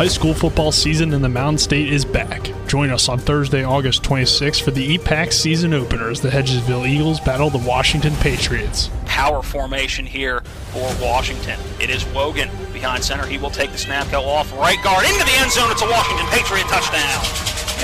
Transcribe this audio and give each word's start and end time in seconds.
High 0.00 0.08
school 0.08 0.32
football 0.32 0.72
season 0.72 1.12
in 1.12 1.20
the 1.20 1.28
Mountain 1.28 1.58
State 1.58 1.92
is 1.92 2.06
back. 2.06 2.50
Join 2.66 2.88
us 2.88 3.10
on 3.10 3.18
Thursday, 3.18 3.64
August 3.64 4.02
26th 4.02 4.62
for 4.62 4.70
the 4.70 4.96
EPAC 4.96 5.30
season 5.30 5.74
opener 5.74 6.08
as 6.08 6.22
the 6.22 6.30
Hedgesville 6.30 6.88
Eagles 6.88 7.20
battle 7.20 7.50
the 7.50 7.58
Washington 7.68 8.14
Patriots. 8.14 8.88
Power 9.04 9.42
formation 9.42 10.06
here 10.06 10.40
for 10.72 10.90
Washington. 11.02 11.60
It 11.82 11.90
is 11.90 12.06
Wogan 12.14 12.48
behind 12.72 13.04
center. 13.04 13.26
He 13.26 13.36
will 13.36 13.50
take 13.50 13.72
the 13.72 13.76
snap, 13.76 14.10
go 14.10 14.24
off 14.24 14.50
right 14.54 14.82
guard 14.82 15.04
into 15.04 15.22
the 15.22 15.32
end 15.32 15.52
zone. 15.52 15.70
It's 15.70 15.82
a 15.82 15.90
Washington 15.90 16.24
Patriot 16.28 16.64
touchdown. 16.68 17.22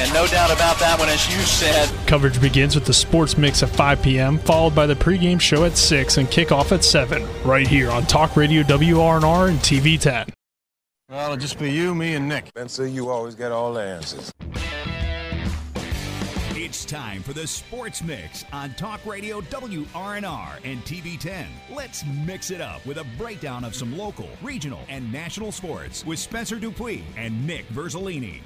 And 0.00 0.10
no 0.14 0.26
doubt 0.26 0.50
about 0.50 0.78
that 0.78 0.98
one, 0.98 1.10
as 1.10 1.30
you 1.30 1.42
said. 1.42 1.92
Coverage 2.06 2.40
begins 2.40 2.74
with 2.74 2.86
the 2.86 2.94
sports 2.94 3.36
mix 3.36 3.62
at 3.62 3.68
5 3.68 4.00
p.m., 4.00 4.38
followed 4.38 4.74
by 4.74 4.86
the 4.86 4.94
pregame 4.94 5.38
show 5.38 5.66
at 5.66 5.76
6 5.76 6.16
and 6.16 6.28
kickoff 6.28 6.72
at 6.72 6.82
7, 6.82 7.26
right 7.44 7.68
here 7.68 7.90
on 7.90 8.06
Talk 8.06 8.36
Radio 8.38 8.62
WRNR 8.62 9.50
and 9.50 9.58
TV 9.58 10.00
10. 10.00 10.35
Well, 11.08 11.26
it'll 11.26 11.36
just 11.36 11.60
be 11.60 11.70
you, 11.70 11.94
me, 11.94 12.14
and 12.14 12.28
Nick. 12.28 12.50
And 12.56 12.68
so 12.68 12.82
you 12.82 13.10
always 13.10 13.36
get 13.36 13.52
all 13.52 13.72
the 13.72 13.80
answers. 13.80 14.32
It's 16.50 16.84
time 16.84 17.22
for 17.22 17.32
the 17.32 17.46
Sports 17.46 18.02
Mix 18.02 18.44
on 18.52 18.74
Talk 18.74 19.06
Radio 19.06 19.40
WRNR 19.42 20.58
and 20.64 20.82
TV10. 20.82 21.46
Let's 21.72 22.04
mix 22.26 22.50
it 22.50 22.60
up 22.60 22.84
with 22.84 22.96
a 22.96 23.06
breakdown 23.16 23.62
of 23.62 23.76
some 23.76 23.96
local, 23.96 24.28
regional, 24.42 24.80
and 24.88 25.12
national 25.12 25.52
sports 25.52 26.04
with 26.04 26.18
Spencer 26.18 26.56
Dupuis 26.56 27.02
and 27.16 27.46
Nick 27.46 27.68
Verzolini. 27.68 28.40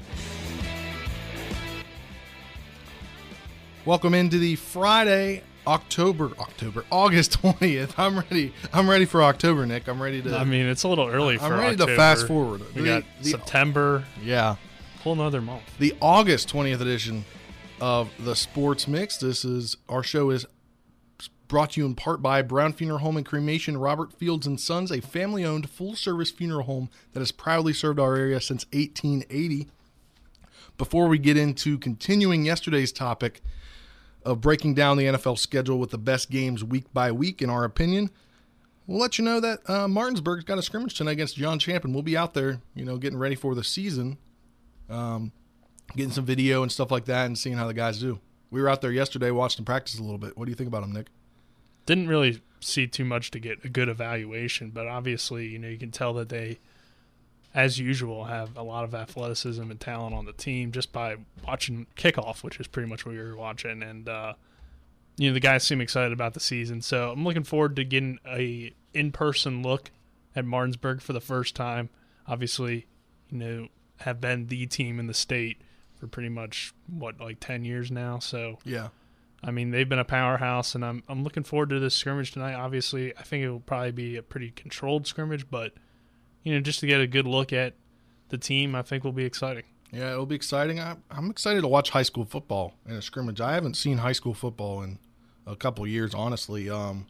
Welcome 3.87 4.13
into 4.13 4.38
the 4.38 4.57
Friday, 4.57 5.43
October, 5.70 6.33
October, 6.41 6.84
August 6.91 7.33
twentieth. 7.41 7.98
I'm 7.98 8.19
ready. 8.19 8.52
I'm 8.73 8.91
ready 8.91 9.05
for 9.05 9.23
October, 9.23 9.65
Nick. 9.66 9.88
I'm 9.88 10.02
ready 10.02 10.20
to. 10.23 10.37
I 10.37 10.45
mean, 10.45 10.66
it's 10.66 10.83
a 10.83 10.88
little 10.88 11.06
early 11.09 11.38
for 11.38 11.45
I'm 11.45 11.52
ready 11.52 11.73
October. 11.74 11.93
to 11.93 11.96
fast 11.96 12.27
forward. 12.27 12.62
We 12.74 12.83
The- 12.83 12.87
got 12.87 13.05
the- 13.23 13.29
September, 13.30 14.05
Yeah, 14.23 14.56
whole 15.02 15.12
another 15.12 15.41
month. 15.41 15.62
the 15.79 15.95
August 16.01 16.48
twentieth 16.48 16.80
edition 16.80 17.24
of 17.80 18.10
the 18.18 18.35
Sports 18.35 18.88
Mix. 18.88 19.16
This 19.18 19.45
is 19.45 19.77
our 19.88 20.02
show 20.02 20.30
is 20.30 20.45
brought 21.46 21.71
to 21.71 21.80
you 21.80 21.87
in 21.87 21.95
part 21.95 22.21
by 22.23 22.43
Brown 22.43 22.73
Funeral 22.73 22.99
Home 23.01 23.16
and 23.16 23.27
Cremation, 23.27 23.77
Robert 23.77 24.12
Fields 24.12 24.46
and 24.46 24.60
Sons, 24.60 24.93
a 24.93 25.01
family-owned 25.01 25.68
full-service 25.68 26.30
funeral 26.30 26.62
home 26.62 26.88
that 27.12 27.18
has 27.18 27.32
proudly 27.32 27.73
served 27.73 27.99
our 27.99 28.15
area 28.16 28.40
since 28.40 28.66
1880. 28.73 29.66
Before 30.79 31.09
we 31.09 31.18
get 31.18 31.37
into 31.37 31.77
continuing 31.77 32.45
yesterday's 32.45 32.93
topic 32.93 33.43
of 34.24 34.40
breaking 34.40 34.74
down 34.74 34.96
the 34.96 35.04
NFL 35.04 35.38
schedule 35.38 35.79
with 35.79 35.90
the 35.90 35.99
best 35.99 36.30
games 36.30 36.63
week 36.63 36.93
by 36.93 37.10
week, 37.13 37.43
in 37.43 37.51
our 37.51 37.65
opinion, 37.65 38.10
we'll 38.87 39.01
let 39.01 39.18
you 39.18 39.24
know 39.24 39.40
that 39.40 39.68
uh, 39.68 39.88
Martinsburg's 39.88 40.45
got 40.45 40.59
a 40.59 40.62
scrimmage 40.62 40.95
tonight 40.95 41.12
against 41.12 41.37
John 41.37 41.59
Champion. 41.59 41.95
We'll 41.95 42.02
be 42.02 42.16
out 42.16 42.35
there, 42.35 42.60
you 42.74 42.85
know, 42.85 42.96
getting 42.96 43.18
ready 43.18 43.37
for 43.37 43.54
the 43.54 43.65
season, 43.65 44.18
um, 44.88 45.32
getting 45.96 46.12
some 46.12 46.24
video 46.24 46.62
and 46.62 46.71
stuff 46.71 46.90
like 46.90 47.04
that, 47.07 47.27
and 47.27 47.38
seeing 47.38 47.57
how 47.57 47.66
the 47.66 47.74
guys 47.74 48.01
do. 48.01 48.21
We 48.51 48.60
were 48.60 48.68
out 48.68 48.80
there 48.80 48.93
yesterday, 48.93 49.30
watched 49.30 49.57
them 49.57 49.65
practice 49.65 49.99
a 49.99 50.02
little 50.02 50.18
bit. 50.18 50.37
What 50.37 50.46
do 50.46 50.51
you 50.51 50.57
think 50.57 50.68
about 50.68 50.82
them, 50.82 50.93
Nick? 50.93 51.07
Didn't 51.87 52.09
really 52.09 52.43
see 52.60 52.87
too 52.87 53.05
much 53.05 53.30
to 53.30 53.38
get 53.38 53.65
a 53.65 53.68
good 53.68 53.88
evaluation, 53.88 54.71
but 54.71 54.87
obviously, 54.87 55.46
you 55.46 55.59
know, 55.59 55.68
you 55.68 55.79
can 55.79 55.93
tell 55.93 56.12
that 56.15 56.29
they, 56.29 56.59
as 57.54 57.79
usual, 57.79 58.24
have 58.24 58.56
a 58.56 58.62
lot 58.62 58.84
of 58.84 58.95
athleticism 58.95 59.62
and 59.70 59.80
talent 59.80 60.15
on 60.15 60.24
the 60.24 60.32
team 60.32 60.70
just 60.73 60.93
by 60.93 61.16
watching 61.46 61.87
kickoff, 61.96 62.43
which 62.43 62.60
is 62.60 62.66
pretty 62.66 62.88
much 62.88 63.04
what 63.04 63.15
we 63.15 63.20
were 63.20 63.37
watching. 63.37 63.82
And, 63.82 64.09
uh, 64.09 64.34
you 65.16 65.28
know, 65.31 65.34
the 65.34 65.41
guys 65.41 65.65
seem 65.65 65.81
excited 65.81 66.12
about 66.12 66.34
the 66.34 66.41
season. 66.41 66.81
So 66.81 67.10
I'm 67.10 67.25
looking 67.25 67.43
forward 67.44 67.76
to 67.76 67.84
getting 67.84 68.19
a 68.26 68.72
in 68.94 69.12
person 69.12 69.62
look 69.62 69.91
at 70.37 70.44
Martinsburg 70.44 71.00
for 71.03 71.12
the 71.12 71.21
first 71.21 71.56
time. 71.56 71.91
Obviously, 72.26 72.87
you 73.31 73.38
know, 73.38 73.69
have 74.00 74.21
been 74.21 74.47
the 74.47 74.66
team 74.66 74.98
in 75.00 75.06
the 75.09 75.15
state 75.15 75.60
for 75.97 76.06
pretty 76.06 76.28
much, 76.28 76.72
what, 76.87 77.21
like 77.21 77.38
10 77.41 77.65
years 77.65 77.91
now. 77.91 78.19
So, 78.21 78.59
Yeah. 78.65 78.88
I 79.43 79.50
mean, 79.50 79.71
they've 79.71 79.88
been 79.88 79.98
a 79.98 80.04
powerhouse, 80.04 80.75
and 80.75 80.84
I'm 80.84 81.03
I'm 81.09 81.25
looking 81.25 81.44
forward 81.44 81.71
to 81.71 81.81
this 81.81 81.94
scrimmage 81.94 82.33
tonight. 82.33 82.53
Obviously, 82.53 83.16
I 83.16 83.22
think 83.22 83.43
it 83.43 83.49
will 83.49 83.60
probably 83.60 83.91
be 83.93 84.16
a 84.16 84.22
pretty 84.22 84.50
controlled 84.50 85.06
scrimmage, 85.06 85.49
but 85.50 85.72
you 86.43 86.55
know, 86.55 86.61
just 86.61 86.81
to 86.81 86.87
get 86.87 87.01
a 87.01 87.06
good 87.06 87.27
look 87.27 87.53
at 87.53 87.75
the 88.28 88.39
team, 88.39 88.75
I 88.75 88.83
think 88.83 89.05
will 89.05 89.12
be 89.12 89.25
exciting. 89.25 89.65
Yeah, 89.93 90.12
it'll 90.12 90.27
be 90.27 90.37
exciting. 90.37 90.78
I, 90.78 90.97
I'm 91.11 91.31
excited 91.31 91.62
to 91.62 91.69
watch 91.69 91.91
high 91.91 92.03
school 92.03 92.25
football 92.25 92.75
in 92.87 92.95
a 92.95 93.03
scrimmage. 93.03 93.41
I 93.41 93.55
haven't 93.55 93.75
seen 93.75 93.99
high 93.99 94.12
school 94.12 94.34
football 94.34 94.83
in 94.83 94.99
a 95.47 95.56
couple 95.56 95.87
years, 95.87 96.15
honestly. 96.15 96.71
Um, 96.71 97.06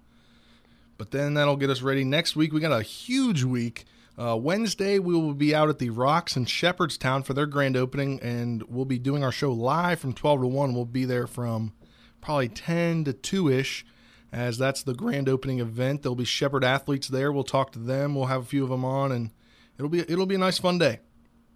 but 0.97 1.11
then 1.11 1.35
that'll 1.35 1.57
get 1.57 1.71
us 1.71 1.83
ready. 1.83 2.05
Next 2.05 2.37
week, 2.37 2.53
we 2.53 2.61
got 2.61 2.79
a 2.79 2.83
huge 2.83 3.45
week. 3.45 3.85
Uh, 4.19 4.37
Wednesday, 4.37 4.99
we 4.99 5.15
will 5.15 5.35
be 5.35 5.55
out 5.55 5.69
at 5.69 5.79
the 5.79 5.91
Rocks 5.91 6.37
in 6.37 6.45
Shepherdstown 6.45 7.23
for 7.23 7.33
their 7.33 7.47
grand 7.47 7.77
opening, 7.77 8.21
and 8.21 8.63
we'll 8.65 8.85
be 8.85 8.99
doing 8.99 9.25
our 9.25 9.33
show 9.33 9.53
live 9.53 9.99
from 9.99 10.13
12 10.13 10.43
to 10.43 10.47
1. 10.47 10.75
We'll 10.75 10.85
be 10.85 11.05
there 11.05 11.27
from 11.27 11.73
probably 12.21 12.49
10 12.49 13.05
to 13.05 13.13
2 13.13 13.49
ish, 13.49 13.87
as 14.33 14.59
that's 14.59 14.83
the 14.83 14.95
grand 14.95 15.29
opening 15.29 15.61
event. 15.61 16.03
There'll 16.03 16.17
be 16.17 16.25
Shepherd 16.25 16.65
athletes 16.65 17.09
there. 17.09 17.33
We'll 17.33 17.45
talk 17.45 17.73
to 17.73 17.79
them. 17.79 18.15
We'll 18.15 18.27
have 18.27 18.43
a 18.43 18.47
few 18.47 18.63
of 18.63 18.71
them 18.71 18.85
on, 18.85 19.13
and 19.13 19.31
it'll 19.79 19.89
be 19.89 20.01
it'll 20.01 20.27
be 20.27 20.37
a 20.37 20.39
nice, 20.39 20.59
fun 20.59 20.79
day. 20.79 21.01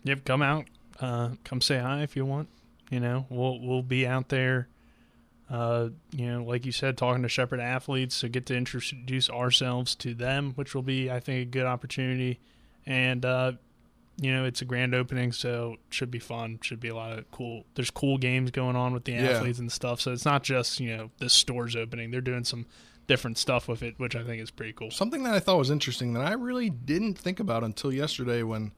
Yep, 0.05 0.25
come 0.25 0.43
out, 0.43 0.67
uh, 1.01 1.31
come 1.45 1.61
say 1.61 1.79
hi 1.79 2.03
if 2.03 2.17
you 2.17 2.25
want. 2.25 2.49
You 2.91 3.01
know, 3.01 3.27
we'll 3.31 3.61
we'll 3.61 3.83
be 3.83 4.07
out 4.07 4.29
there. 4.29 4.69
Uh, 5.49 5.91
you 6.11 6.27
know, 6.27 6.43
like 6.43 6.65
you 6.65 6.73
said, 6.73 6.97
talking 6.97 7.23
to 7.23 7.29
Shepherd 7.29 7.61
athletes, 7.61 8.17
so 8.17 8.29
get 8.29 8.47
to 8.47 8.57
introduce 8.57 9.29
ourselves 9.29 9.95
to 9.97 10.15
them, 10.15 10.53
which 10.55 10.75
will 10.75 10.83
be, 10.83 11.11
I 11.11 11.21
think, 11.21 11.43
a 11.43 11.51
good 11.51 11.67
opportunity. 11.67 12.41
And 12.87 13.25
uh, 13.25 13.53
you 14.17 14.33
know, 14.33 14.45
it's 14.45 14.63
a 14.63 14.65
grand 14.65 14.95
opening, 14.95 15.33
so 15.33 15.73
it 15.75 15.95
should 15.95 16.11
be 16.11 16.19
fun. 16.19 16.59
Should 16.63 16.81
be 16.81 16.89
a 16.89 16.95
lot 16.95 17.19
of 17.19 17.31
cool. 17.31 17.65
There's 17.75 17.91
cool 17.91 18.17
games 18.19 18.51
going 18.51 18.77
on 18.77 18.93
with 18.95 19.05
the 19.05 19.13
Yeah. 19.13 19.31
athletes 19.31 19.59
and 19.59 19.71
stuff. 19.73 20.01
So 20.01 20.13
it's 20.13 20.25
not 20.25 20.43
just 20.45 20.79
you 20.81 20.97
know 20.97 21.11
the 21.19 21.29
store's 21.29 21.75
opening. 21.77 22.11
They're 22.11 22.21
doing 22.21 22.45
some 22.45 22.67
different 23.07 23.37
stuff 23.39 23.69
with 23.69 23.83
it, 23.83 23.95
which 23.99 24.17
I 24.17 24.23
think 24.25 24.41
is 24.43 24.51
pretty 24.51 24.73
cool. 24.73 24.91
Something 24.91 25.25
that 25.25 25.35
I 25.35 25.41
thought 25.41 25.59
was 25.59 25.71
interesting 25.71 26.15
that 26.15 26.25
I 26.25 26.33
really 26.33 26.71
didn't 26.71 27.19
think 27.19 27.39
about 27.41 27.63
until 27.65 27.93
yesterday 27.93 28.43
when 28.43 28.73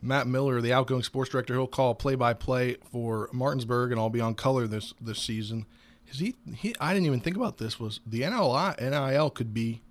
Matt 0.00 0.26
Miller, 0.26 0.62
the 0.62 0.72
outgoing 0.72 1.02
sports 1.02 1.30
director, 1.30 1.52
he'll 1.54 1.66
call 1.66 1.94
play 1.94 2.14
by 2.14 2.32
play 2.32 2.76
for 2.90 3.28
Martinsburg 3.34 3.90
and 3.92 4.00
I'll 4.00 4.08
be 4.08 4.20
on 4.20 4.34
color 4.34 4.66
this 4.66 4.94
this 5.00 5.18
season. 5.18 5.66
Is 6.10 6.20
he, 6.20 6.34
he 6.56 6.74
I 6.80 6.94
didn't 6.94 7.06
even 7.06 7.20
think 7.20 7.36
about 7.36 7.58
this 7.58 7.78
was 7.78 8.00
the 8.06 8.22
NLI 8.22 8.80
NIL 8.80 9.30
could 9.30 9.52
be 9.52 9.82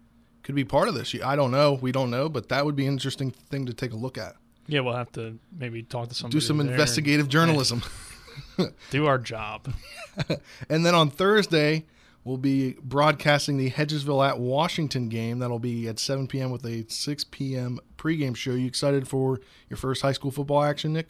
could 0.42 0.56
be 0.56 0.64
part 0.66 0.88
of 0.88 0.96
this. 0.96 1.14
I 1.24 1.36
don't 1.36 1.52
know. 1.52 1.74
We 1.74 1.92
don't 1.92 2.10
know, 2.10 2.28
but 2.28 2.50
that 2.50 2.66
would 2.66 2.76
be 2.76 2.88
an 2.88 2.94
interesting 2.94 3.30
thing 3.32 3.66
to 3.68 3.74
take 3.74 3.92
a 3.94 3.96
look 3.98 4.18
at. 4.18 4.36
Yeah, 4.68 4.82
we'll 4.82 4.96
have 4.96 5.12
to 5.14 5.40
maybe 5.58 5.84
talk 5.84 6.10
to 6.10 6.16
somebody. 6.16 6.38
Do 6.38 6.42
some 6.42 6.58
there 6.58 6.66
and 6.66 6.72
investigative 6.72 7.28
journalism. 7.28 7.84
Do 8.92 9.06
our 9.06 9.18
job. 9.18 9.74
And 10.70 10.86
then 10.86 10.94
on 10.96 11.10
Thursday, 11.10 11.86
we'll 12.26 12.36
be 12.36 12.76
broadcasting 12.84 13.56
the 13.56 13.72
Hedgesville 13.72 14.28
at 14.28 14.38
Washington 14.38 15.08
game. 15.08 15.40
That'll 15.40 15.60
be 15.60 15.88
at 15.88 15.98
7 15.98 16.28
p.m. 16.28 16.52
with 16.52 16.66
a 16.66 16.86
6 16.90 17.24
p.m. 17.32 17.80
pregame 17.98 18.36
show. 18.36 18.52
You 18.52 18.68
excited 18.68 19.08
for 19.08 19.40
your 19.70 19.78
first 19.78 20.02
high 20.02 20.12
school 20.12 20.32
football 20.32 20.62
action, 20.62 20.92
Nick? 20.92 21.08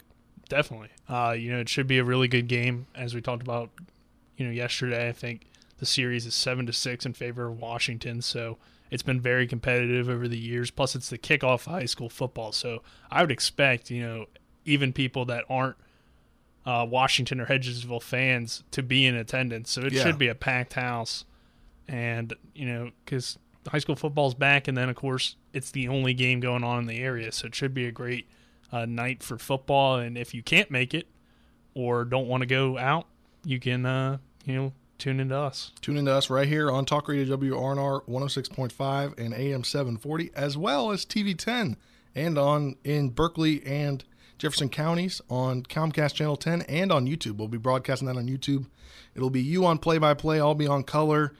Definitely. 0.48 0.90
Uh, 1.08 1.34
you 1.36 1.50
know, 1.50 1.58
it 1.58 1.68
should 1.68 1.88
be 1.88 1.98
a 1.98 2.04
really 2.04 2.28
good 2.28 2.46
game, 2.46 2.86
as 2.94 3.14
we 3.14 3.20
talked 3.20 3.42
about. 3.42 3.70
You 4.36 4.46
know, 4.46 4.52
yesterday. 4.52 5.08
I 5.08 5.12
think 5.12 5.46
the 5.78 5.86
series 5.86 6.26
is 6.26 6.34
seven 6.34 6.66
to 6.66 6.72
six 6.72 7.04
in 7.04 7.14
favor 7.14 7.46
of 7.46 7.58
Washington, 7.58 8.22
so 8.22 8.58
it's 8.90 9.02
been 9.02 9.20
very 9.20 9.46
competitive 9.46 10.08
over 10.08 10.26
the 10.28 10.38
years. 10.38 10.70
Plus, 10.70 10.94
it's 10.94 11.10
the 11.10 11.18
kickoff 11.18 11.66
of 11.66 11.72
high 11.72 11.84
school 11.86 12.08
football, 12.08 12.52
so 12.52 12.82
I 13.10 13.22
would 13.22 13.30
expect 13.32 13.90
you 13.90 14.02
know 14.02 14.26
even 14.64 14.92
people 14.92 15.24
that 15.26 15.44
aren't 15.48 15.76
uh, 16.66 16.86
Washington 16.88 17.40
or 17.40 17.46
Hedgesville 17.46 18.02
fans 18.02 18.62
to 18.72 18.82
be 18.82 19.06
in 19.06 19.14
attendance. 19.14 19.70
So 19.70 19.82
it 19.82 19.92
Yeah. 19.94 20.02
should 20.02 20.18
be 20.18 20.28
a 20.28 20.34
packed 20.34 20.74
house, 20.74 21.24
and 21.88 22.32
you 22.54 22.66
know 22.66 22.90
because 23.04 23.38
high 23.68 23.78
school 23.78 23.96
football's 23.96 24.34
back, 24.34 24.68
and 24.68 24.76
then 24.76 24.88
of 24.88 24.96
course 24.96 25.36
it's 25.52 25.70
the 25.70 25.88
only 25.88 26.14
game 26.14 26.40
going 26.40 26.62
on 26.64 26.80
in 26.80 26.86
the 26.86 26.98
area, 26.98 27.32
so 27.32 27.46
it 27.46 27.54
should 27.54 27.74
be 27.74 27.86
a 27.86 27.92
great 27.92 28.28
uh, 28.72 28.86
night 28.86 29.22
for 29.22 29.36
football. 29.38 29.96
And 29.96 30.16
if 30.16 30.32
you 30.34 30.42
can't 30.42 30.70
make 30.70 30.94
it 30.94 31.08
or 31.74 32.04
don't 32.04 32.28
want 32.28 32.42
to 32.42 32.46
go 32.46 32.78
out, 32.78 33.06
you 33.44 33.58
can 33.58 33.84
uh, 33.86 34.18
you 34.44 34.54
know 34.54 34.72
tune 35.00 35.18
into 35.18 35.36
us. 35.36 35.72
Tune 35.80 35.96
in 35.96 36.04
to 36.04 36.12
us 36.12 36.28
right 36.28 36.46
here 36.46 36.70
on 36.70 36.84
Talk 36.84 37.08
Radio 37.08 37.36
WRNR 37.36 38.04
106.5 38.06 39.18
and 39.18 39.32
AM 39.32 39.64
740, 39.64 40.30
as 40.36 40.56
well 40.58 40.90
as 40.90 41.06
TV 41.06 41.36
10 41.36 41.76
and 42.14 42.38
on 42.38 42.76
in 42.84 43.08
Berkeley 43.08 43.64
and 43.64 44.04
Jefferson 44.38 44.68
counties 44.68 45.22
on 45.30 45.62
Comcast 45.62 46.14
Channel 46.14 46.36
10 46.36 46.62
and 46.62 46.92
on 46.92 47.06
YouTube. 47.06 47.38
We'll 47.38 47.48
be 47.48 47.58
broadcasting 47.58 48.06
that 48.08 48.16
on 48.16 48.28
YouTube. 48.28 48.66
It'll 49.14 49.30
be 49.30 49.42
you 49.42 49.64
on 49.64 49.78
play 49.78 49.98
by 49.98 50.14
play, 50.14 50.38
I'll 50.38 50.54
be 50.54 50.66
on 50.66 50.82
color. 50.82 51.32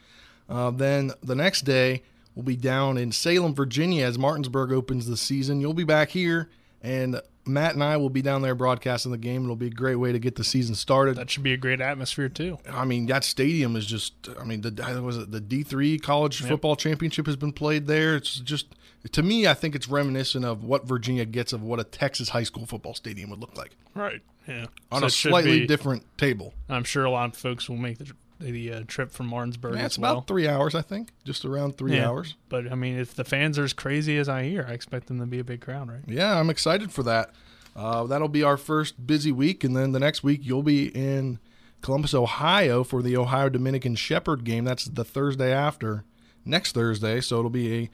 Uh, 0.49 0.71
then 0.71 1.13
the 1.23 1.35
next 1.35 1.63
day, 1.63 2.03
we'll 2.35 2.45
be 2.45 2.57
down 2.57 2.97
in 2.97 3.13
Salem, 3.13 3.55
Virginia 3.55 4.07
as 4.07 4.19
Martinsburg 4.19 4.73
opens 4.73 5.07
the 5.07 5.17
season. 5.17 5.61
You'll 5.61 5.75
be 5.75 5.85
back 5.85 6.11
here, 6.11 6.49
and 6.83 7.21
Matt 7.47 7.75
and 7.75 7.83
I 7.83 7.97
will 7.97 8.11
be 8.11 8.23
down 8.23 8.43
there 8.43 8.55
broadcasting 8.55 9.13
the 9.13 9.19
game. 9.19 9.45
It'll 9.45 9.57
be 9.57 9.67
a 9.69 9.71
great 9.71 9.97
way 9.97 10.13
to 10.13 10.19
get 10.19 10.37
the 10.37 10.45
season 10.45 10.75
started. 10.75 11.17
That 11.17 11.31
should 11.31 11.43
be 11.43 11.53
a 11.53 11.57
great 11.57 11.81
atmosphere 11.81 12.29
too. 12.29 12.59
I 12.71 12.85
mean, 12.85 13.07
that 13.07 13.25
stadium 13.25 13.77
is 13.77 13.87
just. 13.87 14.13
I 14.39 14.45
mean, 14.45 14.61
the 14.61 15.01
was 15.03 15.17
it 15.19 15.31
the 15.31 15.41
D 15.41 15.63
three 15.63 15.99
college 15.99 16.41
Yep. 16.41 16.49
football 16.51 16.77
championship 16.77 17.27
has 17.27 17.37
been 17.37 17.53
played 17.53 17.87
there. 17.87 18.15
It's 18.17 18.39
just 18.41 18.67
to 19.13 19.23
me, 19.23 19.47
I 19.47 19.55
think 19.55 19.75
it's 19.75 19.89
reminiscent 19.89 20.45
of 20.45 20.63
what 20.65 20.87
Virginia 20.87 21.25
gets 21.25 21.53
of 21.55 21.63
what 21.63 21.81
a 21.81 21.85
Texas 21.85 22.29
high 22.31 22.43
school 22.43 22.67
football 22.67 22.95
stadium 22.95 23.31
would 23.31 23.41
look 23.41 23.57
like 23.57 23.71
Right. 23.95 24.21
Yeah. 24.47 24.67
on 24.93 25.01
So 25.01 25.07
a 25.07 25.11
slightly 25.11 25.61
be- 25.61 25.67
different 25.67 26.05
table. 26.19 26.53
I'm 26.69 26.85
sure 26.85 27.05
a 27.05 27.11
lot 27.11 27.31
of 27.31 27.37
folks 27.37 27.69
will 27.69 27.79
make 27.79 27.99
the 27.99 28.13
the 28.41 28.73
uh, 28.73 28.83
trip 28.87 29.13
from 29.13 29.27
Martinsburg 29.27 29.77
Yeah, 29.77 29.87
it's 29.87 29.99
well. 29.99 30.13
about 30.13 30.27
three 30.27 30.49
hours, 30.49 30.75
I 30.75 30.83
think, 30.83 31.11
just 31.25 31.45
around 31.45 31.77
three 31.79 31.97
Yeah. 31.97 32.09
hours. 32.09 32.35
But 32.49 32.71
I 32.73 32.75
mean, 32.75 32.99
if 32.99 33.15
the 33.15 33.25
fans 33.25 33.59
are 33.59 33.65
as 33.65 33.73
crazy 33.73 34.17
as 34.17 34.29
I 34.29 34.45
hear, 34.45 34.67
I 34.69 34.73
expect 34.73 35.07
them 35.07 35.21
to 35.21 35.27
be 35.27 35.39
a 35.39 35.45
big 35.45 35.61
crowd, 35.61 35.89
right? 35.89 36.01
Yeah, 36.07 36.39
I'm 36.39 36.51
excited 36.51 36.91
for 36.93 37.03
that. 37.05 37.33
Uh, 37.77 38.05
that'll 38.05 38.29
be 38.29 38.43
our 38.43 38.57
first 38.57 39.07
busy 39.07 39.31
week, 39.31 39.63
and 39.63 39.77
then 39.77 39.93
the 39.93 40.01
next 40.01 40.25
week 40.25 40.41
you'll 40.43 40.63
be 40.65 40.87
in 40.89 41.39
Columbus, 41.83 42.13
Ohio 42.15 42.83
for 42.83 43.01
the 43.03 43.17
Ohio 43.17 43.49
Dominican 43.49 43.95
Shepherd 43.95 44.45
game. 44.45 44.65
That's 44.65 44.87
the 44.87 45.05
Thursday 45.05 45.53
after 45.53 46.05
next 46.45 46.73
Thursday, 46.73 47.21
so 47.21 47.39
it'll 47.39 47.51
be 47.51 47.75
a 47.85 47.91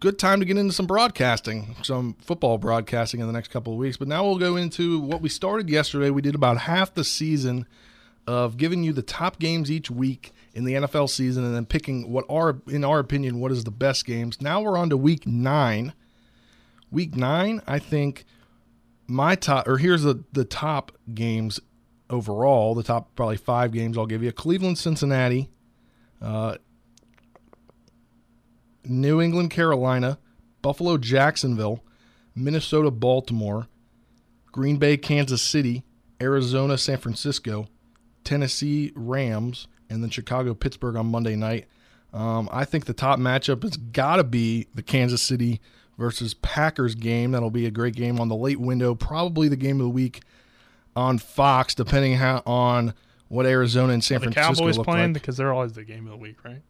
good 0.00 0.18
time 0.18 0.40
to 0.40 0.46
get 0.46 0.56
into 0.56 0.72
some 0.72 0.86
broadcasting, 0.86 1.74
some 1.82 2.14
football 2.20 2.56
broadcasting 2.58 3.20
in 3.20 3.26
the 3.26 3.32
next 3.32 3.48
couple 3.48 3.72
of 3.72 3.78
weeks. 3.78 3.96
But 3.98 4.08
now 4.08 4.24
we'll 4.24 4.38
go 4.38 4.56
into 4.56 4.98
what 5.00 5.20
we 5.20 5.28
started 5.28 5.68
yesterday. 5.68 6.08
We 6.10 6.22
did 6.22 6.34
about 6.34 6.58
half 6.58 6.94
the 6.94 7.04
season 7.04 7.66
of 8.26 8.56
giving 8.56 8.82
you 8.82 8.92
the 8.92 9.02
top 9.02 9.38
games 9.38 9.70
each 9.70 9.90
week 9.90 10.32
in 10.54 10.64
the 10.64 10.74
NFL 10.74 11.08
season 11.08 11.44
and 11.44 11.54
then 11.54 11.66
picking 11.66 12.10
what 12.10 12.24
are 12.28 12.60
in 12.68 12.84
our 12.84 12.98
opinion 12.98 13.40
what 13.40 13.50
is 13.52 13.64
the 13.64 13.70
best 13.70 14.04
games. 14.04 14.40
Now 14.40 14.60
we're 14.60 14.76
on 14.76 14.90
to 14.90 14.96
week 14.96 15.26
9. 15.26 15.92
Week 16.90 17.16
9, 17.16 17.62
I 17.66 17.78
think 17.78 18.24
my 19.06 19.34
top 19.34 19.66
or 19.66 19.78
here's 19.78 20.02
the 20.02 20.24
the 20.32 20.44
top 20.44 20.92
games 21.14 21.58
overall, 22.10 22.74
the 22.74 22.82
top 22.82 23.14
probably 23.16 23.38
5 23.38 23.72
games 23.72 23.96
I'll 23.96 24.06
give 24.06 24.22
you. 24.22 24.30
Cleveland 24.32 24.78
Cincinnati, 24.78 25.50
uh 26.20 26.56
New 28.84 29.20
England 29.20 29.50
Carolina, 29.50 30.18
Buffalo 30.60 30.96
Jacksonville, 30.98 31.82
Minnesota 32.34 32.90
Baltimore, 32.90 33.68
Green 34.50 34.76
Bay 34.76 34.96
Kansas 34.96 35.40
City, 35.40 35.84
Arizona 36.20 36.76
San 36.76 36.98
Francisco, 36.98 37.68
Tennessee 38.24 38.92
Rams, 38.94 39.66
and 39.90 40.02
then 40.02 40.10
Chicago 40.10 40.54
Pittsburgh 40.54 40.96
on 40.96 41.06
Monday 41.06 41.36
night. 41.36 41.66
Um, 42.12 42.48
I 42.52 42.64
think 42.64 42.84
the 42.84 42.92
top 42.92 43.18
matchup 43.18 43.62
has 43.62 43.76
got 43.76 44.16
to 44.16 44.24
be 44.24 44.68
the 44.74 44.82
Kansas 44.82 45.22
City 45.22 45.60
versus 45.98 46.34
Packers 46.34 46.94
game. 46.94 47.32
That'll 47.32 47.50
be 47.50 47.66
a 47.66 47.70
great 47.70 47.94
game 47.94 48.20
on 48.20 48.28
the 48.28 48.36
late 48.36 48.60
window, 48.60 48.94
probably 48.94 49.48
the 49.48 49.56
game 49.56 49.80
of 49.80 49.84
the 49.84 49.90
week 49.90 50.20
on 50.94 51.18
Fox, 51.18 51.74
depending 51.74 52.16
how 52.16 52.42
on 52.44 52.94
what 53.28 53.46
Arizona 53.46 53.94
and 53.94 54.04
San 54.04 54.20
the 54.20 54.30
Francisco 54.30 54.54
Cowboys 54.54 54.76
look 54.78 54.86
playing 54.86 55.04
like. 55.06 55.14
because 55.14 55.36
they're 55.38 55.52
always 55.52 55.72
the 55.72 55.84
game 55.84 56.04
of 56.06 56.10
the 56.10 56.16
week, 56.18 56.44
right? 56.44 56.60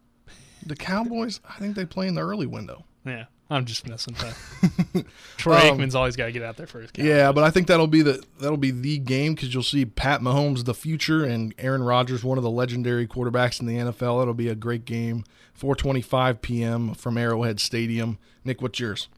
The 0.65 0.77
Cowboys, 0.77 1.41
I 1.49 1.59
think 1.59 1.75
they 1.75 1.85
play 1.85 2.07
in 2.07 2.15
the 2.15 2.21
early 2.21 2.47
window. 2.47 2.85
Yeah, 3.05 3.25
I'm 3.53 3.65
just 3.65 3.87
messing 3.89 4.15
with. 4.15 5.07
Troy 5.37 5.55
Um, 5.57 5.79
Aikman's 5.79 5.95
always 5.95 6.17
got 6.17 6.27
to 6.27 6.33
get 6.33 6.43
out 6.43 6.57
there 6.57 6.67
first. 6.67 6.99
Yeah, 6.99 7.33
but 7.33 7.45
I 7.45 7.51
think 7.51 7.67
that'll 7.67 7.87
be 7.87 8.03
the 8.03 8.23
that'll 8.41 8.57
be 8.57 8.71
the 8.71 8.99
game 8.99 9.35
because 9.35 9.53
you'll 9.53 9.63
see 9.63 9.85
Pat 9.85 10.21
Mahomes, 10.21 10.65
the 10.65 10.75
future, 10.75 11.25
and 11.25 11.55
Aaron 11.59 11.83
Rodgers, 11.83 12.25
one 12.25 12.39
of 12.39 12.45
the 12.45 12.51
legendary 12.51 13.07
quarterbacks 13.07 13.61
in 13.61 13.67
the 13.67 13.77
NFL. 13.77 14.23
It'll 14.23 14.35
be 14.35 14.49
a 14.49 14.55
great 14.55 14.85
game. 14.85 15.25
4:25 15.61 16.41
p.m. 16.41 16.95
from 16.95 17.17
Arrowhead 17.19 17.61
Stadium. 17.61 18.19
Nick, 18.45 18.61
what's 18.63 18.81
yours? 18.81 19.09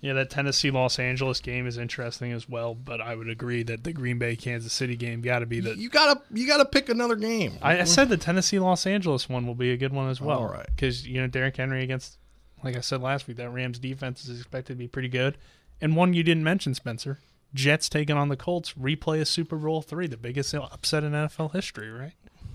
Yeah, 0.00 0.12
that 0.12 0.30
Tennessee 0.30 0.70
Los 0.70 1.00
Angeles 1.00 1.40
game 1.40 1.66
is 1.66 1.76
interesting 1.76 2.30
as 2.30 2.48
well, 2.48 2.72
but 2.72 3.00
I 3.00 3.16
would 3.16 3.28
agree 3.28 3.64
that 3.64 3.82
the 3.82 3.92
Green 3.92 4.16
Bay 4.16 4.36
Kansas 4.36 4.72
City 4.72 4.94
game 4.94 5.22
got 5.22 5.40
to 5.40 5.46
be 5.46 5.58
the. 5.58 5.76
You 5.76 5.88
gotta 5.88 6.20
you 6.32 6.46
gotta 6.46 6.64
pick 6.64 6.88
another 6.88 7.16
game. 7.16 7.58
I, 7.62 7.80
I 7.80 7.84
said 7.84 8.08
the 8.08 8.16
Tennessee 8.16 8.60
Los 8.60 8.86
Angeles 8.86 9.28
one 9.28 9.44
will 9.46 9.56
be 9.56 9.72
a 9.72 9.76
good 9.76 9.92
one 9.92 10.08
as 10.08 10.20
well. 10.20 10.38
All 10.38 10.48
right. 10.48 10.66
because 10.66 11.04
you 11.06 11.20
know 11.20 11.26
Derrick 11.26 11.56
Henry 11.56 11.82
against, 11.82 12.16
like 12.64 12.76
I 12.76 12.80
said 12.80 13.00
last 13.02 13.26
week, 13.28 13.36
that 13.38 13.50
Rams 13.50 13.78
defense 13.78 14.24
is 14.26 14.38
expected 14.40 14.74
to 14.74 14.78
be 14.78 14.88
pretty 14.88 15.08
good. 15.08 15.38
And 15.80 15.94
one 15.96 16.12
you 16.14 16.22
didn't 16.22 16.44
mention, 16.44 16.74
Spencer, 16.74 17.18
Jets 17.54 17.88
taking 17.88 18.16
on 18.16 18.28
the 18.28 18.36
Colts, 18.36 18.74
replay 18.74 19.20
of 19.20 19.28
Super 19.28 19.56
Bowl 19.56 19.80
three, 19.82 20.06
the 20.06 20.16
biggest 20.16 20.54
upset 20.54 21.04
in 21.04 21.12
NFL 21.12 21.52
history, 21.52 21.90
right? 21.90 22.12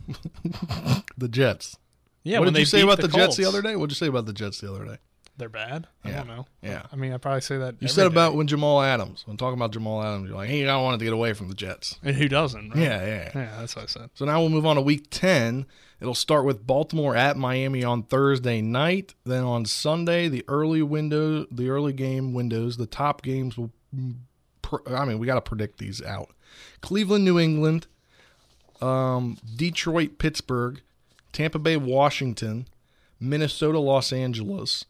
the 1.18 1.28
Jets. 1.28 1.78
Yeah. 2.24 2.40
what 2.40 2.46
did 2.54 2.58
you 2.60 2.66
say 2.66 2.82
about 2.82 3.00
the, 3.02 3.08
Jets 3.08 3.38
the 3.38 3.46
other 3.46 3.62
day? 3.62 3.76
What 3.76 3.90
did 3.90 3.92
you 3.94 4.06
say 4.06 4.08
about 4.08 4.26
the 4.26 4.34
Jets 4.34 4.60
the 4.62 4.72
other 4.74 4.86
day? 4.86 4.98
They're 5.36 5.50
bad. 5.50 5.88
I 6.04 6.10
Yeah. 6.10 6.18
don't 6.18 6.28
know. 6.28 6.46
Yeah. 6.62 6.84
I 6.92 6.96
mean, 6.96 7.12
I 7.12 7.18
probably 7.18 7.42
say 7.42 7.58
that. 7.58 7.76
You 7.80 7.88
said 7.88 8.06
about 8.06 8.36
when 8.36 8.46
Jamal 8.46 8.82
Adams. 8.82 9.24
When 9.26 9.36
talking 9.36 9.58
about 9.58 9.72
Jamal 9.72 10.04
Adams, 10.04 10.28
you're 10.30 10.38
like, 10.38 10.50
hey, 10.50 10.68
I 10.68 10.80
wanted 10.80 11.00
to 11.00 11.06
get 11.06 11.14
away 11.14 11.34
from 11.34 11.48
the 11.50 11.56
Jets. 11.56 11.98
and 12.04 12.16
who 12.16 12.28
doesn't? 12.30 12.70
Right? 12.70 12.80
Yeah, 12.80 13.06
yeah. 13.06 13.32
Yeah, 13.34 13.56
that's 13.60 13.76
what 13.76 13.84
I 13.84 13.88
said. 13.88 14.10
So 14.14 14.26
now 14.26 14.40
we'll 14.42 14.50
move 14.50 14.66
on 14.66 14.76
to 14.76 14.82
week 14.82 15.08
10. 15.10 15.66
It'll 16.04 16.14
start 16.14 16.44
with 16.44 16.68
Baltimore 16.68 17.16
at 17.16 17.38
Miami 17.38 17.82
on 17.82 18.04
Thursday 18.04 18.60
night. 18.62 19.14
Then 19.24 19.46
on 19.46 19.64
Sunday, 19.64 20.28
the 20.28 20.44
early 20.50 20.82
window, 20.82 21.46
the 21.50 21.70
early 21.70 21.94
game 21.94 22.34
windows, 22.34 22.76
the 22.76 22.86
top 22.86 23.22
games 23.22 23.58
will 23.58 23.72
I 24.94 25.06
mean, 25.06 25.18
we 25.18 25.26
got 25.26 25.36
to 25.36 25.42
predict 25.42 25.78
these 25.78 26.02
out. 26.02 26.32
Cleveland, 26.82 27.24
New 27.24 27.40
England, 27.40 27.88
um, 28.82 29.38
Detroit, 29.56 30.18
Pittsburgh, 30.18 30.82
Tampa 31.32 31.58
Bay, 31.58 31.78
Washington, 31.78 32.68
Minnesota, 33.18 33.80
Los 33.80 34.12
Angeles, 34.12 34.84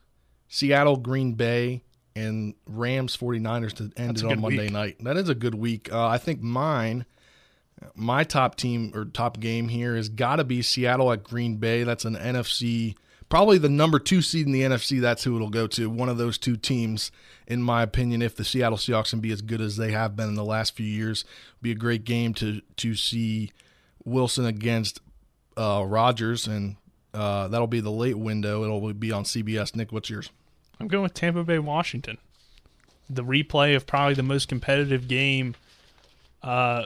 Seattle, 0.48 0.98
Green 0.98 1.34
Bay, 1.34 1.84
and 2.16 2.56
Rams 2.66 3.16
49ers 3.16 3.74
to 3.74 3.84
end 3.98 4.18
That's 4.18 4.22
it 4.24 4.32
on 4.32 4.42
Monday 4.42 4.64
week. 4.64 4.72
night. 4.72 5.04
That 5.04 5.18
is 5.18 5.30
a 5.30 5.36
good 5.36 5.54
week. 5.54 5.94
Uh, 5.94 6.08
I 6.08 6.18
think 6.18 6.42
mine 6.42 7.06
my 7.96 8.24
top 8.24 8.56
team 8.56 8.92
or 8.94 9.06
top 9.06 9.40
game 9.40 9.70
here 9.70 9.96
has 9.96 10.10
got 10.10 10.38
to 10.38 10.44
be 10.44 10.62
Seattle 10.62 11.12
at 11.12 11.24
Green 11.24 11.58
Bay. 11.58 11.84
That's 11.84 12.06
an 12.06 12.16
NFC, 12.16 12.96
probably 13.30 13.58
the 13.58 13.70
number 13.70 14.00
two 14.00 14.22
seed 14.22 14.46
in 14.46 14.52
the 14.52 14.62
NFC. 14.62 15.02
That's 15.02 15.24
who 15.24 15.36
it'll 15.36 15.50
go 15.50 15.68
to. 15.68 15.90
One 15.90 16.10
of 16.10 16.18
those 16.18 16.38
two 16.38 16.56
teams, 16.56 17.12
in 17.48 17.62
my 17.62 17.84
opinion, 17.84 18.22
if 18.22 18.36
the 18.36 18.44
Seattle 18.44 18.78
Seahawks 18.78 19.12
can 19.12 19.20
be 19.20 19.32
as 19.32 19.42
good 19.42 19.62
as 19.62 19.78
they 19.78 19.92
have 19.92 20.16
been 20.16 20.30
in 20.30 20.36
the 20.36 20.44
last 20.44 20.76
few 20.76 20.86
years, 20.86 21.26
be 21.62 21.72
a 21.72 21.76
great 21.76 22.06
game 22.06 22.34
to 22.36 22.62
to 22.78 22.96
see 22.96 23.52
Wilson 24.06 24.46
against 24.46 25.00
uh, 25.58 25.84
Rodgers, 25.86 26.48
and 26.48 26.76
uh, 27.14 27.48
that'll 27.48 27.68
be 27.68 27.80
the 27.82 27.92
late 27.92 28.18
window. 28.18 28.64
It'll 28.64 28.94
be 28.94 29.12
on 29.12 29.24
CBS. 29.24 29.76
Nick, 29.76 29.92
what's 29.92 30.10
yours? 30.10 30.30
I'm 30.80 30.88
going 30.88 31.04
with 31.04 31.14
Tampa 31.14 31.44
Bay, 31.44 31.60
Washington. 31.60 32.18
The 33.10 33.24
replay 33.24 33.76
of 33.76 33.86
probably 33.86 34.16
the 34.16 34.24
most 34.24 34.48
competitive 34.48 35.08
game 35.08 35.56
uh, 36.42 36.86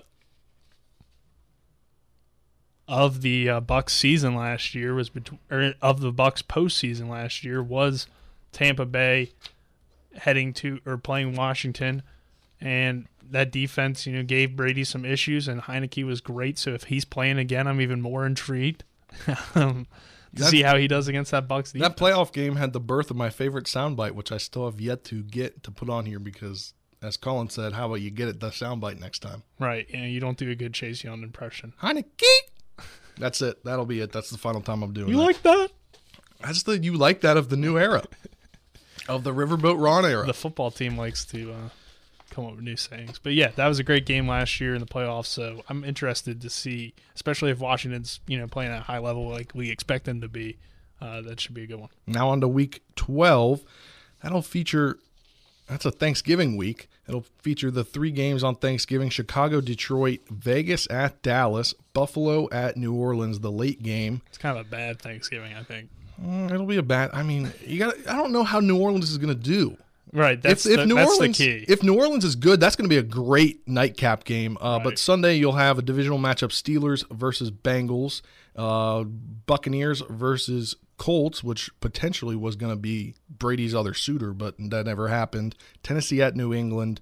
of 2.87 3.21
the 3.21 3.49
uh, 3.49 3.61
Bucs 3.61 3.89
season 3.91 4.35
last 4.35 4.73
year 4.75 4.93
was 4.93 5.09
between, 5.09 5.39
or 5.51 5.73
of 5.81 5.99
the 6.01 6.11
Bucs 6.13 6.41
postseason 6.43 7.09
last 7.09 7.43
year 7.43 7.61
was 7.61 8.07
Tampa 8.51 8.85
Bay 8.85 9.31
heading 10.15 10.53
to 10.53 10.79
or 10.85 10.97
playing 10.97 11.35
Washington, 11.35 12.01
and 12.61 13.05
that 13.29 13.51
defense, 13.51 14.07
you 14.07 14.13
know, 14.13 14.23
gave 14.23 14.55
Brady 14.55 14.83
some 14.83 15.03
issues, 15.05 15.47
and 15.47 15.61
Heinicke 15.63 16.05
was 16.05 16.21
great. 16.21 16.57
So 16.57 16.71
if 16.73 16.85
he's 16.85 17.03
playing 17.05 17.37
again, 17.37 17.67
I'm 17.67 17.81
even 17.81 18.01
more 18.01 18.25
intrigued 18.25 18.83
um, 19.55 19.85
to 20.35 20.43
That- 20.43 20.49
see 20.49 20.61
how 20.63 20.77
he 20.77 20.87
does 20.87 21.07
against 21.09 21.31
that 21.31 21.47
Bucs 21.47 21.73
defense. 21.73 21.81
That 21.81 21.97
playoff 21.97 22.31
game 22.31 22.55
had 22.55 22.71
the 22.73 22.79
birth 22.79 23.11
of 23.11 23.17
my 23.17 23.29
favorite 23.29 23.65
soundbite, 23.65 24.11
which 24.13 24.31
I 24.31 24.37
still 24.37 24.65
have 24.65 24.79
yet 24.79 25.03
to 25.05 25.23
get 25.23 25.61
to 25.63 25.71
put 25.71 25.89
on 25.89 26.05
here 26.05 26.19
because, 26.19 26.73
as 27.01 27.17
Colin 27.17 27.49
said, 27.49 27.73
how 27.73 27.87
about 27.87 27.95
you 27.95 28.09
get 28.11 28.29
it 28.29 28.39
the 28.39 28.49
soundbite 28.49 28.99
next 28.99 29.19
time? 29.19 29.43
Right. 29.59 29.87
You, 29.89 29.97
know, 29.99 30.05
you 30.05 30.19
don't 30.21 30.37
do 30.37 30.49
a 30.49 30.55
good 30.55 30.73
Chase 30.73 31.03
Young 31.03 31.21
impression. 31.21 31.73
Heinicke. 31.83 32.23
That's 33.19 33.41
it. 33.41 33.63
That'll 33.63 33.85
be 33.85 33.99
it. 33.99 34.11
That's 34.11 34.29
the 34.29 34.37
final 34.37 34.61
time 34.61 34.83
I'm 34.83 34.93
doing. 34.93 35.07
It. 35.07 35.11
You 35.11 35.17
that. 35.17 35.23
like 35.23 35.41
that? 35.43 35.69
That's 36.41 36.63
the 36.63 36.77
you 36.77 36.93
like 36.93 37.21
that 37.21 37.37
of 37.37 37.49
the 37.49 37.57
new 37.57 37.77
era, 37.77 38.03
of 39.09 39.23
the 39.23 39.33
Riverboat 39.33 39.81
Ron 39.81 40.05
era. 40.05 40.25
The 40.25 40.33
football 40.33 40.69
team 40.69 40.97
likes 40.97 41.25
to 41.25 41.51
uh, 41.51 41.69
come 42.29 42.45
up 42.45 42.55
with 42.55 42.63
new 42.63 42.77
sayings. 42.77 43.19
But 43.19 43.33
yeah, 43.33 43.49
that 43.55 43.67
was 43.67 43.79
a 43.79 43.83
great 43.83 44.05
game 44.05 44.27
last 44.27 44.61
year 44.61 44.75
in 44.75 44.79
the 44.79 44.85
playoffs. 44.85 45.25
So 45.25 45.63
I'm 45.67 45.83
interested 45.83 46.41
to 46.41 46.49
see, 46.49 46.93
especially 47.15 47.51
if 47.51 47.59
Washington's 47.59 48.19
you 48.27 48.37
know 48.37 48.47
playing 48.47 48.71
at 48.71 48.79
a 48.81 48.83
high 48.83 48.99
level 48.99 49.27
like 49.29 49.51
we 49.55 49.71
expect 49.71 50.05
them 50.05 50.21
to 50.21 50.27
be. 50.27 50.57
Uh, 50.99 51.21
that 51.21 51.39
should 51.39 51.53
be 51.53 51.63
a 51.63 51.67
good 51.67 51.79
one. 51.79 51.89
Now 52.07 52.29
on 52.29 52.41
to 52.41 52.47
week 52.47 52.81
12. 52.95 53.63
That'll 54.23 54.41
feature, 54.41 54.97
that's 55.67 55.85
a 55.85 55.91
Thanksgiving 55.91 56.57
week. 56.57 56.89
It'll 57.07 57.25
feature 57.41 57.71
the 57.71 57.83
three 57.83 58.11
games 58.11 58.43
on 58.43 58.55
Thanksgiving 58.55 59.09
Chicago, 59.09 59.61
Detroit, 59.61 60.19
Vegas 60.29 60.87
at 60.89 61.21
Dallas, 61.21 61.73
Buffalo 61.93 62.49
at 62.51 62.75
New 62.75 62.93
Orleans, 62.93 63.39
the 63.39 63.51
late 63.51 63.81
game. 63.81 64.21
It's 64.27 64.37
kind 64.37 64.57
of 64.57 64.65
a 64.65 64.69
bad 64.69 65.01
Thanksgiving, 65.01 65.53
I 65.53 65.63
think. 65.63 65.89
Mm, 66.21 66.51
it'll 66.51 66.65
be 66.65 66.77
a 66.77 66.83
bad, 66.83 67.11
I 67.13 67.23
mean, 67.23 67.51
you 67.65 67.79
got 67.79 67.95
I 68.07 68.17
don't 68.17 68.31
know 68.31 68.43
how 68.43 68.59
New 68.59 68.77
Orleans 68.79 69.09
is 69.09 69.17
going 69.17 69.29
to 69.29 69.35
do. 69.41 69.77
Right. 70.13 70.41
That's 70.41 70.65
if, 70.65 70.73
if 70.73 70.79
the, 70.79 70.85
New 70.85 70.95
that's 70.95 71.11
Orleans, 71.11 71.37
the 71.37 71.43
key. 71.43 71.65
If 71.67 71.83
New 71.83 71.97
Orleans 71.97 72.23
is 72.23 72.35
good, 72.35 72.59
that's 72.59 72.75
going 72.75 72.89
to 72.89 72.93
be 72.93 72.97
a 72.97 73.03
great 73.03 73.67
nightcap 73.67 74.23
game. 74.23 74.57
Uh, 74.59 74.79
But 74.79 74.97
Sunday 74.97 75.35
you'll 75.35 75.51
have 75.53 75.77
a 75.77 75.81
divisional 75.81 76.17
matchup: 76.17 76.49
Steelers 76.49 77.03
versus 77.11 77.51
Bengals, 77.51 78.21
uh, 78.55 79.03
Buccaneers 79.03 80.01
versus 80.09 80.75
Colts, 80.97 81.43
which 81.43 81.69
potentially 81.79 82.35
was 82.35 82.55
going 82.55 82.71
to 82.71 82.79
be 82.79 83.15
Brady's 83.29 83.75
other 83.75 83.93
suitor, 83.93 84.33
but 84.33 84.55
that 84.57 84.85
never 84.85 85.07
happened. 85.07 85.55
Tennessee 85.83 86.21
at 86.21 86.35
New 86.35 86.53
England, 86.53 87.01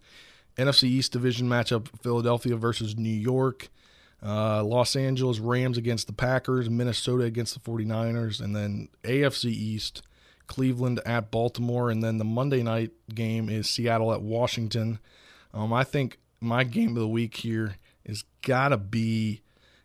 NFC 0.58 0.84
East 0.84 1.12
division 1.12 1.48
matchup: 1.48 1.88
Philadelphia 2.02 2.56
versus 2.56 2.98
New 2.98 3.10
York. 3.10 3.70
Uh, 4.24 4.64
Los 4.64 4.96
Angeles 4.96 5.40
Rams 5.40 5.78
against 5.78 6.08
the 6.08 6.14
Packers, 6.14 6.70
Minnesota 6.70 7.26
against 7.26 7.54
the 7.54 7.60
49ers, 7.60 8.42
and 8.42 8.56
then 8.56 8.90
AFC 9.04 9.46
East, 9.46 10.02
Cleveland 10.48 11.00
at 11.06 11.30
Baltimore, 11.30 11.92
and 11.92 12.04
then 12.04 12.18
the 12.18 12.26
Monday 12.26 12.64
night 12.64 12.92
game 13.14 13.50
is 13.50 13.70
Seattle 13.70 14.12
at 14.14 14.22
Washington. 14.22 15.00
Um, 15.54 15.72
I 15.72 15.84
think 15.84 16.18
my 16.42 16.64
game 16.64 16.90
of 16.90 17.02
the 17.02 17.08
week 17.08 17.38
here 17.38 17.76
is 18.04 18.24
gotta 18.42 18.78
be 18.78 19.42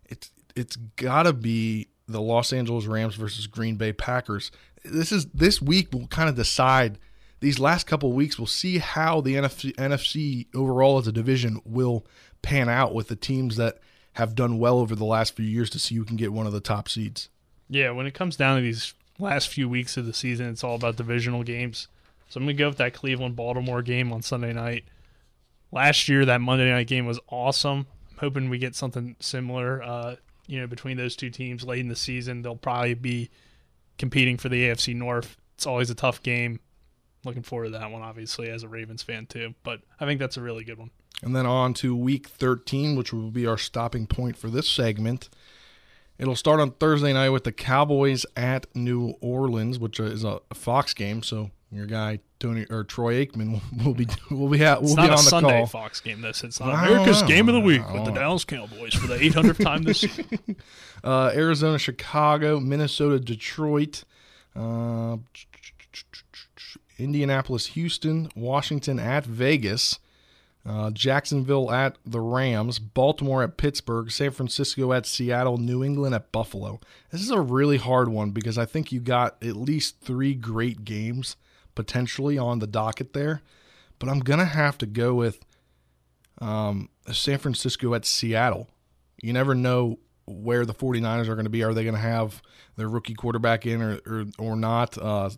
it's 0.07 0.31
it's 0.57 0.76
gotta 0.76 1.33
be 1.33 1.88
the 2.12 2.21
Los 2.21 2.52
Angeles 2.52 2.87
Rams 2.87 3.14
versus 3.14 3.47
Green 3.47 3.76
Bay 3.76 3.93
Packers. 3.93 4.50
This 4.85 5.12
is 5.12 5.26
this 5.26 5.61
week 5.61 5.93
will 5.93 6.07
kind 6.07 6.29
of 6.29 6.37
decide 6.37 6.99
these 7.40 7.59
last 7.59 7.87
couple 7.87 8.12
weeks. 8.12 8.38
We'll 8.38 8.47
see 8.47 8.79
how 8.79 9.21
the 9.21 9.35
NFC, 9.35 9.75
NFC 9.75 10.47
overall 10.55 10.99
as 10.99 11.07
a 11.07 11.12
division 11.12 11.61
will 11.64 12.07
pan 12.43 12.69
out 12.69 12.95
with 12.95 13.09
the 13.09 13.17
teams 13.17 13.57
that 13.57 13.79
have 14.14 14.35
done 14.35 14.59
well 14.59 14.79
over 14.79 14.95
the 14.95 15.05
last 15.05 15.37
few 15.37 15.47
years 15.47 15.71
to 15.71 15.79
see 15.79 15.95
who 15.95 16.05
can 16.05 16.17
get 16.17 16.33
one 16.33 16.47
of 16.47 16.52
the 16.52 16.61
top 16.61 16.88
seeds. 16.88 17.29
Yeah, 17.69 17.90
when 17.90 18.07
it 18.07 18.14
comes 18.14 18.37
down 18.37 18.57
to 18.57 18.62
these 18.62 18.95
last 19.19 19.49
few 19.49 19.69
weeks 19.69 19.97
of 19.97 20.07
the 20.07 20.12
season, 20.12 20.49
it's 20.49 20.64
all 20.64 20.75
about 20.75 20.97
divisional 20.97 21.43
games. 21.43 21.88
So 22.29 22.38
I'm 22.38 22.45
going 22.45 22.57
to 22.57 22.62
go 22.62 22.69
with 22.69 22.79
that 22.79 22.95
Cleveland 22.95 23.37
Baltimore 23.37 23.83
game 23.83 24.12
on 24.12 24.23
Sunday 24.23 24.52
night. 24.52 24.85
Last 25.73 26.09
year, 26.09 26.25
that 26.25 26.40
Monday 26.40 26.71
night 26.71 26.87
game 26.87 27.07
was 27.07 27.21
awesome. 27.29 27.87
I'm 28.11 28.19
hoping 28.19 28.50
we 28.50 28.59
get 28.59 28.75
something 28.75 29.17
similar, 29.21 29.83
uh, 29.83 30.17
you 30.50 30.61
know, 30.61 30.66
between 30.66 30.97
those 30.97 31.14
two 31.14 31.30
teams 31.30 31.64
late 31.64 31.78
in 31.78 31.88
the 31.88 31.97
season. 31.97 32.42
They'll 32.42 32.57
probably 32.57 32.95
be 32.95 33.30
competing 33.99 34.37
for 34.37 34.49
the 34.49 34.64
AFC 34.64 34.97
North. 34.97 35.37
It's 35.54 35.66
always 35.66 35.90
a 35.90 35.95
tough 35.95 36.23
game. 36.23 36.59
Looking 37.25 37.42
forward 37.42 37.66
to 37.66 37.71
that 37.78 37.90
one, 37.90 38.02
obviously, 38.02 38.50
as 38.50 38.64
a 38.64 38.69
Ravens 38.69 39.02
fan, 39.02 39.26
too. 39.26 39.54
But 39.62 39.83
I 40.00 40.07
think 40.07 40.19
that's 40.19 40.37
a 40.37 40.42
really 40.42 40.64
good 40.64 40.78
one. 40.78 40.90
And 41.23 41.37
then 41.37 41.47
on 41.47 41.73
to 41.75 41.95
week 41.95 42.28
13, 42.28 42.97
which 42.97 43.12
will 43.12 43.30
be 43.30 43.47
our 43.47 43.59
stopping 43.59 44.07
point 44.07 44.37
for 44.37 44.49
this 44.49 44.69
segment. 44.69 45.28
It'll 46.19 46.35
start 46.35 46.61
on 46.61 46.73
Thursday 46.73 47.12
night 47.12 47.28
with 47.28 47.45
the 47.45 47.52
Cowboys 47.52 48.26
at 48.37 48.66
New 48.75 49.14
Orleans, 49.21 49.78
which 49.78 50.00
is 50.00 50.25
a 50.25 50.40
Fox 50.52 50.95
game. 50.95 51.23
So 51.23 51.50
your 51.73 51.87
guy 51.87 52.19
Tony 52.41 52.67
or 52.69 52.85
Troy 52.85 53.25
Aikman 53.25 53.61
will 53.85 53.95
be 53.95 54.07
will 54.31 54.49
be 54.49 54.65
out. 54.65 54.83
Will 54.83 54.89
it's 54.89 54.97
be 54.97 55.03
not 55.03 55.11
on 55.11 55.12
a 55.12 55.17
the 55.17 55.23
Sunday 55.23 55.59
call. 55.59 55.67
Fox 55.67 56.00
game. 56.00 56.21
This 56.21 56.43
it's 56.43 56.61
not 56.61 56.87
America's 56.87 57.23
game 57.23 57.49
of 57.49 57.55
the 57.55 57.61
week 57.61 57.89
with 57.93 58.05
the. 58.05 58.12
Dallas 58.12 58.45
Cowboys 58.45 58.95
for 58.95 59.07
the 59.07 59.17
800th 59.17 59.62
time 59.62 59.83
this 59.85 60.00
season. 60.00 60.27
Uh, 61.03 61.33
Arizona, 61.35 61.79
Chicago, 61.79 62.61
Minnesota, 62.61 63.19
Detroit, 63.19 64.05
uh, 64.55 65.17
Indianapolis, 66.99 67.69
Houston, 67.69 68.29
Washington 68.37 68.99
at 68.99 69.25
Vegas, 69.25 69.99
uh, 70.67 70.91
Jacksonville 70.91 71.71
at 71.71 71.97
the 72.05 72.21
Rams, 72.21 72.79
Baltimore 72.79 73.43
at 73.43 73.57
Pittsburgh, 73.57 74.11
San 74.11 74.31
Francisco 74.31 74.93
at 74.93 75.07
Seattle, 75.07 75.57
New 75.57 75.83
England 75.83 76.15
at 76.15 76.31
Buffalo. 76.33 76.81
This 77.11 77.23
is 77.23 77.31
a 77.31 77.41
really 77.41 77.79
hard 77.79 78.11
one 78.11 78.31
because 78.33 78.59
I 78.59 78.67
think 78.67 78.93
you 78.93 79.00
got 79.00 79.43
at 79.43 79.57
least 79.57 80.00
three 80.03 80.35
great 80.35 80.85
games 80.85 81.37
potentially 81.81 82.37
on 82.37 82.59
the 82.59 82.67
docket 82.67 83.15
there, 83.15 83.41
but 83.99 84.11
I'm 84.11 84.21
gonna 84.21 84.45
have 84.45 84.77
to 84.79 84.87
go 84.87 85.15
with 85.15 85.41
um, 86.43 86.91
San 87.11 87.39
Francisco 87.39 87.95
at 87.95 88.05
Seattle. 88.05 88.69
You 89.23 89.33
never 89.33 89.55
know 89.55 89.99
where 90.27 90.67
the 90.67 90.75
49ers 90.75 91.29
are 91.29 91.35
going 91.35 91.45
to 91.45 91.51
be. 91.51 91.63
Are 91.63 91.73
they 91.73 91.85
going 91.85 91.95
to 91.95 92.01
have 92.01 92.43
their 92.77 92.89
rookie 92.89 93.15
quarterback 93.15 93.65
in 93.67 93.81
or 93.81 94.01
or, 94.07 94.25
or 94.39 94.57
not? 94.57 94.99
Uh, 94.99 95.31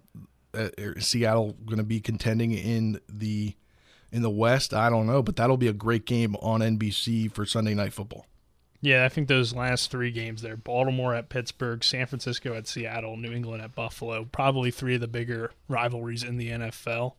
uh, 0.55 0.69
is 0.79 1.07
Seattle 1.07 1.57
going 1.65 1.79
to 1.79 1.85
be 1.85 2.01
contending 2.01 2.53
in 2.53 3.01
the 3.09 3.55
in 4.11 4.23
the 4.23 4.31
West? 4.31 4.75
I 4.75 4.91
don't 4.91 5.07
know, 5.07 5.23
but 5.23 5.37
that'll 5.37 5.57
be 5.57 5.69
a 5.69 5.73
great 5.73 6.07
game 6.07 6.35
on 6.37 6.61
NBC 6.61 7.33
for 7.33 7.47
Sunday 7.47 7.75
Night 7.75 7.93
Football. 7.93 8.27
Yeah, 8.83 9.05
I 9.05 9.09
think 9.09 9.29
those 9.29 9.55
last 9.55 9.91
three 9.91 10.11
games 10.11 10.43
there 10.43 10.57
Baltimore 10.57 11.15
at 11.15 11.29
Pittsburgh, 11.29 11.83
San 11.83 12.07
Francisco 12.07 12.53
at 12.55 12.67
Seattle, 12.67 13.17
New 13.17 13.33
England 13.33 13.63
at 13.63 13.75
Buffalo 13.75 14.25
probably 14.31 14.71
three 14.71 14.97
of 14.97 15.01
the 15.01 15.09
bigger 15.09 15.53
rivalries 15.69 16.25
in 16.25 16.37
the 16.37 16.51
NFL. 16.51 17.15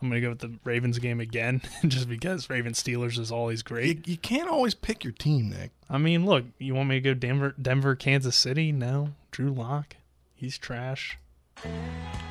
I'm 0.00 0.08
going 0.08 0.20
to 0.20 0.26
go 0.26 0.30
with 0.30 0.38
the 0.40 0.58
Ravens 0.64 0.98
game 0.98 1.20
again 1.20 1.62
just 1.86 2.08
because 2.08 2.50
Ravens 2.50 2.82
Steelers 2.82 3.18
is 3.18 3.32
always 3.32 3.62
great. 3.62 4.06
You, 4.06 4.12
you 4.12 4.16
can't 4.16 4.48
always 4.48 4.74
pick 4.74 5.02
your 5.02 5.12
team, 5.12 5.50
Nick. 5.50 5.70
I 5.88 5.98
mean, 5.98 6.26
look, 6.26 6.44
you 6.58 6.74
want 6.74 6.88
me 6.88 6.96
to 6.96 7.00
go 7.00 7.14
Denver, 7.14 7.54
Denver, 7.60 7.94
Kansas 7.96 8.36
City? 8.36 8.70
No. 8.70 9.10
Drew 9.30 9.50
Lock, 9.50 9.96
he's 10.34 10.58
trash. 10.58 11.18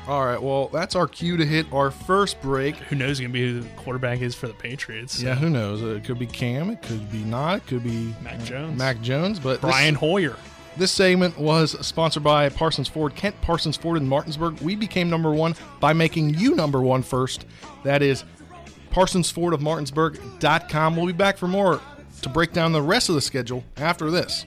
All 0.06 0.24
right, 0.24 0.42
well, 0.42 0.68
that's 0.68 0.94
our 0.96 1.06
cue 1.06 1.36
to 1.36 1.44
hit 1.44 1.70
our 1.70 1.90
first 1.90 2.40
break. 2.40 2.76
Who 2.76 2.96
knows 2.96 3.20
going 3.20 3.30
to 3.30 3.32
be 3.32 3.52
who 3.52 3.60
the 3.60 3.68
quarterback 3.76 4.22
is 4.22 4.34
for 4.34 4.46
the 4.46 4.54
Patriots? 4.54 5.20
Yeah, 5.22 5.34
who 5.34 5.50
knows? 5.50 5.82
It 5.82 6.04
could 6.04 6.18
be 6.18 6.26
Cam, 6.26 6.70
it 6.70 6.80
could 6.80 7.12
be 7.12 7.24
not, 7.24 7.58
it 7.58 7.66
could 7.66 7.84
be 7.84 8.14
uh, 8.18 8.22
Mac 8.22 8.42
Jones. 8.42 8.78
Mac 8.78 9.00
Jones, 9.02 9.38
but 9.38 9.60
this- 9.60 9.70
Brian 9.70 9.94
Hoyer. 9.94 10.36
This 10.78 10.92
segment 10.92 11.36
was 11.36 11.72
sponsored 11.84 12.22
by 12.22 12.48
Parsons 12.50 12.86
Ford, 12.86 13.16
Kent 13.16 13.38
Parsons 13.42 13.76
Ford 13.76 13.96
in 13.96 14.06
Martinsburg. 14.08 14.60
We 14.60 14.76
became 14.76 15.10
number 15.10 15.32
one 15.32 15.56
by 15.80 15.92
making 15.92 16.34
you 16.34 16.54
number 16.54 16.80
one 16.80 17.02
first. 17.02 17.46
That 17.82 18.00
is 18.00 18.22
ParsonsFord 18.92 19.54
of 19.54 19.60
Martinsburg.com. 19.60 20.94
We'll 20.96 21.06
be 21.06 21.12
back 21.12 21.36
for 21.36 21.48
more 21.48 21.80
to 22.22 22.28
break 22.28 22.52
down 22.52 22.70
the 22.72 22.80
rest 22.82 23.08
of 23.08 23.16
the 23.16 23.20
schedule 23.20 23.64
after 23.76 24.08
this. 24.08 24.46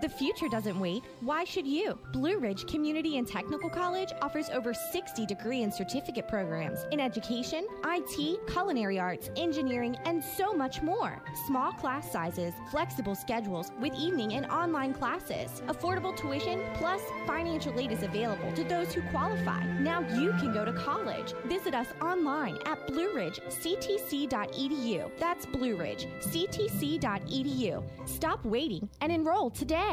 The 0.00 0.08
future 0.08 0.48
doesn't 0.48 0.78
wait. 0.78 1.02
Why 1.20 1.44
should 1.44 1.66
you? 1.66 1.98
Blue 2.12 2.38
Ridge 2.38 2.66
Community 2.66 3.16
and 3.16 3.26
Technical 3.26 3.70
College 3.70 4.12
offers 4.20 4.50
over 4.50 4.74
60 4.74 5.24
degree 5.24 5.62
and 5.62 5.72
certificate 5.72 6.28
programs 6.28 6.84
in 6.90 7.00
education, 7.00 7.66
IT, 7.86 8.46
culinary 8.48 8.98
arts, 8.98 9.30
engineering, 9.36 9.96
and 10.04 10.22
so 10.22 10.52
much 10.52 10.82
more. 10.82 11.22
Small 11.46 11.72
class 11.72 12.10
sizes, 12.10 12.52
flexible 12.70 13.14
schedules 13.14 13.70
with 13.80 13.94
evening 13.94 14.34
and 14.34 14.46
online 14.46 14.92
classes, 14.92 15.62
affordable 15.68 16.14
tuition, 16.16 16.62
plus 16.74 17.00
financial 17.26 17.78
aid 17.78 17.92
is 17.92 18.02
available 18.02 18.52
to 18.52 18.64
those 18.64 18.92
who 18.92 19.02
qualify. 19.10 19.64
Now 19.78 20.00
you 20.00 20.32
can 20.32 20.52
go 20.52 20.64
to 20.64 20.72
college. 20.72 21.34
Visit 21.46 21.74
us 21.74 21.86
online 22.02 22.58
at 22.66 22.86
blueridgectc.edu. 22.88 25.10
That's 25.18 25.46
Blue 25.46 25.76
Ridge, 25.76 26.08
ctc.edu. 26.20 27.84
Stop 28.06 28.44
waiting 28.44 28.88
and 29.00 29.12
enroll 29.12 29.50
today. 29.50 29.83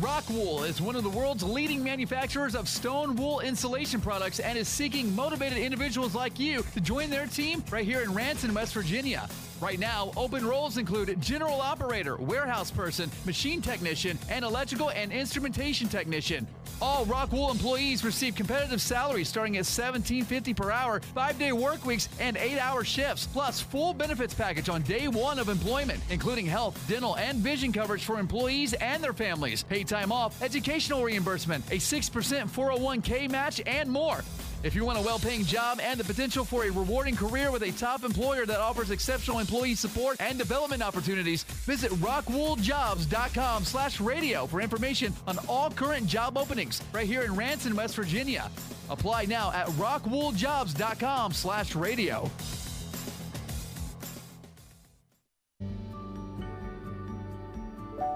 Rockwool 0.00 0.68
is 0.68 0.80
one 0.80 0.94
of 0.94 1.02
the 1.02 1.10
world's 1.10 1.42
leading 1.42 1.82
manufacturers 1.82 2.54
of 2.54 2.68
stone 2.68 3.16
wool 3.16 3.40
insulation 3.40 4.00
products 4.00 4.38
and 4.38 4.56
is 4.56 4.68
seeking 4.68 5.14
motivated 5.16 5.58
individuals 5.58 6.14
like 6.14 6.38
you 6.38 6.64
to 6.74 6.80
join 6.80 7.10
their 7.10 7.26
team 7.26 7.64
right 7.70 7.84
here 7.84 8.02
in 8.02 8.14
Ranson, 8.14 8.54
West 8.54 8.74
Virginia. 8.74 9.28
Right 9.60 9.80
now, 9.80 10.12
open 10.16 10.46
roles 10.46 10.78
include 10.78 11.20
general 11.20 11.60
operator, 11.60 12.16
warehouse 12.16 12.70
person, 12.70 13.10
machine 13.26 13.60
technician, 13.60 14.16
and 14.30 14.44
electrical 14.44 14.90
and 14.90 15.12
instrumentation 15.12 15.88
technician. 15.88 16.46
All 16.80 17.04
Rockwool 17.06 17.50
employees 17.50 18.04
receive 18.04 18.36
competitive 18.36 18.80
salaries 18.80 19.28
starting 19.28 19.56
at 19.56 19.64
$17.50 19.64 20.56
per 20.56 20.70
hour, 20.70 21.00
five-day 21.00 21.50
work 21.50 21.84
weeks, 21.84 22.08
and 22.20 22.36
eight-hour 22.36 22.84
shifts, 22.84 23.26
plus 23.26 23.60
full 23.60 23.92
benefits 23.92 24.32
package 24.32 24.68
on 24.68 24.82
day 24.82 25.08
one 25.08 25.40
of 25.40 25.48
employment, 25.48 26.00
including 26.08 26.46
health, 26.46 26.80
dental, 26.86 27.16
and 27.16 27.38
vision 27.38 27.72
coverage 27.72 28.04
for 28.04 28.20
employees 28.20 28.74
and 28.74 29.02
their 29.02 29.12
families, 29.12 29.64
paid 29.64 29.88
time 29.88 30.12
off, 30.12 30.40
educational 30.40 31.02
reimbursement, 31.02 31.66
a 31.72 31.78
6% 31.78 32.48
401k 32.48 33.28
match, 33.28 33.60
and 33.66 33.90
more. 33.90 34.22
If 34.62 34.74
you 34.74 34.84
want 34.84 34.98
a 34.98 35.02
well-paying 35.02 35.44
job 35.44 35.78
and 35.80 36.00
the 36.00 36.04
potential 36.04 36.44
for 36.44 36.64
a 36.64 36.70
rewarding 36.70 37.14
career 37.14 37.50
with 37.52 37.62
a 37.62 37.70
top 37.72 38.02
employer 38.02 38.44
that 38.46 38.58
offers 38.58 38.90
exceptional 38.90 39.38
employee 39.38 39.76
support 39.76 40.16
and 40.20 40.36
development 40.36 40.82
opportunities, 40.82 41.44
visit 41.44 41.92
rockwooljobs.com 41.92 43.64
slash 43.64 44.00
radio 44.00 44.46
for 44.46 44.60
information 44.60 45.14
on 45.26 45.38
all 45.48 45.70
current 45.70 46.06
job 46.06 46.36
openings 46.36 46.82
right 46.92 47.06
here 47.06 47.22
in 47.22 47.36
Ranson, 47.36 47.76
West 47.76 47.94
Virginia. 47.94 48.50
Apply 48.90 49.26
now 49.26 49.52
at 49.52 49.68
rockwooljobs.com 49.68 51.32
slash 51.32 51.76
radio. 51.76 52.28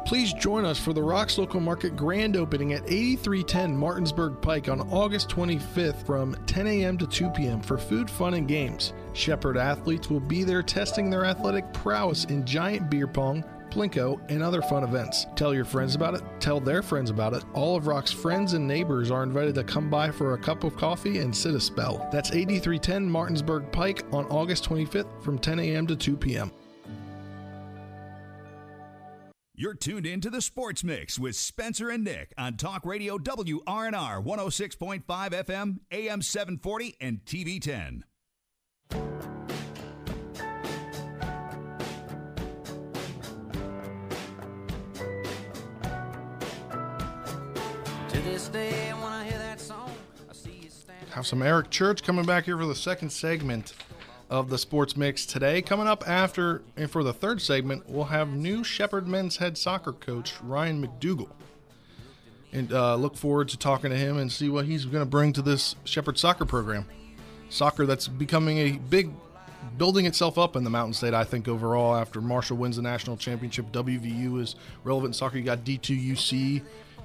Please 0.04 0.32
join 0.32 0.64
us 0.64 0.78
for 0.78 0.92
the 0.92 1.02
Rocks 1.02 1.38
Local 1.38 1.60
Market 1.60 1.96
grand 1.96 2.36
opening 2.36 2.72
at 2.72 2.82
8310 2.86 3.76
Martinsburg 3.76 4.42
Pike 4.42 4.68
on 4.68 4.80
August 4.90 5.28
25th 5.28 6.04
from 6.04 6.34
10 6.46 6.66
a.m. 6.66 6.98
to 6.98 7.06
2 7.06 7.30
p.m. 7.30 7.62
for 7.62 7.78
food, 7.78 8.10
fun, 8.10 8.34
and 8.34 8.48
games. 8.48 8.92
Shepherd 9.12 9.56
athletes 9.56 10.10
will 10.10 10.20
be 10.20 10.42
there 10.42 10.62
testing 10.62 11.08
their 11.08 11.24
athletic 11.24 11.72
prowess 11.72 12.24
in 12.24 12.44
giant 12.44 12.90
beer 12.90 13.06
pong, 13.06 13.44
Plinko, 13.70 14.20
and 14.28 14.42
other 14.42 14.60
fun 14.60 14.84
events. 14.84 15.26
Tell 15.36 15.54
your 15.54 15.64
friends 15.64 15.94
about 15.94 16.14
it, 16.14 16.22
tell 16.40 16.60
their 16.60 16.82
friends 16.82 17.08
about 17.08 17.32
it. 17.32 17.44
All 17.54 17.76
of 17.76 17.86
Rock's 17.86 18.12
friends 18.12 18.52
and 18.52 18.66
neighbors 18.66 19.10
are 19.10 19.22
invited 19.22 19.54
to 19.54 19.64
come 19.64 19.88
by 19.88 20.10
for 20.10 20.34
a 20.34 20.38
cup 20.38 20.64
of 20.64 20.76
coffee 20.76 21.18
and 21.18 21.34
sit 21.34 21.54
a 21.54 21.60
spell. 21.60 22.08
That's 22.12 22.32
8310 22.32 23.08
Martinsburg 23.08 23.70
Pike 23.72 24.04
on 24.12 24.26
August 24.26 24.68
25th 24.68 25.22
from 25.22 25.38
10 25.38 25.60
a.m. 25.60 25.86
to 25.86 25.96
2 25.96 26.16
p.m. 26.16 26.52
You're 29.62 29.74
tuned 29.74 30.06
in 30.06 30.20
to 30.22 30.28
the 30.28 30.42
Sports 30.42 30.82
Mix 30.82 31.20
with 31.20 31.36
Spencer 31.36 31.88
and 31.88 32.02
Nick 32.02 32.34
on 32.36 32.56
Talk 32.56 32.84
Radio 32.84 33.16
WRNR 33.16 34.20
106.5 34.20 35.04
FM, 35.04 35.78
AM 35.92 36.20
740, 36.20 36.96
and 37.00 37.24
TV 37.24 37.62
10. 37.62 38.02
To 38.90 38.98
this 48.24 48.48
day, 48.48 48.90
when 48.94 49.12
I 49.12 49.22
hear 49.22 49.38
that 49.38 49.60
song, 49.60 49.92
I 50.28 50.32
see 50.32 50.58
you 50.60 50.70
standing. 50.70 51.06
have 51.10 51.24
some 51.24 51.40
Eric 51.40 51.70
Church 51.70 52.02
coming 52.02 52.24
back 52.24 52.46
here 52.46 52.58
for 52.58 52.66
the 52.66 52.74
second 52.74 53.10
segment 53.10 53.74
of 54.32 54.48
the 54.48 54.56
Sports 54.56 54.96
Mix 54.96 55.26
today. 55.26 55.60
Coming 55.60 55.86
up 55.86 56.08
after, 56.08 56.62
and 56.74 56.90
for 56.90 57.04
the 57.04 57.12
third 57.12 57.42
segment, 57.42 57.86
we'll 57.86 58.04
have 58.04 58.32
new 58.32 58.64
Shepherd 58.64 59.06
men's 59.06 59.36
head 59.36 59.58
soccer 59.58 59.92
coach 59.92 60.32
Ryan 60.42 60.82
McDougall. 60.82 61.28
And 62.50 62.72
uh, 62.72 62.94
look 62.96 63.14
forward 63.14 63.50
to 63.50 63.58
talking 63.58 63.90
to 63.90 63.96
him 63.96 64.16
and 64.16 64.32
see 64.32 64.48
what 64.48 64.64
he's 64.64 64.86
going 64.86 65.02
to 65.02 65.08
bring 65.10 65.34
to 65.34 65.42
this 65.42 65.76
Shepherd 65.84 66.16
soccer 66.18 66.46
program. 66.46 66.86
Soccer 67.50 67.84
that's 67.84 68.08
becoming 68.08 68.56
a 68.56 68.72
big, 68.78 69.10
building 69.76 70.06
itself 70.06 70.38
up 70.38 70.56
in 70.56 70.64
the 70.64 70.70
Mountain 70.70 70.94
State, 70.94 71.12
I 71.12 71.24
think, 71.24 71.46
overall. 71.46 71.94
After 71.94 72.22
Marshall 72.22 72.56
wins 72.56 72.76
the 72.76 72.82
national 72.82 73.18
championship, 73.18 73.70
WVU 73.70 74.40
is 74.40 74.54
relevant 74.82 75.10
in 75.10 75.12
soccer. 75.12 75.36
You 75.36 75.44
got 75.44 75.62
D2UC 75.62 76.62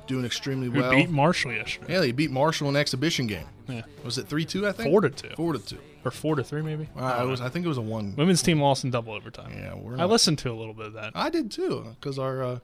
doing 0.08 0.24
extremely 0.24 0.70
We 0.70 0.80
well. 0.80 0.92
beat 0.92 1.10
Marshall 1.10 1.52
yesterday. 1.52 1.94
Yeah, 1.94 2.00
they 2.00 2.14
beat 2.14 2.32
Marshall 2.32 2.70
in 2.70 2.78
an 2.78 2.80
exhibition 2.80 3.28
game. 3.28 3.46
Yeah. 3.68 3.82
Was 4.06 4.18
it 4.18 4.28
three 4.28 4.46
two? 4.46 4.66
I 4.66 4.72
think 4.72 4.90
Four 4.90 5.02
to 5.02 5.10
two. 5.10 5.36
Four 5.36 5.52
to 5.52 5.60
two. 5.60 5.78
Or 6.08 6.12
four 6.12 6.36
to 6.36 6.44
three, 6.44 6.62
maybe. 6.62 6.88
Uh, 6.98 7.20
it 7.24 7.28
was. 7.28 7.42
I 7.42 7.50
think 7.50 7.66
it 7.66 7.68
was 7.70 7.78
a 7.78 7.82
one. 7.82 8.16
Women's 8.16 8.42
team 8.42 8.62
lost 8.62 8.84
in 8.84 8.92
double 8.92 9.14
overtime. 9.14 9.52
Yeah, 9.54 9.76
we're 9.76 9.94
I 9.94 9.98
not- 9.98 10.10
listened 10.10 10.40
to 10.40 10.52
a 10.52 10.54
little 10.56 10.74
bit 10.74 10.88
of 10.88 10.94
that. 10.94 11.12
I 11.16 11.30
did 11.30 11.52
too, 11.52 11.86
because 12.00 12.18
our 12.18 12.42
uh, 12.44 12.60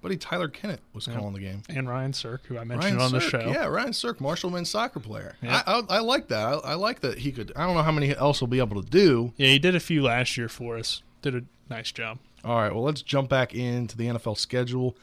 buddy 0.00 0.16
Tyler 0.16 0.48
Kennett 0.48 0.80
was 0.92 1.06
calling 1.06 1.32
the 1.32 1.40
game. 1.40 1.62
And 1.68 1.88
Ryan 1.88 2.12
Cirk, 2.12 2.46
who 2.46 2.58
I 2.58 2.64
mentioned 2.64 3.00
on 3.00 3.12
the 3.12 3.20
show. 3.20 3.40
yeah, 3.40 3.66
Ryan 3.66 3.92
Cirk, 3.92 4.20
Marshall 4.20 4.50
men's 4.50 4.68
soccer 4.70 5.00
player. 5.00 5.36
Yeah. 5.42 5.62
I, 5.66 5.78
I, 5.78 5.82
I 5.88 5.98
like 6.00 6.28
that. 6.28 6.46
I, 6.46 6.52
I 6.72 6.74
like 6.74 7.00
that 7.00 7.18
he 7.18 7.32
could. 7.32 7.52
I 7.56 7.66
don't 7.66 7.76
know 7.76 7.82
how 7.82 7.92
many 7.92 8.14
else 8.16 8.40
he'll 8.40 8.48
be 8.48 8.58
able 8.58 8.82
to 8.82 8.88
do. 8.88 9.32
Yeah, 9.36 9.48
he 9.48 9.58
did 9.58 9.74
a 9.74 9.80
few 9.80 10.02
last 10.02 10.36
year 10.36 10.48
for 10.48 10.76
us. 10.76 11.02
Did 11.22 11.34
a 11.36 11.42
nice 11.70 11.90
job. 11.92 12.18
All 12.44 12.56
right, 12.56 12.74
well, 12.74 12.82
let's 12.82 13.02
jump 13.02 13.30
back 13.30 13.54
into 13.54 13.96
the 13.96 14.06
NFL 14.08 14.36
schedule. 14.36 14.96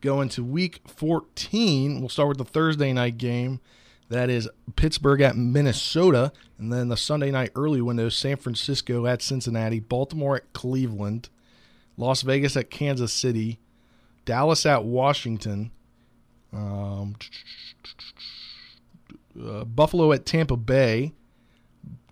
Go 0.00 0.20
into 0.22 0.42
week 0.42 0.80
14. 0.86 2.00
We'll 2.00 2.08
start 2.08 2.28
with 2.30 2.38
the 2.38 2.44
Thursday 2.44 2.92
night 2.92 3.18
game. 3.18 3.60
That 4.08 4.30
is 4.30 4.48
Pittsburgh 4.76 5.20
at 5.20 5.36
Minnesota. 5.36 6.32
And 6.58 6.72
then 6.72 6.88
the 6.88 6.96
Sunday 6.96 7.30
night 7.30 7.50
early 7.54 7.80
window 7.80 8.08
San 8.08 8.36
Francisco 8.36 9.06
at 9.06 9.22
Cincinnati, 9.22 9.80
Baltimore 9.80 10.36
at 10.36 10.52
Cleveland, 10.52 11.28
Las 11.96 12.22
Vegas 12.22 12.56
at 12.56 12.70
Kansas 12.70 13.12
City, 13.12 13.58
Dallas 14.24 14.64
at 14.66 14.84
Washington, 14.84 15.70
um, 16.52 17.16
uh, 19.42 19.64
Buffalo 19.64 20.12
at 20.12 20.24
Tampa 20.24 20.56
Bay, 20.56 21.12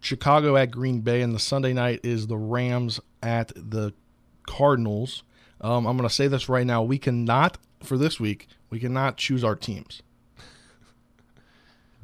Chicago 0.00 0.56
at 0.56 0.70
Green 0.70 1.00
Bay, 1.00 1.22
and 1.22 1.34
the 1.34 1.38
Sunday 1.38 1.72
night 1.72 2.00
is 2.02 2.26
the 2.26 2.36
Rams 2.36 3.00
at 3.22 3.52
the 3.56 3.94
Cardinals. 4.46 5.22
Um, 5.60 5.86
I'm 5.86 5.96
going 5.96 6.08
to 6.08 6.14
say 6.14 6.28
this 6.28 6.48
right 6.48 6.66
now: 6.66 6.82
we 6.82 6.98
cannot 6.98 7.58
for 7.82 7.96
this 7.96 8.20
week. 8.20 8.48
We 8.70 8.80
cannot 8.80 9.16
choose 9.16 9.42
our 9.42 9.56
teams. 9.56 10.02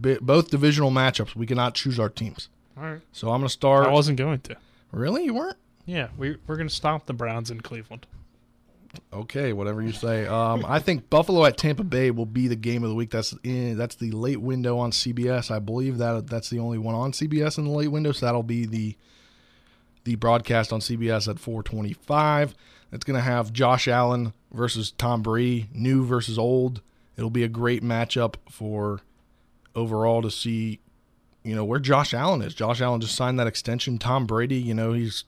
Both 0.00 0.50
divisional 0.50 0.90
matchups, 0.90 1.34
we 1.34 1.46
cannot 1.46 1.74
choose 1.74 1.98
our 1.98 2.08
teams. 2.08 2.48
All 2.76 2.84
right. 2.84 3.00
So 3.12 3.28
I'm 3.30 3.40
going 3.40 3.48
to 3.48 3.52
start. 3.52 3.86
I 3.86 3.90
wasn't 3.90 4.18
going 4.18 4.40
to. 4.40 4.56
Really, 4.92 5.24
you 5.24 5.34
weren't? 5.34 5.56
Yeah, 5.86 6.08
we, 6.16 6.36
we're 6.46 6.56
going 6.56 6.68
to 6.68 6.74
stop 6.74 7.06
the 7.06 7.12
Browns 7.12 7.50
in 7.50 7.60
Cleveland. 7.60 8.06
Okay, 9.12 9.52
whatever 9.52 9.82
you 9.82 9.92
say. 9.92 10.26
Um, 10.26 10.64
I 10.66 10.80
think 10.80 11.10
Buffalo 11.10 11.44
at 11.44 11.56
Tampa 11.56 11.84
Bay 11.84 12.10
will 12.10 12.26
be 12.26 12.48
the 12.48 12.56
game 12.56 12.82
of 12.82 12.90
the 12.90 12.96
week. 12.96 13.10
That's 13.10 13.34
in, 13.44 13.76
that's 13.76 13.94
the 13.94 14.10
late 14.10 14.40
window 14.40 14.78
on 14.78 14.90
CBS. 14.90 15.50
I 15.50 15.60
believe 15.60 15.98
that 15.98 16.26
that's 16.26 16.50
the 16.50 16.58
only 16.58 16.78
one 16.78 16.94
on 16.94 17.12
CBS 17.12 17.58
in 17.58 17.64
the 17.64 17.70
late 17.70 17.88
window. 17.88 18.12
So 18.12 18.26
that'll 18.26 18.42
be 18.42 18.66
the 18.66 18.96
the 20.04 20.16
broadcast 20.16 20.72
on 20.72 20.80
CBS 20.80 21.28
at 21.28 21.36
4:25. 21.36 22.54
It's 22.92 23.04
going 23.04 23.16
to 23.16 23.22
have 23.22 23.52
Josh 23.52 23.86
Allen 23.86 24.32
versus 24.52 24.90
Tom 24.92 25.22
Brady, 25.22 25.68
new 25.72 26.04
versus 26.04 26.38
old. 26.38 26.80
It'll 27.16 27.30
be 27.30 27.44
a 27.44 27.48
great 27.48 27.84
matchup 27.84 28.34
for 28.48 29.02
overall 29.74 30.22
to 30.22 30.30
see, 30.30 30.80
you 31.44 31.54
know, 31.54 31.64
where 31.64 31.78
Josh 31.80 32.12
Allen 32.14 32.42
is. 32.42 32.54
Josh 32.54 32.80
Allen 32.80 33.00
just 33.00 33.14
signed 33.14 33.38
that 33.38 33.46
extension. 33.46 33.98
Tom 33.98 34.26
Brady, 34.26 34.56
you 34.56 34.74
know, 34.74 34.92
he's 34.92 35.24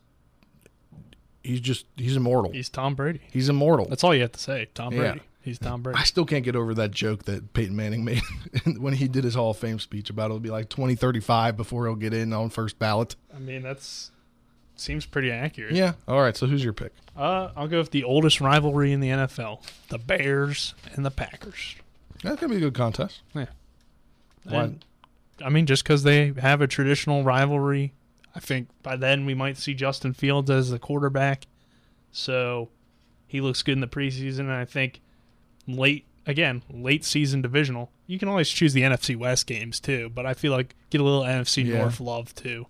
he's 1.42 1.60
just 1.60 1.86
he's 1.96 2.16
immortal. 2.16 2.52
He's 2.52 2.68
Tom 2.68 2.94
Brady. 2.94 3.20
He's 3.32 3.48
immortal. 3.48 3.86
That's 3.88 4.04
all 4.04 4.14
you 4.14 4.22
have 4.22 4.32
to 4.32 4.40
say. 4.40 4.68
Tom 4.74 4.92
Yeah. 4.92 4.98
Brady. 5.00 5.20
He's 5.40 5.58
Tom 5.58 5.82
Brady. 5.82 5.98
I 5.98 6.04
still 6.04 6.24
can't 6.24 6.44
get 6.44 6.54
over 6.54 6.72
that 6.74 6.92
joke 6.92 7.24
that 7.24 7.52
Peyton 7.52 7.74
Manning 7.74 8.04
made 8.04 8.22
when 8.78 8.94
he 8.94 9.08
did 9.08 9.24
his 9.24 9.34
Hall 9.34 9.50
of 9.50 9.56
Fame 9.56 9.80
speech 9.80 10.08
about 10.08 10.26
it'll 10.26 10.38
be 10.38 10.50
like 10.50 10.68
2035 10.68 11.56
before 11.56 11.84
he'll 11.86 11.96
get 11.96 12.14
in 12.14 12.32
on 12.32 12.48
first 12.48 12.78
ballot. 12.78 13.16
I 13.34 13.40
mean, 13.40 13.62
that's 13.62 14.12
seems 14.76 15.04
pretty 15.04 15.32
accurate. 15.32 15.72
Yeah. 15.74 15.94
All 16.06 16.20
right. 16.20 16.36
So 16.36 16.46
who's 16.46 16.62
your 16.62 16.72
pick? 16.72 16.92
Uh, 17.16 17.50
I'll 17.56 17.66
go 17.68 17.78
with 17.78 17.90
the 17.90 18.04
oldest 18.04 18.40
rivalry 18.40 18.92
in 18.92 19.00
the 19.00 19.08
NFL: 19.08 19.62
the 19.88 19.98
Bears 19.98 20.74
and 20.94 21.04
the 21.04 21.10
Packers. 21.10 21.74
That's 22.22 22.40
gonna 22.40 22.52
be 22.52 22.58
a 22.58 22.60
good 22.60 22.74
contest. 22.74 23.22
Yeah. 23.34 23.46
And, 24.44 24.84
I 25.44 25.48
mean, 25.48 25.66
just 25.66 25.82
because 25.84 26.02
they 26.02 26.32
have 26.40 26.60
a 26.60 26.66
traditional 26.66 27.22
rivalry, 27.24 27.92
I 28.34 28.40
think 28.40 28.68
by 28.82 28.96
then 28.96 29.24
we 29.26 29.34
might 29.34 29.56
see 29.56 29.74
Justin 29.74 30.12
Fields 30.14 30.50
as 30.50 30.70
the 30.70 30.78
quarterback. 30.78 31.46
So 32.10 32.68
he 33.26 33.40
looks 33.40 33.62
good 33.62 33.72
in 33.72 33.80
the 33.80 33.86
preseason. 33.86 34.40
And 34.40 34.52
I 34.52 34.64
think 34.64 35.00
late, 35.66 36.06
again, 36.26 36.62
late 36.70 37.04
season 37.04 37.42
divisional, 37.42 37.90
you 38.06 38.18
can 38.18 38.28
always 38.28 38.48
choose 38.48 38.72
the 38.72 38.82
NFC 38.82 39.16
West 39.16 39.46
games 39.46 39.80
too. 39.80 40.10
But 40.14 40.26
I 40.26 40.34
feel 40.34 40.52
like 40.52 40.74
get 40.90 41.00
a 41.00 41.04
little 41.04 41.22
NFC 41.22 41.64
Yeah. 41.66 41.78
North 41.78 42.00
love 42.00 42.34
too. 42.34 42.66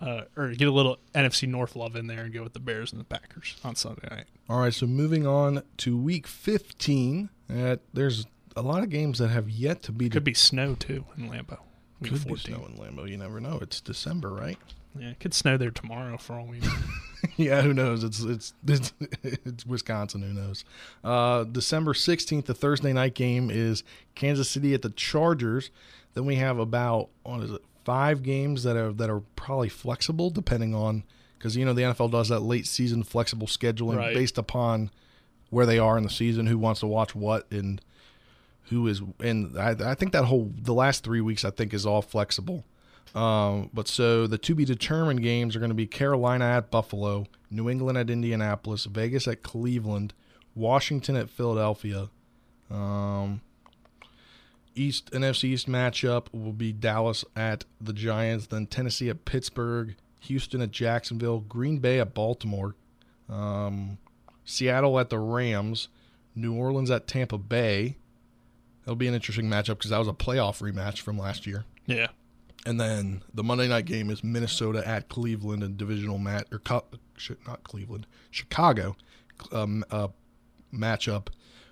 Uh, 0.00 0.22
or 0.36 0.48
get 0.50 0.66
a 0.66 0.72
little 0.72 0.98
NFC 1.14 1.48
North 1.48 1.76
love 1.76 1.94
in 1.94 2.08
there 2.08 2.24
and 2.24 2.34
go 2.34 2.42
with 2.42 2.54
the 2.54 2.58
Bears 2.58 2.90
and 2.90 3.00
the 3.00 3.04
Packers 3.04 3.56
on 3.62 3.76
Sunday 3.76 4.08
night. 4.10 4.24
All 4.48 4.58
right. 4.58 4.74
So 4.74 4.86
moving 4.86 5.26
on 5.26 5.62
to 5.78 5.96
Week 5.96 6.26
15. 6.26 7.28
Uh, 7.48 7.76
there's 7.94 8.26
a 8.56 8.62
lot 8.62 8.82
of 8.82 8.90
games 8.90 9.18
that 9.18 9.28
have 9.28 9.48
yet 9.48 9.82
to 9.84 9.92
be. 9.92 10.08
Could 10.08 10.24
be 10.24 10.34
snow 10.34 10.74
too 10.74 11.04
in. 11.16 11.30
Week 11.30 11.40
could 12.02 12.24
be 12.26 12.36
snow 12.36 12.66
in 12.68 12.76
Lambeau. 12.76 13.08
You 13.08 13.16
never 13.16 13.40
know. 13.40 13.58
It's 13.62 13.80
December, 13.80 14.30
right? 14.30 14.58
Yeah, 14.98 15.10
it 15.10 15.20
could 15.20 15.32
snow 15.34 15.56
there 15.56 15.70
tomorrow 15.70 16.18
for 16.18 16.34
all 16.34 16.46
we 16.46 16.58
know. 16.58 16.72
yeah, 17.36 17.62
who 17.62 17.72
knows? 17.72 18.04
It's 18.04 18.20
it's 18.20 18.54
it's, 18.66 18.92
it's 19.22 19.64
Wisconsin. 19.66 20.22
Who 20.22 20.34
knows? 20.34 20.64
Uh, 21.02 21.44
December 21.44 21.94
sixteenth, 21.94 22.46
the 22.46 22.54
Thursday 22.54 22.92
night 22.92 23.14
game 23.14 23.50
is 23.50 23.84
Kansas 24.14 24.50
City 24.50 24.74
at 24.74 24.82
the 24.82 24.90
Chargers. 24.90 25.70
Then 26.14 26.26
we 26.26 26.36
have 26.36 26.58
about 26.58 27.08
what 27.22 27.42
is 27.42 27.52
it? 27.52 27.62
Five 27.84 28.22
games 28.22 28.62
that 28.64 28.76
are 28.76 28.92
that 28.92 29.08
are 29.10 29.20
probably 29.34 29.68
flexible 29.68 30.30
depending 30.30 30.74
on 30.74 31.04
because 31.38 31.56
you 31.56 31.64
know 31.64 31.72
the 31.72 31.82
NFL 31.82 32.10
does 32.12 32.28
that 32.28 32.40
late 32.40 32.66
season 32.66 33.02
flexible 33.02 33.46
scheduling 33.46 33.96
Right. 33.96 34.14
based 34.14 34.38
upon 34.38 34.90
where 35.50 35.66
they 35.66 35.78
are 35.78 35.98
in 35.98 36.04
the 36.04 36.10
season, 36.10 36.46
who 36.46 36.56
wants 36.58 36.80
to 36.80 36.86
watch 36.86 37.14
what, 37.14 37.46
and 37.50 37.80
who 38.70 38.86
is. 38.86 39.02
And 39.20 39.58
I, 39.58 39.74
I 39.84 39.94
think 39.94 40.12
that 40.12 40.24
whole 40.24 40.50
the 40.56 40.74
last 40.74 41.04
three 41.04 41.20
weeks 41.20 41.44
I 41.44 41.50
think 41.50 41.74
is 41.74 41.86
all 41.86 42.02
flexible. 42.02 42.64
Um, 43.14 43.68
but 43.74 43.88
so 43.88 44.26
the 44.26 44.38
to 44.38 44.54
be 44.54 44.64
determined 44.64 45.22
games 45.22 45.54
are 45.54 45.58
going 45.58 45.70
to 45.70 45.74
be 45.74 45.86
Carolina 45.86 46.44
at 46.44 46.70
Buffalo, 46.70 47.26
New 47.50 47.68
England 47.68 47.98
at 47.98 48.08
Indianapolis, 48.08 48.86
Vegas 48.86 49.28
at 49.28 49.42
Cleveland, 49.42 50.14
Washington 50.54 51.16
at 51.16 51.28
Philadelphia. 51.28 52.08
Um, 52.70 53.42
East 54.74 55.10
NFC 55.10 55.44
East 55.44 55.68
matchup 55.68 56.26
will 56.32 56.52
be 56.52 56.72
Dallas 56.72 57.24
at 57.36 57.64
the 57.80 57.92
Giants, 57.92 58.46
then 58.46 58.66
Tennessee 58.66 59.10
at 59.10 59.24
Pittsburgh, 59.26 59.94
Houston 60.20 60.62
at 60.62 60.70
Jacksonville, 60.70 61.40
Green 61.40 61.78
Bay 61.78 62.00
at 62.00 62.14
Baltimore, 62.14 62.74
um, 63.28 63.98
Seattle 64.44 64.98
at 64.98 65.10
the 65.10 65.18
Rams, 65.18 65.88
New 66.34 66.54
Orleans 66.54 66.90
at 66.90 67.06
Tampa 67.06 67.38
Bay. 67.38 67.96
That'll 68.84 68.96
be 68.96 69.06
an 69.08 69.14
interesting 69.14 69.48
matchup 69.48 69.78
because 69.78 69.90
that 69.90 69.98
was 69.98 70.08
a 70.08 70.12
playoff 70.12 70.60
rematch 70.60 71.00
from 71.00 71.18
last 71.18 71.46
year. 71.46 71.64
yeah. 71.86 72.08
And 72.64 72.80
then 72.80 73.22
the 73.34 73.42
Monday 73.42 73.66
night 73.66 73.86
game 73.86 74.08
is 74.08 74.22
Minnesota 74.22 74.86
at 74.86 75.08
Cleveland 75.08 75.64
and 75.64 75.76
divisional 75.76 76.18
mat 76.18 76.46
or 76.52 76.60
Co- 76.60 76.84
not 77.44 77.64
Cleveland, 77.64 78.06
Chicago 78.30 78.94
um, 79.50 79.84
uh, 79.90 80.08
matchup 80.72 81.26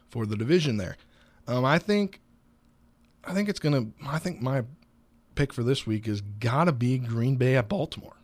for 0.08 0.26
the 0.26 0.36
division 0.36 0.78
there. 0.78 0.96
Um, 1.46 1.64
I 1.64 1.78
think, 1.78 2.20
I 3.24 3.32
think 3.34 3.48
it's 3.48 3.60
gonna. 3.60 3.86
I 4.04 4.18
think 4.18 4.42
my 4.42 4.64
pick 5.36 5.52
for 5.52 5.62
this 5.62 5.86
week 5.86 6.08
is 6.08 6.22
gotta 6.22 6.72
be 6.72 6.98
Green 6.98 7.36
Bay 7.36 7.56
at 7.56 7.68
Baltimore. 7.68 8.16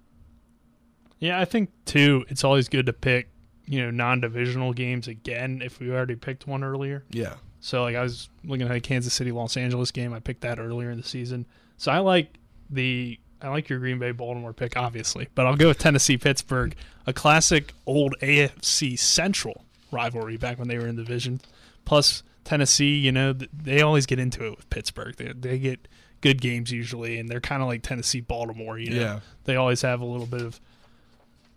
Yeah, 1.21 1.41
I 1.41 1.45
think 1.45 1.71
too. 1.85 2.25
It's 2.29 2.43
always 2.43 2.69
good 2.69 2.87
to 2.87 2.93
pick 2.93 3.31
you 3.67 3.81
know 3.81 3.91
non-divisional 3.91 4.73
games 4.73 5.07
again 5.07 5.63
if 5.65 5.79
we 5.79 5.91
already 5.91 6.17
picked 6.17 6.47
one 6.49 6.65
earlier. 6.65 7.05
Yeah. 7.11 7.35
So 7.67 7.83
like 7.83 7.97
I 7.97 8.03
was 8.03 8.29
looking 8.45 8.69
at 8.69 8.77
a 8.77 8.81
Kansas 8.81 9.13
City 9.13 9.33
Los 9.33 9.57
Angeles 9.57 9.91
game. 9.91 10.13
I 10.13 10.21
picked 10.21 10.43
that 10.43 10.61
earlier 10.61 10.89
in 10.89 10.99
the 10.99 11.07
season. 11.07 11.47
So 11.79 11.91
I 11.91 11.99
like 11.99 12.39
the 12.71 13.19
I 13.43 13.49
like 13.49 13.69
your 13.69 13.81
Green 13.81 13.99
Bay 13.99 14.13
Baltimore 14.13 14.53
pick 14.53 14.77
obviously, 14.77 15.27
but 15.35 15.47
I'll 15.47 15.57
go 15.57 15.67
with 15.67 15.79
Tennessee 15.79 16.17
Pittsburgh, 16.17 16.77
a 17.09 17.13
classic 17.13 17.73
old 17.85 18.15
AFC 18.23 18.97
Central 18.97 19.65
rivalry 19.91 20.37
back 20.37 20.61
when 20.61 20.69
they 20.69 20.79
were 20.79 20.87
in 20.87 20.95
the 20.95 21.03
division. 21.03 21.41
Plus 21.85 22.23
Tennessee, 22.45 22.99
you 22.99 23.11
know, 23.11 23.33
they 23.33 23.83
always 23.83 24.07
get 24.07 24.21
into 24.21 24.47
it 24.47 24.57
with 24.57 24.71
Pittsburgh. 24.71 25.17
They 25.17 25.33
they 25.33 25.59
get 25.59 25.89
good 26.21 26.41
games 26.41 26.71
usually 26.71 27.19
and 27.19 27.29
they're 27.29 27.41
kind 27.41 27.63
of 27.63 27.69
like 27.69 27.83
Tennessee 27.83 28.21
Baltimore, 28.21 28.79
you 28.79 28.91
know. 28.91 29.01
Yeah. 29.01 29.21
They 29.43 29.57
always 29.57 29.83
have 29.83 30.01
a 30.01 30.07
little 30.07 30.27
bit 30.27 30.43
of 30.43 30.61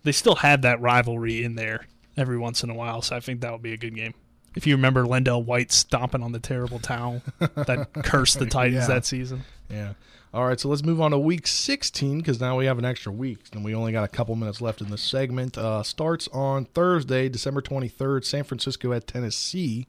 they 0.01 0.11
still 0.11 0.37
have 0.37 0.63
that 0.63 0.81
rivalry 0.81 1.43
in 1.43 1.53
there 1.53 1.85
every 2.17 2.39
once 2.39 2.63
in 2.63 2.71
a 2.71 2.75
while, 2.75 3.03
so 3.03 3.15
I 3.15 3.19
think 3.19 3.41
that 3.41 3.51
would 3.51 3.61
be 3.61 3.73
a 3.73 3.77
good 3.77 3.93
game. 3.93 4.15
If 4.55 4.65
you 4.67 4.75
remember 4.75 5.03
LenDale 5.03 5.43
White 5.45 5.71
stomping 5.71 6.23
on 6.23 6.31
the 6.31 6.39
terrible 6.39 6.79
towel 6.79 7.21
that 7.39 7.87
cursed 8.03 8.39
the 8.39 8.45
Titans 8.45 8.87
Yeah. 8.87 8.95
that 8.95 9.05
season. 9.05 9.43
Yeah. 9.69 9.93
All 10.31 10.45
right, 10.45 10.59
so 10.59 10.69
let's 10.69 10.83
move 10.83 11.01
on 11.01 11.09
to 11.11 11.17
week 11.17 11.47
16 11.47 12.19
because 12.19 12.39
now 12.39 12.55
we 12.57 12.65
have 12.65 12.77
an 12.77 12.85
extra 12.85 13.11
week 13.11 13.39
and 13.51 13.63
we 13.65 13.73
only 13.73 13.91
got 13.91 14.03
a 14.03 14.07
couple 14.07 14.35
minutes 14.35 14.61
left 14.61 14.79
in 14.79 14.89
this 14.91 15.01
segment. 15.01 15.57
Uh, 15.57 15.81
starts 15.81 16.27
on 16.31 16.65
Thursday, 16.65 17.29
December 17.29 17.61
23rd, 17.63 18.23
San 18.25 18.43
Francisco 18.43 18.91
at 18.93 19.07
Tennessee. 19.07 19.87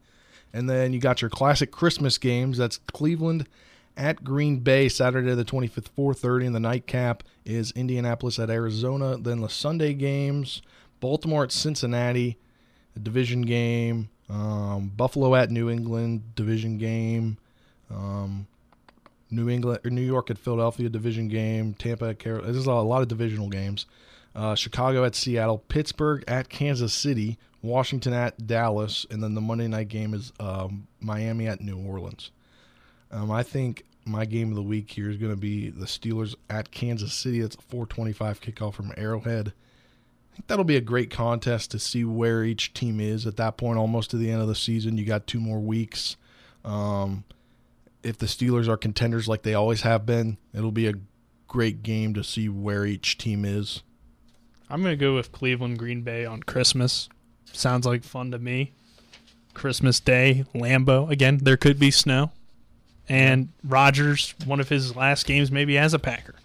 And 0.52 0.68
then 0.68 0.92
you 0.94 0.98
got 0.98 1.20
your 1.20 1.28
classic 1.28 1.70
Christmas 1.70 2.16
games. 2.16 2.56
That's 2.56 2.78
Cleveland 2.78 3.46
at 3.98 4.24
Green 4.24 4.60
Bay, 4.60 4.88
Saturday 4.88 5.34
the 5.34 5.44
25th, 5.44 5.88
4.30. 5.96 6.46
And 6.46 6.54
the 6.54 6.60
nightcap 6.60 7.22
is 7.44 7.70
Indianapolis 7.72 8.38
at 8.38 8.48
Arizona. 8.48 9.18
Then 9.18 9.42
the 9.42 9.48
Sunday 9.50 9.92
games, 9.92 10.62
Baltimore 11.00 11.44
at 11.44 11.52
Cincinnati, 11.52 12.38
a 12.96 12.98
division 12.98 13.42
game. 13.42 14.08
Um, 14.30 14.92
Buffalo 14.96 15.34
at 15.34 15.50
New 15.50 15.68
England, 15.68 16.34
division 16.36 16.78
game. 16.78 17.36
Um, 17.90 18.46
New 19.30 19.48
England 19.48 19.80
or 19.84 19.90
New 19.90 20.02
York 20.02 20.30
at 20.30 20.38
Philadelphia 20.38 20.88
division 20.88 21.28
game, 21.28 21.74
Tampa 21.74 22.06
at 22.06 22.18
Carolina. 22.18 22.52
There's 22.52 22.66
a 22.66 22.72
lot 22.72 23.02
of 23.02 23.08
divisional 23.08 23.48
games. 23.48 23.86
Uh, 24.34 24.54
Chicago 24.54 25.04
at 25.04 25.14
Seattle, 25.14 25.58
Pittsburgh 25.68 26.24
at 26.28 26.48
Kansas 26.48 26.92
City, 26.92 27.38
Washington 27.62 28.12
at 28.12 28.46
Dallas, 28.46 29.06
and 29.10 29.22
then 29.22 29.34
the 29.34 29.40
Monday 29.40 29.66
night 29.66 29.88
game 29.88 30.14
is 30.14 30.32
um, 30.38 30.86
Miami 31.00 31.46
at 31.46 31.60
New 31.60 31.78
Orleans. 31.78 32.30
Um, 33.10 33.30
I 33.30 33.42
think 33.42 33.84
my 34.04 34.24
game 34.24 34.50
of 34.50 34.54
the 34.54 34.62
week 34.62 34.90
here 34.90 35.10
is 35.10 35.16
going 35.16 35.32
to 35.32 35.40
be 35.40 35.70
the 35.70 35.86
Steelers 35.86 36.34
at 36.48 36.70
Kansas 36.70 37.12
City. 37.12 37.40
It's 37.40 37.56
a 37.56 37.58
4:25 37.58 38.40
kickoff 38.40 38.74
from 38.74 38.92
Arrowhead. 38.96 39.52
I 40.32 40.36
think 40.36 40.46
that'll 40.46 40.64
be 40.64 40.76
a 40.76 40.80
great 40.80 41.10
contest 41.10 41.70
to 41.72 41.78
see 41.78 42.04
where 42.04 42.44
each 42.44 42.72
team 42.72 43.00
is 43.00 43.26
at 43.26 43.36
that 43.36 43.56
point, 43.56 43.78
almost 43.78 44.10
to 44.10 44.16
the 44.16 44.30
end 44.30 44.40
of 44.42 44.48
the 44.48 44.54
season. 44.54 44.96
You 44.96 45.04
got 45.04 45.26
two 45.26 45.40
more 45.40 45.60
weeks. 45.60 46.16
Um, 46.64 47.24
if 48.02 48.16
the 48.18 48.26
Steelers 48.26 48.68
are 48.68 48.76
contenders 48.76 49.28
like 49.28 49.42
they 49.42 49.54
always 49.54 49.82
have 49.82 50.06
been, 50.06 50.38
it'll 50.54 50.72
be 50.72 50.86
a 50.86 50.94
great 51.48 51.82
game 51.82 52.14
to 52.14 52.24
see 52.24 52.48
where 52.48 52.86
each 52.86 53.18
team 53.18 53.44
is. 53.44 53.82
I'm 54.70 54.82
going 54.82 54.92
to 54.92 55.04
go 55.04 55.16
with 55.16 55.32
Cleveland 55.32 55.78
Green 55.78 56.02
Bay 56.02 56.24
on 56.24 56.42
Christmas. 56.44 57.08
Sounds 57.52 57.84
like 57.84 58.04
fun 58.04 58.30
to 58.30 58.38
me. 58.38 58.72
Christmas 59.52 59.98
Day, 59.98 60.44
Lambeau. 60.54 61.10
Again, 61.10 61.38
there 61.42 61.56
could 61.56 61.78
be 61.78 61.90
snow. 61.90 62.30
And 63.08 63.48
Rodgers, 63.64 64.34
one 64.44 64.60
of 64.60 64.68
his 64.68 64.94
last 64.94 65.26
games 65.26 65.50
maybe 65.50 65.76
as 65.76 65.92
a 65.92 65.98
Packer. 65.98 66.36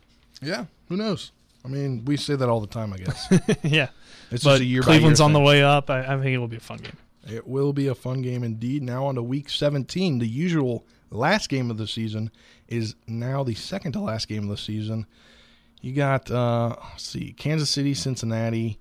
Yeah, 0.41 0.65
who 0.89 0.97
knows? 0.97 1.31
I 1.65 1.67
mean, 1.67 2.05
we 2.05 2.15
say 2.15 2.35
that 2.35 2.47
all 2.47 2.61
the 2.61 2.67
time, 2.67 2.93
I 2.93 2.97
guess. 2.97 3.27
yeah. 3.63 3.87
It's 4.29 4.43
but 4.43 4.51
just 4.51 4.61
a 4.61 4.65
year 4.65 4.83
Cleveland's 4.83 5.19
year 5.19 5.25
on 5.25 5.33
the 5.33 5.39
way 5.39 5.63
up. 5.63 5.89
I, 5.89 6.01
I 6.01 6.17
think 6.17 6.27
it'll 6.27 6.47
be 6.47 6.57
a 6.57 6.61
fun 6.61 6.77
game. 6.77 6.97
It 7.27 7.47
will 7.47 7.73
be 7.73 7.87
a 7.87 7.95
fun 7.95 8.21
game 8.21 8.43
indeed. 8.43 8.83
Now 8.83 9.05
on 9.07 9.15
to 9.15 9.23
week 9.23 9.49
17. 9.49 10.19
The 10.19 10.27
usual 10.27 10.85
last 11.09 11.49
game 11.49 11.71
of 11.71 11.77
the 11.77 11.87
season 11.87 12.29
is 12.67 12.95
now 13.07 13.43
the 13.43 13.55
second 13.55 13.93
to 13.93 13.99
last 13.99 14.27
game 14.27 14.43
of 14.43 14.49
the 14.49 14.57
season. 14.57 15.07
You 15.81 15.93
got, 15.93 16.29
uh, 16.29 16.75
let's 16.91 17.03
see, 17.03 17.33
Kansas 17.33 17.69
City, 17.69 17.93
Cincinnati, 17.93 18.79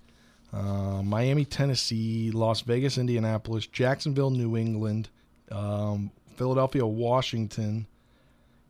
uh, 0.53 1.03
Miami, 1.03 1.45
Tennessee, 1.45 2.31
Las 2.31 2.61
Vegas, 2.63 2.99
Indianapolis, 2.99 3.67
Jacksonville, 3.67 4.31
New 4.31 4.57
England, 4.57 5.09
um, 5.51 6.11
Philadelphia, 6.37 6.87
Washington, 6.87 7.87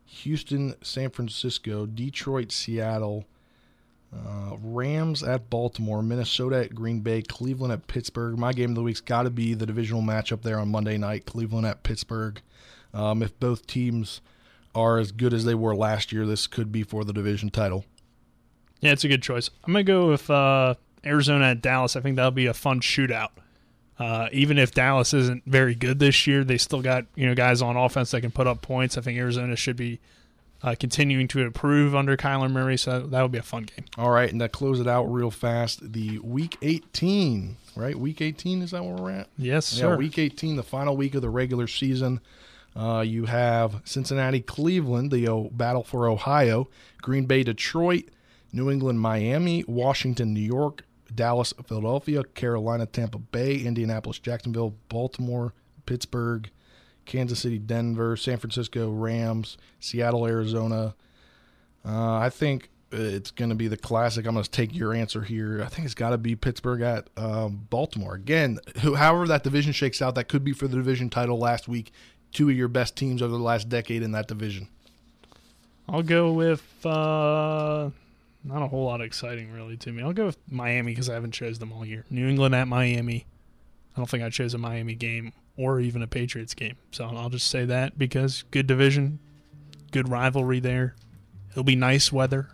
Houston, 0.05 0.75
San 0.81 1.09
Francisco, 1.09 1.85
Detroit, 1.85 2.51
Seattle, 2.51 3.25
uh, 4.13 4.55
Rams 4.61 5.23
at 5.23 5.49
Baltimore, 5.49 6.01
Minnesota 6.01 6.63
at 6.63 6.75
Green 6.75 6.99
Bay, 6.99 7.21
Cleveland 7.21 7.73
at 7.73 7.87
Pittsburgh. 7.87 8.37
My 8.37 8.53
game 8.53 8.71
of 8.71 8.75
the 8.75 8.83
week's 8.83 9.01
got 9.01 9.23
to 9.23 9.29
be 9.29 9.53
the 9.53 9.65
divisional 9.65 10.01
matchup 10.01 10.41
there 10.41 10.59
on 10.59 10.69
Monday 10.69 10.97
night, 10.97 11.25
Cleveland 11.25 11.67
at 11.67 11.83
Pittsburgh. 11.83 12.41
Um, 12.93 13.21
if 13.21 13.37
both 13.39 13.67
teams 13.67 14.21
are 14.73 14.97
as 14.97 15.11
good 15.11 15.33
as 15.33 15.45
they 15.45 15.55
were 15.55 15.75
last 15.75 16.11
year, 16.11 16.25
this 16.25 16.47
could 16.47 16.71
be 16.71 16.83
for 16.83 17.03
the 17.03 17.13
division 17.13 17.49
title. 17.49 17.85
Yeah, 18.81 18.91
it's 18.91 19.03
a 19.03 19.07
good 19.07 19.23
choice. 19.23 19.49
I'm 19.65 19.73
to 19.73 19.83
go 19.83 20.09
with 20.09 20.29
uh, 20.29 20.75
Arizona 21.05 21.45
at 21.45 21.61
Dallas. 21.61 21.95
I 21.95 22.01
think 22.01 22.17
that'll 22.17 22.31
be 22.31 22.45
a 22.45 22.53
fun 22.53 22.81
shootout. 22.81 23.29
Uh, 23.97 24.27
even 24.31 24.57
if 24.57 24.73
Dallas 24.73 25.13
isn't 25.13 25.43
very 25.45 25.73
good 25.73 25.99
this 25.99 26.27
year, 26.27 26.43
they 26.43 26.57
still 26.57 26.81
got 26.81 27.05
you 27.15 27.25
know 27.25 27.33
guys 27.33 27.61
on 27.61 27.77
offense 27.77 28.11
that 28.11 28.21
can 28.21 28.31
put 28.31 28.45
up 28.47 28.61
points. 28.61 28.97
I 28.97 29.01
think 29.01 29.17
Arizona 29.17 29.55
should 29.55 29.77
be 29.77 29.99
uh, 30.65 30.73
continuing 30.79 31.27
to 31.27 31.41
improve 31.41 31.93
under 31.93 32.17
Kyler 32.17 32.51
Murray, 32.51 32.75
so 32.75 33.01
that 33.01 33.21
would 33.21 33.31
be 33.31 33.37
a 33.37 33.43
fun 33.43 33.63
game. 33.63 33.85
All 33.99 34.09
right, 34.09 34.31
and 34.31 34.39
to 34.39 34.49
close 34.49 34.79
it 34.79 34.87
out 34.87 35.03
real 35.03 35.29
fast, 35.29 35.93
the 35.93 36.17
week 36.19 36.57
18, 36.63 37.55
right? 37.75 37.95
Week 37.95 38.19
18, 38.19 38.63
is 38.63 38.71
that 38.71 38.83
where 38.83 38.95
we're 38.95 39.11
at? 39.11 39.29
Yes, 39.37 39.71
Yeah, 39.73 39.81
sir. 39.89 39.97
week 39.97 40.17
18, 40.17 40.55
the 40.55 40.63
final 40.63 40.97
week 40.97 41.13
of 41.13 41.21
the 41.21 41.29
regular 41.29 41.67
season. 41.67 42.19
Uh, 42.75 43.03
you 43.05 43.25
have 43.25 43.81
Cincinnati, 43.85 44.41
Cleveland, 44.41 45.11
the 45.11 45.27
oh, 45.27 45.49
battle 45.53 45.83
for 45.83 46.09
Ohio, 46.09 46.67
Green 46.99 47.25
Bay, 47.25 47.43
Detroit, 47.43 48.05
New 48.51 48.71
England, 48.71 48.99
Miami, 48.99 49.63
Washington, 49.67 50.33
New 50.33 50.41
York, 50.41 50.83
Dallas, 51.13 51.53
Philadelphia, 51.67 52.23
Carolina, 52.23 52.87
Tampa 52.87 53.19
Bay, 53.19 53.57
Indianapolis, 53.57 54.17
Jacksonville, 54.17 54.73
Baltimore, 54.89 55.53
Pittsburgh, 55.85 56.49
Kansas 57.05 57.39
City, 57.39 57.59
Denver, 57.59 58.17
San 58.17 58.37
Francisco, 58.37 58.89
Rams, 58.89 59.57
Seattle, 59.79 60.25
Arizona. 60.25 60.95
Uh, 61.85 62.15
I 62.15 62.29
think 62.29 62.69
it's 62.91 63.31
going 63.31 63.49
to 63.49 63.55
be 63.55 63.67
the 63.67 63.77
classic. 63.77 64.25
I'm 64.25 64.33
going 64.33 64.43
to 64.43 64.49
take 64.49 64.75
your 64.75 64.93
answer 64.93 65.21
here. 65.21 65.61
I 65.63 65.67
think 65.67 65.85
it's 65.85 65.93
got 65.93 66.11
to 66.11 66.17
be 66.17 66.35
Pittsburgh 66.35 66.81
at 66.81 67.09
um, 67.17 67.67
Baltimore. 67.69 68.15
Again, 68.15 68.59
who, 68.81 68.95
however 68.95 69.27
that 69.27 69.43
division 69.43 69.73
shakes 69.73 70.01
out, 70.01 70.15
that 70.15 70.27
could 70.27 70.43
be 70.43 70.53
for 70.53 70.67
the 70.67 70.77
division 70.77 71.09
title 71.09 71.37
last 71.37 71.67
week. 71.67 71.91
Two 72.31 72.49
of 72.49 72.55
your 72.55 72.67
best 72.67 72.95
teams 72.95 73.21
over 73.21 73.31
the 73.31 73.43
last 73.43 73.69
decade 73.69 74.03
in 74.03 74.11
that 74.11 74.27
division. 74.27 74.67
I'll 75.87 76.03
go 76.03 76.31
with 76.31 76.63
uh, 76.85 77.89
not 78.43 78.61
a 78.61 78.67
whole 78.67 78.85
lot 78.85 79.01
exciting 79.01 79.51
really 79.51 79.77
to 79.77 79.91
me. 79.91 80.01
I'll 80.01 80.13
go 80.13 80.25
with 80.25 80.37
Miami 80.49 80.91
because 80.91 81.09
I 81.09 81.13
haven't 81.13 81.31
chose 81.31 81.59
them 81.59 81.71
all 81.71 81.85
year. 81.85 82.05
New 82.09 82.27
England 82.27 82.55
at 82.55 82.67
Miami. 82.67 83.25
I 83.95 83.99
don't 83.99 84.09
think 84.09 84.23
I 84.23 84.29
chose 84.29 84.53
a 84.53 84.57
Miami 84.57 84.95
game 84.95 85.31
or 85.57 85.79
even 85.79 86.01
a 86.01 86.07
Patriots 86.07 86.53
game. 86.53 86.75
So 86.91 87.05
I'll 87.05 87.29
just 87.29 87.47
say 87.49 87.65
that 87.65 87.97
because 87.97 88.43
good 88.51 88.67
division, 88.67 89.19
good 89.91 90.09
rivalry 90.09 90.59
there. 90.59 90.95
It'll 91.51 91.63
be 91.63 91.75
nice 91.75 92.11
weather. 92.11 92.49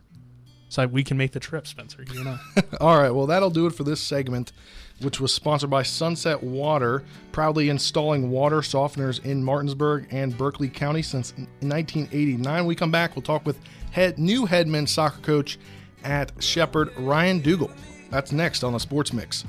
So 0.69 0.87
we 0.87 1.03
can 1.03 1.17
make 1.17 1.33
the 1.33 1.39
trip, 1.39 1.67
Spencer. 1.67 2.05
You 2.13 2.23
know. 2.23 2.37
All 2.79 2.97
right, 2.97 3.09
well, 3.09 3.27
that'll 3.27 3.49
do 3.49 3.65
it 3.65 3.73
for 3.73 3.83
this 3.83 3.99
segment, 3.99 4.53
which 5.01 5.19
was 5.19 5.33
sponsored 5.33 5.69
by 5.69 5.83
Sunset 5.83 6.41
Water, 6.41 7.03
proudly 7.33 7.67
installing 7.67 8.29
water 8.29 8.61
softeners 8.61 9.23
in 9.25 9.43
Martinsburg 9.43 10.07
and 10.11 10.37
Berkeley 10.37 10.69
County 10.69 11.01
since 11.01 11.33
1989. 11.59 12.65
We 12.65 12.75
come 12.75 12.91
back, 12.91 13.15
we'll 13.17 13.23
talk 13.23 13.45
with 13.45 13.59
head 13.91 14.17
new 14.17 14.45
head 14.45 14.67
men's 14.67 14.91
soccer 14.91 15.19
coach 15.21 15.59
at 16.05 16.31
Shepherd, 16.41 16.95
Ryan 16.97 17.41
Dougal. 17.41 17.71
That's 18.09 18.31
next 18.31 18.63
on 18.63 18.71
the 18.71 18.79
Sports 18.79 19.11
Mix. 19.11 19.43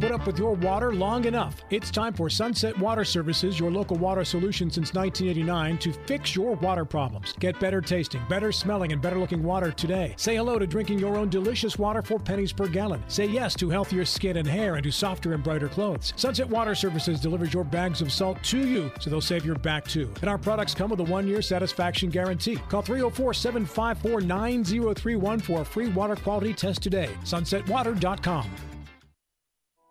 Put 0.00 0.10
up 0.10 0.26
with 0.26 0.38
your 0.38 0.54
water 0.54 0.94
long 0.94 1.26
enough. 1.26 1.62
It's 1.68 1.90
time 1.90 2.14
for 2.14 2.30
Sunset 2.30 2.76
Water 2.78 3.04
Services, 3.04 3.60
your 3.60 3.70
local 3.70 3.98
water 3.98 4.24
solution 4.24 4.70
since 4.70 4.94
1989, 4.94 5.78
to 5.78 5.92
fix 6.06 6.34
your 6.34 6.54
water 6.56 6.84
problems. 6.84 7.34
Get 7.38 7.60
better 7.60 7.80
tasting, 7.80 8.22
better 8.28 8.50
smelling, 8.50 8.92
and 8.92 9.02
better 9.02 9.18
looking 9.18 9.42
water 9.42 9.70
today. 9.70 10.14
Say 10.16 10.36
hello 10.36 10.58
to 10.58 10.66
drinking 10.66 10.98
your 10.98 11.16
own 11.16 11.28
delicious 11.28 11.78
water 11.78 12.00
for 12.00 12.18
pennies 12.18 12.52
per 12.52 12.66
gallon. 12.66 13.02
Say 13.08 13.26
yes 13.26 13.54
to 13.56 13.68
healthier 13.68 14.06
skin 14.06 14.38
and 14.38 14.48
hair 14.48 14.76
and 14.76 14.84
to 14.84 14.90
softer 14.90 15.34
and 15.34 15.44
brighter 15.44 15.68
clothes. 15.68 16.14
Sunset 16.16 16.48
Water 16.48 16.74
Services 16.74 17.20
delivers 17.20 17.52
your 17.52 17.64
bags 17.64 18.00
of 18.00 18.10
salt 18.10 18.42
to 18.44 18.66
you 18.66 18.90
so 19.00 19.10
they'll 19.10 19.20
save 19.20 19.44
your 19.44 19.56
back 19.56 19.86
too. 19.86 20.12
And 20.22 20.30
our 20.30 20.38
products 20.38 20.74
come 20.74 20.90
with 20.90 21.00
a 21.00 21.04
one 21.04 21.28
year 21.28 21.42
satisfaction 21.42 22.08
guarantee. 22.08 22.56
Call 22.68 22.82
304 22.82 23.34
754 23.34 24.20
9031 24.22 25.40
for 25.40 25.60
a 25.60 25.64
free 25.64 25.88
water 25.88 26.16
quality 26.16 26.54
test 26.54 26.82
today. 26.82 27.10
SunsetWater.com. 27.24 28.69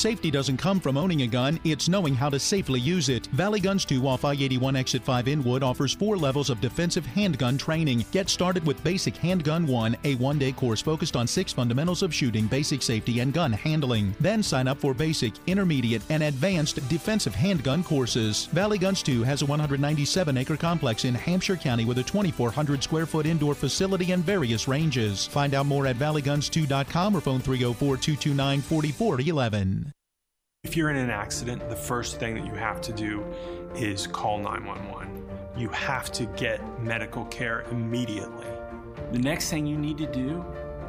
Safety 0.00 0.30
doesn't 0.30 0.58
come 0.58 0.78
from 0.78 0.96
owning 0.96 1.22
a 1.22 1.26
gun, 1.26 1.58
it's 1.64 1.88
knowing 1.88 2.14
how 2.14 2.30
to 2.30 2.38
safely 2.38 2.78
use 2.78 3.08
it. 3.08 3.26
Valley 3.32 3.58
Guns 3.58 3.84
2 3.84 4.06
off 4.06 4.24
I 4.24 4.30
81 4.34 4.76
Exit 4.76 5.02
5 5.02 5.26
Inwood 5.26 5.64
offers 5.64 5.92
four 5.92 6.16
levels 6.16 6.50
of 6.50 6.60
defensive 6.60 7.04
handgun 7.04 7.58
training. 7.58 8.04
Get 8.12 8.28
started 8.28 8.64
with 8.64 8.82
Basic 8.84 9.16
Handgun 9.16 9.66
1, 9.66 9.96
a 10.04 10.14
one 10.14 10.38
day 10.38 10.52
course 10.52 10.80
focused 10.80 11.16
on 11.16 11.26
six 11.26 11.52
fundamentals 11.52 12.04
of 12.04 12.14
shooting, 12.14 12.46
basic 12.46 12.80
safety, 12.80 13.18
and 13.18 13.34
gun 13.34 13.50
handling. 13.50 14.14
Then 14.20 14.40
sign 14.40 14.68
up 14.68 14.78
for 14.78 14.94
basic, 14.94 15.32
intermediate, 15.48 16.02
and 16.10 16.22
advanced 16.22 16.76
defensive 16.88 17.34
handgun 17.34 17.82
courses. 17.82 18.46
Valley 18.52 18.78
Guns 18.78 19.02
2 19.02 19.24
has 19.24 19.42
a 19.42 19.46
197 19.46 20.36
acre 20.36 20.56
complex 20.56 21.06
in 21.06 21.14
Hampshire 21.16 21.56
County 21.56 21.84
with 21.84 21.98
a 21.98 22.04
2,400 22.04 22.84
square 22.84 23.06
foot 23.06 23.26
indoor 23.26 23.56
facility 23.56 24.12
and 24.12 24.22
various 24.24 24.68
ranges. 24.68 25.26
Find 25.26 25.54
out 25.54 25.66
more 25.66 25.88
at 25.88 25.96
valleyguns2.com 25.96 27.16
or 27.16 27.20
phone 27.20 27.40
304 27.40 27.96
229 27.96 28.60
4411. 28.60 29.87
If 30.68 30.76
you're 30.76 30.90
in 30.90 30.96
an 30.96 31.08
accident, 31.08 31.66
the 31.70 31.74
first 31.74 32.20
thing 32.20 32.34
that 32.34 32.44
you 32.44 32.52
have 32.52 32.82
to 32.82 32.92
do 32.92 33.24
is 33.74 34.06
call 34.06 34.36
911. 34.36 35.26
You 35.56 35.70
have 35.70 36.12
to 36.12 36.26
get 36.26 36.60
medical 36.82 37.24
care 37.24 37.64
immediately. 37.70 38.44
The 39.10 39.18
next 39.18 39.48
thing 39.48 39.66
you 39.66 39.78
need 39.78 39.96
to 39.96 40.06
do 40.06 40.44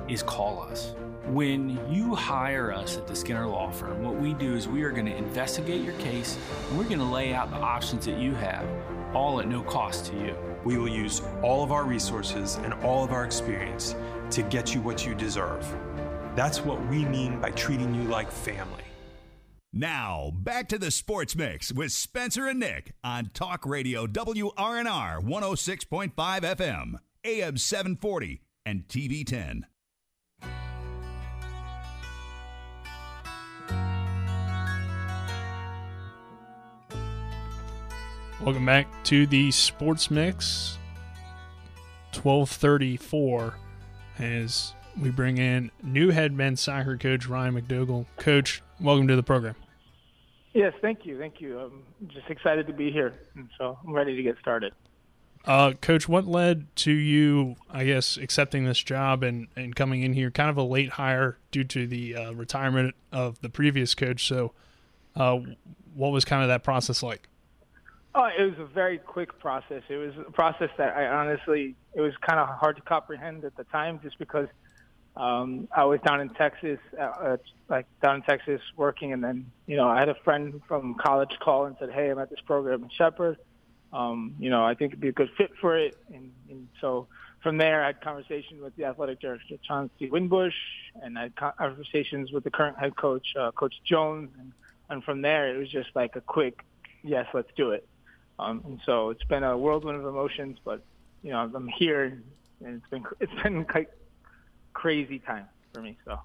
is 0.10 0.22
call 0.22 0.62
us. 0.62 0.96
When 1.28 1.80
you 1.90 2.14
hire 2.14 2.74
us 2.74 2.98
at 2.98 3.08
the 3.08 3.16
Skinner 3.16 3.48
Law 3.48 3.72
Firm, 3.72 4.04
what 4.04 4.16
we 4.16 4.34
do 4.34 4.54
is 4.54 4.68
we 4.68 4.84
are 4.84 4.92
going 4.92 5.06
to 5.06 5.16
investigate 5.16 5.82
your 5.82 5.94
case 5.94 6.38
and 6.68 6.78
we're 6.78 6.84
going 6.84 7.00
to 7.00 7.06
lay 7.06 7.34
out 7.34 7.50
the 7.50 7.56
options 7.56 8.06
that 8.06 8.20
you 8.20 8.36
have, 8.36 8.68
all 9.14 9.40
at 9.40 9.48
no 9.48 9.64
cost 9.64 10.08
to 10.08 10.14
you. 10.18 10.36
We 10.66 10.78
will 10.78 10.90
use 10.90 11.22
all 11.42 11.64
of 11.64 11.72
our 11.72 11.86
resources 11.86 12.56
and 12.58 12.74
all 12.84 13.06
of 13.06 13.14
our 13.14 13.24
experience 13.24 13.96
to 14.32 14.42
get 14.42 14.76
you 14.76 14.82
what 14.82 15.06
you 15.06 15.16
deserve. 15.16 15.66
That's 16.36 16.60
what 16.60 16.86
we 16.88 17.06
mean 17.06 17.40
by 17.40 17.52
treating 17.52 17.96
you 17.96 18.04
like 18.04 18.30
family. 18.30 18.84
Now, 19.72 20.32
back 20.34 20.68
to 20.70 20.80
the 20.80 20.90
Sports 20.90 21.36
Mix 21.36 21.72
with 21.72 21.92
Spencer 21.92 22.48
and 22.48 22.60
Nick 22.60 22.94
on 23.04 23.30
Talk 23.36 23.68
Radio 23.68 24.08
WRNR 24.08 25.24
106.5 25.24 26.12
FM, 26.16 26.96
AM 27.24 27.56
740, 27.56 28.42
and 28.66 28.88
TV 28.88 29.24
10. 29.24 29.68
Welcome 38.42 38.66
back 38.66 38.88
to 39.04 39.28
the 39.28 39.52
Sports 39.52 40.10
Mix. 40.10 40.80
1234 42.16 43.54
as 44.18 44.74
we 45.02 45.10
bring 45.10 45.38
in 45.38 45.72
new 45.82 46.10
head 46.10 46.34
men's 46.34 46.60
soccer 46.62 46.98
coach 46.98 47.28
Ryan 47.28 47.60
McDougall. 47.60 48.06
Coach, 48.18 48.62
welcome 48.80 49.08
to 49.08 49.16
the 49.16 49.24
program. 49.24 49.56
Yes, 50.54 50.74
thank 50.82 51.06
you, 51.06 51.18
thank 51.18 51.40
you. 51.40 51.60
I'm 51.60 51.84
just 52.08 52.30
excited 52.30 52.68
to 52.68 52.74
be 52.74 52.92
here, 52.92 53.14
and 53.36 53.50
so 53.58 53.78
I'm 53.86 53.94
ready 53.94 54.16
to 54.16 54.24
get 54.24 54.38
started. 54.40 54.74
Uh, 55.46 55.72
coach, 55.82 56.10
what 56.10 56.26
led 56.26 56.76
to 56.76 56.92
you, 56.92 57.56
I 57.70 57.86
guess, 57.86 58.18
accepting 58.18 58.66
this 58.66 58.80
job 58.80 59.24
and, 59.24 59.48
and 59.56 59.76
coming 59.76 60.04
in 60.04 60.14
here? 60.14 60.32
Kind 60.32 60.50
of 60.50 60.58
a 60.58 60.64
late 60.64 60.90
hire 60.92 61.38
due 61.52 61.64
to 61.66 61.88
the 61.88 62.16
uh, 62.16 62.32
retirement 62.34 62.96
of 63.12 63.40
the 63.42 63.50
previous 63.50 63.96
coach. 63.96 64.28
So, 64.28 64.52
uh, 65.16 65.40
what 65.94 66.12
was 66.12 66.26
kind 66.26 66.42
of 66.42 66.50
that 66.50 66.64
process 66.64 67.02
like? 67.02 67.30
Oh, 68.16 68.26
it 68.38 68.44
was 68.44 68.60
a 68.60 68.66
very 68.66 68.98
quick 68.98 69.40
process. 69.40 69.84
It 69.88 69.96
was 69.96 70.14
a 70.28 70.32
process 70.32 70.70
that 70.78 70.98
I 70.98 71.08
honestly, 71.08 71.76
it 71.94 72.02
was 72.02 72.14
kind 72.28 72.40
of 72.40 72.50
hard 72.50 72.76
to 72.76 72.82
comprehend 72.82 73.46
at 73.46 73.56
the 73.56 73.64
time, 73.66 74.00
just 74.04 74.18
because 74.20 74.48
um, 75.20 75.68
I 75.76 75.84
was 75.84 76.00
down 76.00 76.22
in 76.22 76.30
Texas, 76.30 76.80
uh, 76.98 77.04
uh, 77.04 77.38
like 77.68 77.86
down 78.02 78.16
in 78.18 78.22
Texas 78.22 78.62
working, 78.78 79.12
and 79.12 79.22
then 79.22 79.52
you 79.68 79.76
know 79.76 79.88
I 79.88 80.00
had 80.00 80.08
a 80.08 80.16
friend 80.24 80.62
from 80.66 80.96
college 80.96 81.38
call 81.42 81.66
and 81.66 81.76
said, 81.78 81.92
"Hey, 81.92 82.10
I'm 82.10 82.20
at 82.20 82.30
this 82.30 82.40
program 82.40 82.84
in 82.84 82.90
Shepherd. 82.90 83.38
Um, 83.92 84.36
you 84.40 84.50
know, 84.50 84.64
I 84.64 84.76
think 84.76 84.94
it'd 84.94 85.02
be 85.02 85.10
a 85.10 85.12
good 85.12 85.30
fit 85.38 85.52
for 85.60 85.78
it." 85.78 85.98
And, 86.14 86.32
and 86.50 86.70
so 86.80 87.08
from 87.44 87.58
there, 87.58 87.84
I 87.84 87.88
had 87.88 88.00
conversations 88.00 88.62
with 88.62 88.74
the 88.78 88.86
athletic 88.86 89.20
director, 89.20 89.58
Chauncey 89.68 90.10
Winbush, 90.10 90.54
and 91.02 91.20
I 91.20 91.24
had 91.24 91.36
conversations 91.36 92.32
with 92.32 92.46
the 92.46 92.52
current 92.52 92.80
head 92.80 92.96
coach, 92.96 93.28
uh, 93.38 93.52
Coach 93.52 93.76
Jones, 93.84 94.30
and, 94.40 94.54
and 94.90 95.04
from 95.04 95.22
there, 95.22 95.54
it 95.54 95.58
was 95.58 95.70
just 95.70 95.90
like 95.96 96.16
a 96.16 96.22
quick, 96.22 96.64
"Yes, 97.04 97.28
let's 97.34 97.52
do 97.58 97.72
it." 97.72 97.86
Um, 98.40 98.62
and 98.66 98.80
so 98.86 99.10
it's 99.10 99.26
been 99.26 99.44
a 99.44 99.58
whirlwind 99.58 100.00
of 100.00 100.06
emotions, 100.06 100.60
but 100.64 100.82
you 101.24 101.32
know, 101.32 101.40
I'm 101.40 101.68
here, 101.68 102.22
and 102.64 102.76
it's 102.78 102.88
been 102.90 103.04
it's 103.20 103.44
been 103.44 103.66
quite 103.66 103.90
crazy 104.80 105.20
time 105.20 105.46
for 105.74 105.82
me. 105.82 105.98
So. 106.06 106.20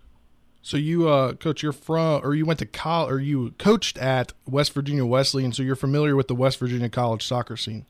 So 0.63 0.79
you, 0.79 1.09
uh, 1.11 1.35
coach, 1.35 1.63
you're 1.63 1.73
from, 1.73 2.25
or 2.25 2.35
you 2.35 2.47
went 2.47 2.59
to 2.61 2.67
college, 2.67 3.13
or 3.13 3.21
you 3.21 3.51
coached 3.59 3.99
at 3.99 4.33
West 4.47 4.73
Virginia 4.73 5.05
Wesleyan, 5.05 5.53
so 5.53 5.63
you're 5.63 5.77
familiar 5.77 6.17
with 6.17 6.27
the 6.27 6.35
West 6.35 6.59
Virginia 6.59 6.89
college 6.89 7.27
soccer 7.27 7.55
scene. 7.55 7.85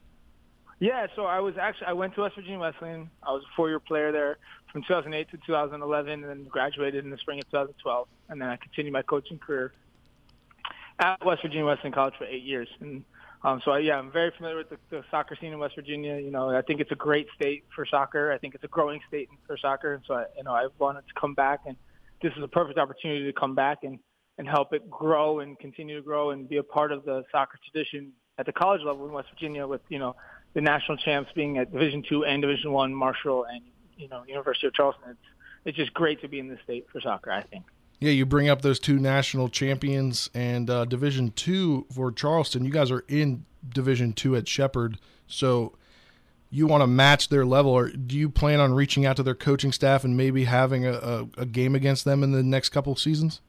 Yeah, 0.80 1.06
so 1.14 1.24
I 1.24 1.38
was 1.38 1.54
actually 1.56 1.86
I 1.86 1.92
went 1.92 2.16
to 2.16 2.22
West 2.22 2.34
Virginia 2.34 2.58
Wesleyan. 2.58 3.10
I 3.22 3.30
was 3.30 3.42
a 3.44 3.54
four-year 3.54 3.78
player 3.78 4.10
there 4.10 4.38
from 4.72 4.82
2008 4.82 5.30
to 5.30 5.36
2011, 5.46 6.12
and 6.12 6.24
then 6.24 6.44
graduated 6.44 7.04
in 7.04 7.10
the 7.10 7.18
spring 7.18 7.38
of 7.38 7.44
2012. 7.44 8.08
And 8.28 8.40
then 8.40 8.48
I 8.48 8.56
continued 8.56 8.92
my 8.92 9.02
coaching 9.02 9.38
career 9.38 9.72
at 10.98 11.24
West 11.24 11.42
Virginia 11.42 11.64
Wesleyan 11.64 11.92
College 11.92 12.14
for 12.18 12.24
eight 12.24 12.42
years. 12.42 12.68
And 12.80 13.04
um, 13.44 13.60
so 13.62 13.76
yeah, 13.76 13.98
I'm 13.98 14.10
very 14.10 14.32
familiar 14.36 14.56
with 14.56 14.70
the, 14.70 14.78
the 14.88 15.04
soccer 15.10 15.36
scene 15.38 15.52
in 15.52 15.58
West 15.58 15.74
Virginia. 15.74 16.16
You 16.16 16.30
know, 16.30 16.48
I 16.48 16.62
think 16.62 16.80
it's 16.80 16.92
a 16.92 16.96
great 16.96 17.26
state 17.36 17.64
for 17.76 17.84
soccer. 17.84 18.32
I 18.32 18.38
think 18.38 18.54
it's 18.54 18.64
a 18.64 18.68
growing 18.68 19.00
state 19.06 19.28
for 19.46 19.58
soccer. 19.58 19.92
And 19.94 20.02
so 20.06 20.14
I, 20.14 20.24
you 20.36 20.44
know, 20.44 20.52
I 20.52 20.68
wanted 20.78 21.06
to 21.08 21.14
come 21.20 21.34
back, 21.34 21.60
and 21.66 21.76
this 22.22 22.32
is 22.38 22.42
a 22.42 22.48
perfect 22.48 22.78
opportunity 22.78 23.24
to 23.24 23.32
come 23.32 23.54
back 23.54 23.84
and 23.84 23.98
and 24.38 24.48
help 24.48 24.72
it 24.72 24.90
grow 24.90 25.40
and 25.40 25.58
continue 25.58 25.94
to 25.96 26.02
grow 26.02 26.30
and 26.30 26.48
be 26.48 26.56
a 26.56 26.62
part 26.62 26.90
of 26.90 27.04
the 27.04 27.22
soccer 27.30 27.58
tradition 27.70 28.12
at 28.38 28.46
the 28.46 28.52
college 28.52 28.80
level 28.82 29.06
in 29.06 29.12
West 29.12 29.28
Virginia. 29.30 29.66
With 29.66 29.82
you 29.90 29.98
know, 29.98 30.16
the 30.54 30.62
national 30.62 30.96
champs 30.96 31.30
being 31.34 31.58
at 31.58 31.70
Division 31.70 32.02
two 32.02 32.24
and 32.24 32.40
Division 32.40 32.72
one, 32.72 32.94
Marshall 32.94 33.44
and 33.44 33.60
you 33.98 34.08
know 34.08 34.24
University 34.26 34.66
of 34.66 34.72
Charleston. 34.72 35.10
It's 35.10 35.20
it's 35.66 35.76
just 35.76 35.92
great 35.92 36.22
to 36.22 36.28
be 36.28 36.38
in 36.38 36.48
the 36.48 36.58
state 36.64 36.86
for 36.90 36.98
soccer. 37.02 37.30
I 37.30 37.42
think. 37.42 37.64
Yeah, 38.04 38.10
you 38.10 38.26
bring 38.26 38.50
up 38.50 38.60
those 38.60 38.78
two 38.78 38.98
national 38.98 39.48
champions 39.48 40.28
and 40.34 40.68
uh, 40.68 40.84
Division 40.84 41.30
two 41.30 41.86
for 41.90 42.12
Charleston. 42.12 42.62
You 42.62 42.70
guys 42.70 42.90
are 42.90 43.02
in 43.08 43.46
Division 43.66 44.12
two 44.12 44.36
at 44.36 44.46
Shepherd, 44.46 44.98
so 45.26 45.72
you 46.50 46.66
want 46.66 46.82
to 46.82 46.86
match 46.86 47.30
their 47.30 47.46
level. 47.46 47.72
Or 47.72 47.88
do 47.88 48.14
you 48.14 48.28
plan 48.28 48.60
on 48.60 48.74
reaching 48.74 49.06
out 49.06 49.16
to 49.16 49.22
their 49.22 49.34
coaching 49.34 49.72
staff 49.72 50.04
and 50.04 50.18
maybe 50.18 50.44
having 50.44 50.84
a, 50.84 50.92
a, 50.92 51.28
a 51.38 51.46
game 51.46 51.74
against 51.74 52.04
them 52.04 52.22
in 52.22 52.32
the 52.32 52.42
next 52.42 52.68
couple 52.68 52.92
of 52.92 52.98
seasons? 52.98 53.40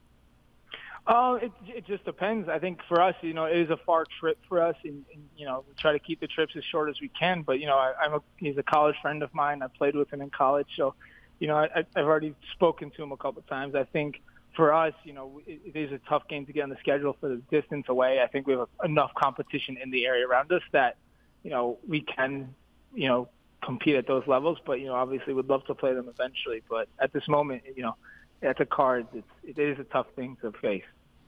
Oh, 1.06 1.34
it 1.34 1.52
it 1.68 1.86
just 1.86 2.06
depends. 2.06 2.48
I 2.48 2.58
think 2.58 2.80
for 2.88 3.02
us, 3.02 3.16
you 3.20 3.34
know, 3.34 3.44
it 3.44 3.58
is 3.58 3.70
a 3.72 3.78
far 3.86 4.06
trip 4.22 4.38
for 4.48 4.62
us, 4.62 4.78
and, 4.86 5.04
and 5.14 5.22
you 5.36 5.46
know, 5.46 5.66
we 5.68 5.74
try 5.74 5.92
to 5.92 6.00
keep 6.00 6.22
the 6.22 6.28
trips 6.28 6.54
as 6.56 6.64
short 6.64 6.90
as 6.90 7.02
we 7.02 7.10
can. 7.10 7.42
But 7.42 7.60
you 7.60 7.66
know, 7.66 7.76
I, 7.76 7.92
I'm 8.02 8.14
a 8.14 8.22
he's 8.38 8.58
a 8.58 8.64
college 8.64 8.96
friend 9.02 9.22
of 9.22 9.34
mine. 9.34 9.62
I 9.62 9.68
played 9.68 9.98
with 9.98 10.14
him 10.14 10.22
in 10.22 10.30
college, 10.30 10.70
so 10.78 10.94
you 11.40 11.50
know, 11.50 11.58
I, 11.58 11.84
I've 11.94 12.06
already 12.06 12.34
spoken 12.54 12.90
to 12.92 13.04
him 13.04 13.12
a 13.12 13.18
couple 13.18 13.40
of 13.40 13.48
times. 13.48 13.76
I 13.76 13.84
think 13.84 14.22
for 14.56 14.74
us, 14.74 14.94
you 15.04 15.14
know, 15.14 15.42
it, 15.46 15.76
is 15.76 15.92
a 15.92 16.00
tough 16.10 16.28
game 16.28 16.46
to 16.46 16.54
get 16.54 16.64
on 16.64 16.70
the 16.70 16.78
schedule 16.80 17.16
for 17.20 17.30
the 17.30 17.42
distance 17.52 17.86
away. 17.90 18.22
I 18.22 18.28
think 18.28 18.48
we 18.48 18.54
have 18.54 18.68
enough 18.84 19.12
competition 19.16 19.78
in 19.82 19.92
the 19.92 20.06
area 20.06 20.28
around 20.28 20.52
us 20.52 20.62
that, 20.72 20.98
you 21.44 21.52
know, 21.52 21.78
we 21.88 22.02
can, 22.02 22.56
you 22.94 23.08
know, 23.08 23.30
compete 23.66 23.96
at 23.96 24.08
those 24.08 24.24
levels. 24.28 24.58
But 24.66 24.80
you 24.80 24.88
know, 24.88 24.96
obviously, 24.96 25.34
we'd 25.34 25.48
love 25.48 25.66
to 25.66 25.76
play 25.76 25.94
them 25.94 26.08
eventually. 26.08 26.62
But 26.70 26.88
at 27.00 27.12
this 27.12 27.28
moment, 27.28 27.64
you 27.76 27.84
know, 27.84 27.96
at 28.42 28.58
the 28.58 28.66
cards, 28.66 29.08
it's 29.14 29.58
it 29.58 29.62
is 29.62 29.80
a 29.80 29.84
tough 29.84 30.08
thing 30.16 30.38
to 30.42 30.52
face. 30.54 30.84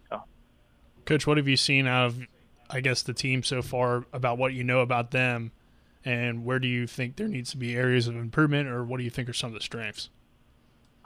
So. 0.09 0.21
Coach, 1.05 1.27
what 1.27 1.37
have 1.37 1.47
you 1.47 1.57
seen 1.57 1.87
out 1.87 2.05
of, 2.07 2.19
I 2.69 2.81
guess, 2.81 3.03
the 3.03 3.13
team 3.13 3.43
so 3.43 3.61
far 3.61 4.05
about 4.13 4.37
what 4.37 4.53
you 4.53 4.63
know 4.63 4.79
about 4.79 5.11
them, 5.11 5.51
and 6.05 6.45
where 6.45 6.59
do 6.59 6.67
you 6.67 6.87
think 6.87 7.15
there 7.15 7.27
needs 7.27 7.51
to 7.51 7.57
be 7.57 7.75
areas 7.75 8.07
of 8.07 8.15
improvement, 8.15 8.69
or 8.69 8.83
what 8.83 8.97
do 8.97 9.03
you 9.03 9.09
think 9.09 9.27
are 9.27 9.33
some 9.33 9.49
of 9.49 9.53
the 9.53 9.61
strengths? 9.61 10.09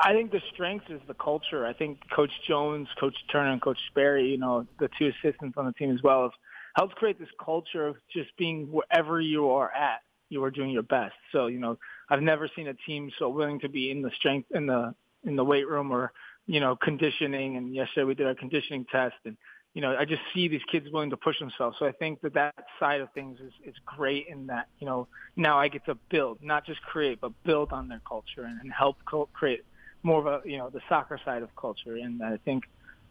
I 0.03 0.13
think 0.13 0.31
the 0.31 0.41
strength 0.53 0.85
is 0.89 0.99
the 1.07 1.13
culture. 1.13 1.65
I 1.65 1.73
think 1.73 1.99
Coach 2.09 2.31
Jones, 2.47 2.87
Coach 2.99 3.15
Turner, 3.31 3.51
and 3.51 3.61
Coach 3.61 3.77
Sperry, 3.89 4.27
you 4.27 4.37
know, 4.37 4.65
the 4.79 4.89
two 4.97 5.11
assistants 5.11 5.55
on 5.57 5.65
the 5.65 5.73
team 5.73 5.91
as 5.91 6.01
well, 6.01 6.23
have 6.23 6.31
helped 6.75 6.95
create 6.95 7.19
this 7.19 7.29
culture 7.43 7.87
of 7.87 7.97
just 8.11 8.35
being 8.37 8.71
wherever 8.71 9.21
you 9.21 9.49
are 9.51 9.71
at, 9.71 10.01
you 10.29 10.43
are 10.43 10.49
doing 10.49 10.71
your 10.71 10.83
best. 10.83 11.13
So, 11.31 11.47
you 11.47 11.59
know, 11.59 11.77
I've 12.09 12.21
never 12.21 12.49
seen 12.55 12.67
a 12.67 12.73
team 12.73 13.11
so 13.19 13.29
willing 13.29 13.59
to 13.59 13.69
be 13.69 13.91
in 13.91 14.01
the 14.01 14.09
strength 14.17 14.49
in 14.51 14.65
the 14.65 14.95
in 15.23 15.35
the 15.35 15.43
weight 15.43 15.67
room 15.67 15.91
or 15.91 16.11
you 16.47 16.59
know 16.59 16.75
conditioning. 16.75 17.57
And 17.57 17.73
yesterday 17.73 18.05
we 18.05 18.15
did 18.15 18.25
our 18.25 18.33
conditioning 18.33 18.85
test, 18.91 19.15
and 19.25 19.37
you 19.75 19.81
know 19.81 19.95
I 19.95 20.05
just 20.05 20.23
see 20.33 20.47
these 20.47 20.61
kids 20.71 20.87
willing 20.91 21.11
to 21.11 21.17
push 21.17 21.37
themselves. 21.39 21.77
So 21.77 21.85
I 21.85 21.91
think 21.91 22.21
that 22.21 22.33
that 22.33 22.55
side 22.79 23.01
of 23.01 23.11
things 23.13 23.39
is 23.39 23.53
is 23.63 23.75
great 23.85 24.25
in 24.27 24.47
that 24.47 24.67
you 24.79 24.87
know 24.87 25.07
now 25.35 25.59
I 25.59 25.67
get 25.67 25.85
to 25.85 25.95
build, 26.09 26.39
not 26.41 26.65
just 26.65 26.81
create, 26.81 27.21
but 27.21 27.33
build 27.43 27.71
on 27.71 27.87
their 27.87 28.01
culture 28.07 28.43
and, 28.45 28.59
and 28.61 28.71
help 28.71 28.97
co- 29.05 29.29
create 29.33 29.63
more 30.03 30.19
of 30.19 30.25
a 30.27 30.49
you 30.49 30.57
know 30.57 30.69
the 30.69 30.81
soccer 30.89 31.19
side 31.23 31.43
of 31.43 31.55
culture. 31.55 31.95
And 31.95 32.21
I 32.23 32.37
think 32.37 32.65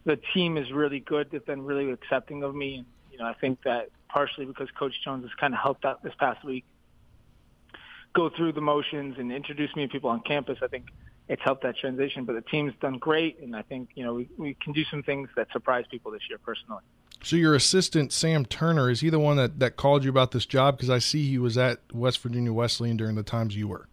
the 0.04 0.18
team 0.34 0.56
is 0.56 0.72
really 0.72 1.00
good. 1.00 1.30
They've 1.30 1.44
been 1.44 1.64
really 1.64 1.90
accepting 1.90 2.42
of 2.42 2.54
me, 2.54 2.76
and 2.76 2.86
you 3.12 3.18
know 3.18 3.26
I 3.26 3.34
think 3.34 3.62
that 3.64 3.90
partially 4.08 4.46
because 4.46 4.68
Coach 4.78 4.94
Jones 5.04 5.24
has 5.24 5.32
kind 5.38 5.54
of 5.54 5.60
helped 5.60 5.84
out 5.84 6.02
this 6.02 6.14
past 6.18 6.44
week 6.44 6.64
go 8.12 8.28
through 8.28 8.52
the 8.52 8.60
motions 8.60 9.16
and 9.18 9.30
introduce 9.30 9.74
me 9.76 9.86
to 9.86 9.92
people 9.92 10.10
on 10.10 10.20
campus. 10.20 10.58
I 10.62 10.66
think 10.66 10.86
it's 11.28 11.42
helped 11.42 11.62
that 11.62 11.76
transition. 11.76 12.24
But 12.24 12.34
the 12.34 12.42
team's 12.42 12.72
done 12.80 12.98
great, 12.98 13.38
and 13.40 13.54
I 13.54 13.62
think 13.62 13.90
you 13.94 14.04
know 14.04 14.14
we 14.14 14.28
we 14.36 14.54
can 14.54 14.72
do 14.72 14.84
some 14.84 15.02
things 15.02 15.28
that 15.36 15.48
surprise 15.52 15.84
people 15.90 16.10
this 16.10 16.22
year 16.28 16.38
personally. 16.38 16.82
So 17.22 17.36
your 17.36 17.54
assistant 17.54 18.12
Sam 18.12 18.46
Turner 18.46 18.90
is 18.90 19.00
he 19.00 19.10
the 19.10 19.18
one 19.18 19.36
that 19.36 19.58
that 19.60 19.76
called 19.76 20.04
you 20.04 20.10
about 20.10 20.32
this 20.32 20.46
job? 20.46 20.76
Because 20.76 20.90
I 20.90 20.98
see 20.98 21.28
he 21.28 21.38
was 21.38 21.56
at 21.56 21.80
West 21.92 22.20
Virginia 22.20 22.52
Wesleyan 22.52 22.96
during 22.96 23.14
the 23.14 23.22
times 23.22 23.56
you 23.56 23.68
were. 23.68 23.86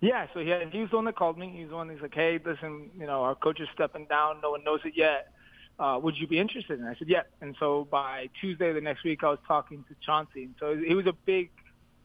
Yeah, 0.00 0.26
so 0.32 0.40
he, 0.40 0.54
he 0.72 0.80
was 0.80 0.90
the 0.90 0.96
one 0.96 1.04
that 1.04 1.16
called 1.16 1.38
me. 1.38 1.54
He's 1.54 1.68
the 1.68 1.74
one 1.74 1.88
that's 1.88 2.00
like, 2.00 2.14
hey, 2.14 2.40
listen, 2.44 2.90
you 2.98 3.06
know, 3.06 3.22
our 3.22 3.34
coach 3.34 3.60
is 3.60 3.68
stepping 3.74 4.06
down. 4.06 4.40
No 4.42 4.52
one 4.52 4.64
knows 4.64 4.80
it 4.84 4.94
yet. 4.96 5.32
Uh, 5.78 5.98
would 6.02 6.16
you 6.16 6.26
be 6.26 6.38
interested? 6.38 6.78
And 6.78 6.88
I 6.88 6.94
said, 6.98 7.08
yeah. 7.08 7.22
And 7.40 7.54
so 7.58 7.86
by 7.90 8.28
Tuesday 8.40 8.72
the 8.72 8.80
next 8.80 9.04
week, 9.04 9.22
I 9.22 9.28
was 9.28 9.38
talking 9.46 9.84
to 9.88 9.94
Chauncey. 10.04 10.44
And 10.44 10.54
so 10.58 10.76
he 10.76 10.94
was 10.94 11.06
a 11.06 11.12
big 11.12 11.50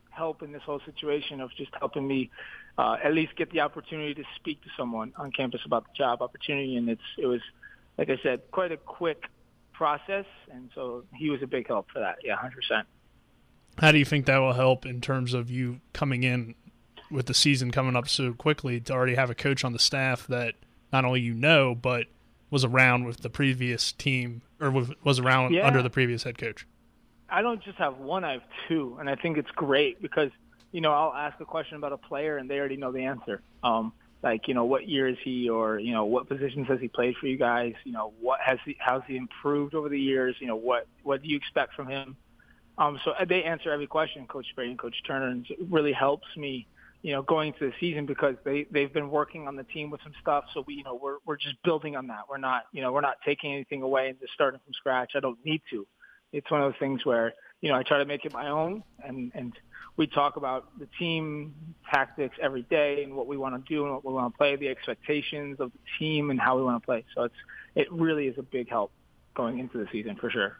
help 0.10 0.44
in 0.44 0.52
this 0.52 0.62
whole 0.64 0.82
situation 0.86 1.42
of 1.42 1.52
just 1.56 1.72
helping 1.80 2.08
me 2.08 2.32
uh, 2.78 2.98
at 3.04 3.14
least 3.14 3.36
get 3.38 3.52
the 3.52 3.62
opportunity 3.62 4.14
to 4.14 4.24
speak 4.36 4.62
to 4.64 4.70
someone 4.78 5.14
on 5.18 5.32
campus 5.32 5.62
about 5.66 5.86
the 5.86 5.94
job 5.98 6.22
opportunity. 6.22 6.76
And 6.76 6.90
it's 6.90 7.02
it 7.18 7.28
was, 7.28 7.42
like 7.98 8.10
I 8.10 8.18
said, 8.24 8.42
quite 8.52 8.72
a 8.72 8.78
quick 8.78 9.24
process. 9.74 10.26
And 10.52 10.70
so 10.76 11.04
he 11.14 11.30
was 11.30 11.42
a 11.42 11.48
big 11.48 11.68
help 11.68 11.88
for 11.92 12.00
that. 12.00 12.18
Yeah, 12.24 12.36
100%. 12.38 12.84
How 13.78 13.92
do 13.92 13.98
you 13.98 14.06
think 14.06 14.26
that 14.26 14.38
will 14.38 14.54
help 14.54 14.86
in 14.86 15.02
terms 15.02 15.34
of 15.34 15.50
you 15.50 15.82
coming 15.92 16.24
in 16.24 16.56
with 17.12 17.28
the 17.28 17.34
season 17.34 17.72
coming 17.72 17.96
up 17.96 18.08
so 18.08 18.34
quickly 18.34 18.80
to 18.80 18.94
already 18.94 19.16
have 19.16 19.30
a 19.30 19.36
coach 19.36 19.64
on 19.64 19.74
the 19.74 19.80
staff 19.80 20.28
that 20.28 20.56
not 20.92 21.06
only 21.06 21.22
you 21.22 21.34
know 21.34 21.76
but 21.76 22.08
was 22.50 22.64
around 22.64 23.06
with 23.06 23.22
the 23.22 23.30
previous 23.30 23.92
team 23.92 24.42
or 24.60 24.72
was 25.04 25.20
around 25.20 25.54
yeah. 25.54 25.68
under 25.68 25.82
the 25.82 25.90
previous 25.90 26.24
head 26.24 26.38
coach? 26.38 26.66
I 27.30 27.42
don't 27.42 27.62
just 27.64 27.78
have 27.78 27.98
one; 27.98 28.24
I 28.24 28.34
have 28.34 28.44
two, 28.68 28.98
and 29.00 29.10
I 29.10 29.16
think 29.16 29.38
it's 29.38 29.50
great 29.52 30.02
because 30.02 30.32
you 30.72 30.82
know 30.82 30.92
I'll 30.92 31.14
ask 31.14 31.40
a 31.40 31.46
question 31.46 31.78
about 31.78 31.92
a 31.92 31.98
player 31.98 32.38
and 32.38 32.50
they 32.50 32.60
already 32.60 32.78
know 32.78 32.92
the 32.92 33.04
answer. 33.04 33.42
Um, 33.64 33.94
like 34.22 34.48
you 34.48 34.54
know 34.54 34.66
what 34.66 34.88
year 34.88 35.08
is 35.08 35.18
he, 35.24 35.50
or 35.50 35.80
you 35.80 35.92
know 35.92 36.06
what 36.06 36.28
positions 36.28 36.68
has 36.68 36.80
he 36.80 36.88
played 36.88 37.16
for 37.18 37.28
you 37.28 37.38
guys? 37.38 37.74
You 37.84 37.92
know 37.92 38.14
what 38.22 38.40
has 38.42 38.60
he 38.64 38.78
how's 38.80 39.04
he 39.08 39.18
improved 39.18 39.76
over 39.76 39.90
the 39.90 40.00
years? 40.00 40.36
You 40.40 40.48
know 40.48 40.56
what 40.56 40.88
what 41.04 41.22
do 41.22 41.28
you 41.28 41.38
expect 41.38 41.74
from 41.74 41.88
him? 41.88 42.16
Um, 42.78 43.00
so 43.06 43.14
they 43.28 43.44
answer 43.44 43.72
every 43.72 43.88
question, 43.88 44.28
Coach 44.28 44.48
Brady 44.56 44.72
and 44.72 44.80
Coach 44.80 45.02
Turner, 45.08 45.28
and 45.28 45.46
it 45.50 45.58
really 45.70 45.94
helps 45.94 46.28
me 46.36 46.68
you 47.06 47.12
know, 47.12 47.22
going 47.22 47.54
into 47.54 47.68
the 47.68 47.74
season 47.80 48.08
because 48.08 48.34
they 48.44 48.66
they've 48.72 48.92
been 48.92 49.12
working 49.12 49.48
on 49.48 49.56
the 49.56 49.64
team 49.64 49.92
with 49.92 50.02
some 50.02 50.14
stuff. 50.20 50.46
So 50.56 50.64
we, 50.66 50.74
you 50.74 50.84
know, 50.84 50.96
we're 50.96 51.18
we're 51.24 51.38
just 51.38 51.54
building 51.64 51.96
on 51.96 52.08
that. 52.08 52.22
We're 52.28 52.40
not, 52.40 52.64
you 52.72 52.82
know, 52.82 52.92
we're 52.92 53.02
not 53.02 53.18
taking 53.24 53.54
anything 53.54 53.84
away 53.84 54.10
and 54.10 54.20
just 54.20 54.34
starting 54.34 54.60
from 54.66 54.74
scratch. 54.74 55.12
I 55.16 55.20
don't 55.20 55.38
need 55.46 55.62
to. 55.70 55.86
It's 56.34 56.50
one 56.50 56.64
of 56.64 56.72
those 56.72 56.80
things 56.80 57.06
where 57.06 57.36
you 57.62 57.70
know 57.70 57.76
I 57.76 57.84
try 57.84 58.00
to 58.00 58.06
make 58.06 58.26
it 58.26 58.34
my 58.34 58.50
own, 58.50 58.84
and 59.04 59.32
and 59.36 59.54
we 59.98 60.08
talk 60.08 60.38
about 60.38 60.80
the 60.80 60.88
team 60.98 61.54
tactics 61.94 62.38
every 62.42 62.64
day 62.64 63.04
and 63.04 63.16
what 63.16 63.28
we 63.28 63.38
want 63.38 63.54
to 63.54 63.72
do 63.72 63.84
and 63.84 63.94
what 63.94 64.04
we 64.04 64.12
want 64.12 64.34
to 64.34 64.38
play, 64.40 64.56
the 64.56 64.70
expectations 64.70 65.60
of 65.60 65.72
the 65.74 65.80
team 66.00 66.32
and 66.32 66.42
how 66.42 66.58
we 66.58 66.64
want 66.64 66.82
to 66.82 66.86
play. 66.88 67.06
So 67.14 67.26
it's 67.26 67.36
it 67.76 67.92
really 67.92 68.26
is 68.26 68.40
a 68.40 68.44
big 68.44 68.68
help 68.68 68.92
going 69.36 69.60
into 69.60 69.78
the 69.78 69.86
season 69.92 70.16
for 70.16 70.32
sure. 70.32 70.58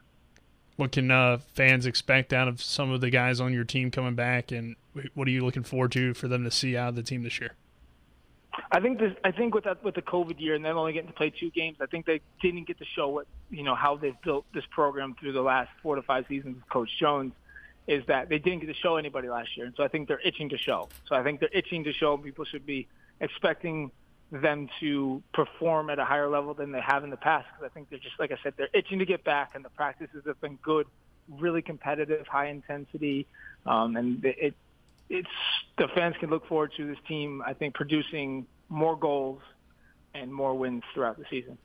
What 0.76 0.92
can 0.92 1.10
uh, 1.10 1.38
fans 1.54 1.86
expect 1.86 2.32
out 2.32 2.46
of 2.46 2.62
some 2.62 2.92
of 2.92 3.00
the 3.00 3.10
guys 3.10 3.40
on 3.40 3.52
your 3.52 3.64
team 3.64 3.90
coming 3.90 4.14
back, 4.14 4.52
and 4.52 4.76
what 5.14 5.28
are 5.28 5.30
you 5.30 5.44
looking 5.44 5.62
forward 5.62 5.92
to 5.92 6.14
for 6.14 6.28
them 6.28 6.44
to 6.44 6.50
see 6.50 6.76
out 6.76 6.90
of 6.90 6.96
the 6.96 7.02
team 7.02 7.22
this 7.22 7.40
year? 7.40 7.52
I 8.70 8.80
think 8.80 8.98
this. 8.98 9.12
I 9.24 9.30
think 9.32 9.54
with 9.54 9.64
that, 9.64 9.82
with 9.84 9.94
the 9.94 10.02
COVID 10.02 10.40
year 10.40 10.54
and 10.54 10.64
them 10.64 10.76
only 10.76 10.92
getting 10.92 11.08
to 11.08 11.14
play 11.14 11.30
two 11.30 11.50
games, 11.50 11.78
I 11.80 11.86
think 11.86 12.06
they 12.06 12.20
didn't 12.40 12.66
get 12.66 12.78
to 12.78 12.84
show 12.84 13.08
what 13.08 13.26
you 13.50 13.62
know 13.62 13.74
how 13.74 13.96
they've 13.96 14.20
built 14.22 14.46
this 14.54 14.64
program 14.70 15.14
through 15.20 15.32
the 15.32 15.42
last 15.42 15.70
four 15.82 15.96
to 15.96 16.02
five 16.02 16.24
seasons 16.28 16.62
Coach 16.70 16.90
Jones. 16.98 17.32
Is 17.86 18.04
that 18.06 18.28
they 18.28 18.38
didn't 18.38 18.60
get 18.60 18.66
to 18.66 18.74
show 18.74 18.96
anybody 18.96 19.28
last 19.28 19.56
year, 19.56 19.66
and 19.66 19.74
so 19.76 19.84
I 19.84 19.88
think 19.88 20.08
they're 20.08 20.20
itching 20.24 20.48
to 20.48 20.58
show. 20.58 20.88
So 21.08 21.14
I 21.14 21.22
think 21.22 21.38
they're 21.38 21.48
itching 21.52 21.84
to 21.84 21.92
show. 21.92 22.16
People 22.16 22.44
should 22.44 22.66
be 22.66 22.88
expecting 23.20 23.92
them 24.32 24.68
to 24.80 25.22
perform 25.32 25.88
at 25.90 26.00
a 26.00 26.04
higher 26.04 26.28
level 26.28 26.52
than 26.52 26.72
they 26.72 26.80
have 26.80 27.04
in 27.04 27.10
the 27.10 27.16
past. 27.16 27.46
Because 27.52 27.70
I 27.70 27.72
think 27.72 27.90
they're 27.90 28.00
just 28.00 28.18
like 28.18 28.32
I 28.32 28.38
said, 28.42 28.54
they're 28.56 28.68
itching 28.74 28.98
to 28.98 29.06
get 29.06 29.22
back, 29.22 29.52
and 29.54 29.64
the 29.64 29.70
practices 29.70 30.24
have 30.26 30.40
been 30.40 30.58
good, 30.62 30.88
really 31.28 31.62
competitive, 31.62 32.26
high 32.26 32.48
intensity, 32.48 33.28
um, 33.66 33.96
and 33.96 34.24
it 34.24 34.54
it's 35.08 35.28
the 35.78 35.88
fans 35.94 36.14
can 36.18 36.30
look 36.30 36.46
forward 36.46 36.72
to 36.76 36.86
this 36.86 36.98
team. 37.06 37.42
I 37.46 37.52
think 37.52 37.74
producing 37.74 38.46
more 38.68 38.96
goals 38.96 39.40
and 40.14 40.32
more 40.32 40.54
wins 40.54 40.82
throughout 40.94 41.18
the 41.18 41.24
season. 41.30 41.58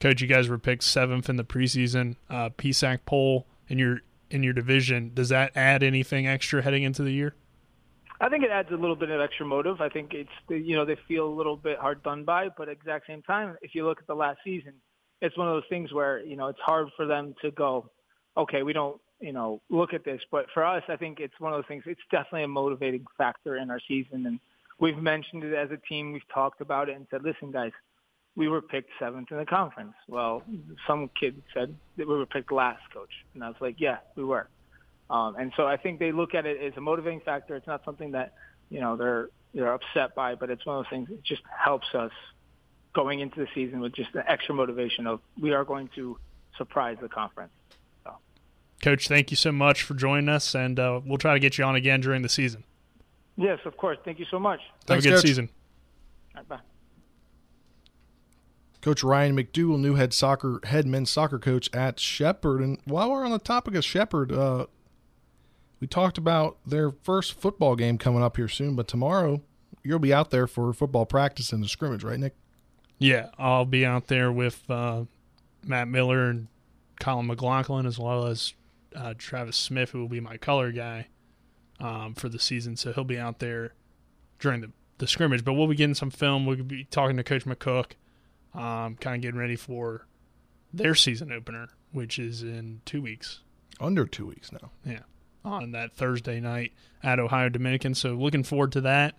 Coach, 0.00 0.20
you 0.20 0.26
guys 0.26 0.48
were 0.48 0.58
picked 0.58 0.82
seventh 0.82 1.28
in 1.28 1.36
the 1.36 1.44
preseason 1.44 2.16
uh, 2.28 2.50
PSAC 2.50 3.00
poll 3.06 3.46
in 3.68 3.78
your 3.78 4.00
in 4.30 4.42
your 4.42 4.52
division. 4.52 5.12
Does 5.14 5.28
that 5.28 5.52
add 5.54 5.82
anything 5.82 6.26
extra 6.26 6.62
heading 6.62 6.82
into 6.82 7.02
the 7.02 7.12
year? 7.12 7.34
I 8.20 8.28
think 8.28 8.44
it 8.44 8.50
adds 8.50 8.70
a 8.70 8.76
little 8.76 8.96
bit 8.96 9.10
of 9.10 9.20
extra 9.20 9.44
motive. 9.44 9.80
I 9.80 9.88
think 9.88 10.14
it's 10.14 10.30
you 10.48 10.76
know 10.76 10.84
they 10.84 10.96
feel 11.08 11.26
a 11.26 11.34
little 11.34 11.56
bit 11.56 11.78
hard 11.78 12.02
done 12.02 12.24
by, 12.24 12.48
but 12.56 12.68
at 12.68 12.78
the 12.78 12.82
exact 12.82 13.06
same 13.06 13.22
time, 13.22 13.56
if 13.62 13.74
you 13.74 13.86
look 13.86 14.00
at 14.00 14.06
the 14.06 14.14
last 14.14 14.38
season, 14.44 14.74
it's 15.20 15.36
one 15.36 15.48
of 15.48 15.54
those 15.54 15.68
things 15.68 15.92
where 15.92 16.20
you 16.20 16.36
know 16.36 16.48
it's 16.48 16.60
hard 16.60 16.88
for 16.96 17.06
them 17.06 17.34
to 17.42 17.50
go, 17.50 17.90
okay, 18.36 18.62
we 18.62 18.72
don't 18.72 19.00
you 19.22 19.32
know 19.32 19.60
look 19.70 19.94
at 19.94 20.04
this, 20.04 20.20
but 20.30 20.46
for 20.52 20.64
us, 20.64 20.82
I 20.88 20.96
think 20.96 21.20
it's 21.20 21.38
one 21.38 21.52
of 21.52 21.58
those 21.58 21.68
things. 21.68 21.84
It's 21.86 22.00
definitely 22.10 22.44
a 22.44 22.48
motivating 22.48 23.06
factor 23.16 23.56
in 23.56 23.70
our 23.70 23.80
season, 23.86 24.26
and 24.26 24.40
we've 24.78 24.98
mentioned 24.98 25.44
it 25.44 25.54
as 25.54 25.70
a 25.70 25.78
team. 25.88 26.12
We've 26.12 26.28
talked 26.32 26.60
about 26.60 26.88
it 26.88 26.96
and 26.96 27.06
said, 27.10 27.22
listen, 27.22 27.52
guys, 27.52 27.72
we 28.36 28.48
were 28.48 28.60
picked 28.60 28.90
seventh 28.98 29.30
in 29.30 29.38
the 29.38 29.46
conference. 29.46 29.94
Well, 30.08 30.42
some 30.86 31.08
kid 31.18 31.42
said 31.54 31.74
that 31.96 32.08
we 32.08 32.14
were 32.14 32.26
picked 32.26 32.52
last, 32.52 32.82
coach, 32.92 33.12
and 33.34 33.44
I 33.44 33.48
was 33.48 33.56
like, 33.60 33.76
yeah, 33.78 33.98
we 34.16 34.24
were. 34.24 34.48
Um, 35.08 35.36
and 35.36 35.52
so 35.56 35.66
I 35.66 35.76
think 35.76 35.98
they 35.98 36.10
look 36.10 36.34
at 36.34 36.46
it 36.46 36.60
as 36.60 36.76
a 36.76 36.80
motivating 36.80 37.20
factor. 37.20 37.54
It's 37.54 37.66
not 37.66 37.84
something 37.84 38.12
that 38.12 38.34
you 38.70 38.80
know 38.80 38.96
they're 38.96 39.28
they're 39.54 39.72
upset 39.72 40.14
by, 40.14 40.34
but 40.34 40.50
it's 40.50 40.64
one 40.66 40.78
of 40.78 40.84
those 40.84 40.90
things 40.90 41.10
It 41.10 41.22
just 41.22 41.42
helps 41.46 41.94
us 41.94 42.12
going 42.94 43.20
into 43.20 43.40
the 43.40 43.46
season 43.54 43.80
with 43.80 43.94
just 43.94 44.12
the 44.12 44.28
extra 44.30 44.54
motivation 44.54 45.06
of 45.06 45.20
we 45.40 45.52
are 45.52 45.64
going 45.64 45.88
to 45.94 46.18
surprise 46.56 46.96
the 47.00 47.08
conference. 47.08 47.52
So. 48.82 48.90
Coach, 48.90 49.08
thank 49.08 49.30
you 49.30 49.36
so 49.36 49.52
much 49.52 49.82
for 49.82 49.94
joining 49.94 50.28
us, 50.28 50.54
and 50.54 50.78
uh, 50.78 51.00
we'll 51.04 51.18
try 51.18 51.34
to 51.34 51.40
get 51.40 51.58
you 51.58 51.64
on 51.64 51.74
again 51.76 52.00
during 52.00 52.22
the 52.22 52.28
season. 52.28 52.64
Yes, 53.36 53.58
of 53.64 53.76
course. 53.76 53.98
Thank 54.04 54.18
you 54.18 54.26
so 54.30 54.38
much. 54.38 54.60
Thanks, 54.86 55.04
Have 55.04 55.12
a 55.12 55.16
good 55.16 55.22
Coach. 55.22 55.28
season. 55.28 55.48
bye. 56.48 56.58
Coach 58.82 59.04
Ryan 59.04 59.36
McDougall, 59.36 59.78
new 59.78 59.94
head 59.94 60.12
soccer 60.12 60.60
head 60.64 60.86
men's 60.86 61.08
soccer 61.08 61.38
coach 61.38 61.70
at 61.72 62.00
Shepherd. 62.00 62.60
And 62.60 62.78
while 62.84 63.10
we're 63.12 63.24
on 63.24 63.30
the 63.30 63.38
topic 63.38 63.76
of 63.76 63.84
Shepherd, 63.84 64.32
uh, 64.32 64.66
we 65.78 65.86
talked 65.86 66.18
about 66.18 66.58
their 66.66 66.90
first 66.90 67.34
football 67.34 67.76
game 67.76 67.96
coming 67.96 68.22
up 68.24 68.36
here 68.36 68.48
soon, 68.48 68.74
but 68.74 68.88
tomorrow 68.88 69.40
you'll 69.84 70.00
be 70.00 70.12
out 70.12 70.30
there 70.30 70.48
for 70.48 70.72
football 70.72 71.06
practice 71.06 71.52
and 71.52 71.62
the 71.62 71.68
scrimmage, 71.68 72.02
right, 72.02 72.18
Nick? 72.18 72.34
Yeah, 72.98 73.28
I'll 73.38 73.64
be 73.64 73.86
out 73.86 74.08
there 74.08 74.32
with 74.32 74.68
uh, 74.68 75.04
Matt 75.64 75.86
Miller 75.86 76.28
and 76.28 76.48
Colin 77.00 77.26
McLaughlin, 77.28 77.86
as 77.86 78.00
well 78.00 78.26
as 78.26 78.52
uh, 78.94 79.14
Travis 79.16 79.56
Smith, 79.56 79.90
who 79.90 80.00
will 80.00 80.08
be 80.08 80.20
my 80.20 80.36
color 80.36 80.72
guy 80.72 81.08
um, 81.80 82.14
for 82.14 82.28
the 82.28 82.38
season. 82.38 82.76
So 82.76 82.92
he'll 82.92 83.04
be 83.04 83.18
out 83.18 83.38
there 83.38 83.74
during 84.38 84.60
the, 84.60 84.70
the 84.98 85.06
scrimmage. 85.06 85.44
But 85.44 85.54
we'll 85.54 85.68
be 85.68 85.76
getting 85.76 85.94
some 85.94 86.10
film. 86.10 86.46
We'll 86.46 86.62
be 86.62 86.84
talking 86.84 87.16
to 87.16 87.24
Coach 87.24 87.44
McCook, 87.44 87.92
um, 88.54 88.96
kind 88.96 89.16
of 89.16 89.22
getting 89.22 89.38
ready 89.38 89.56
for 89.56 90.06
their 90.72 90.94
season 90.94 91.32
opener, 91.32 91.68
which 91.92 92.18
is 92.18 92.42
in 92.42 92.80
two 92.84 93.02
weeks. 93.02 93.40
Under 93.80 94.06
two 94.06 94.26
weeks 94.26 94.52
now. 94.52 94.70
Yeah 94.84 95.00
on 95.44 95.72
that 95.72 95.92
Thursday 95.92 96.40
night 96.40 96.72
at 97.02 97.18
Ohio 97.18 97.48
Dominican. 97.48 97.94
So 97.94 98.14
looking 98.14 98.42
forward 98.44 98.72
to 98.72 98.80
that 98.82 99.14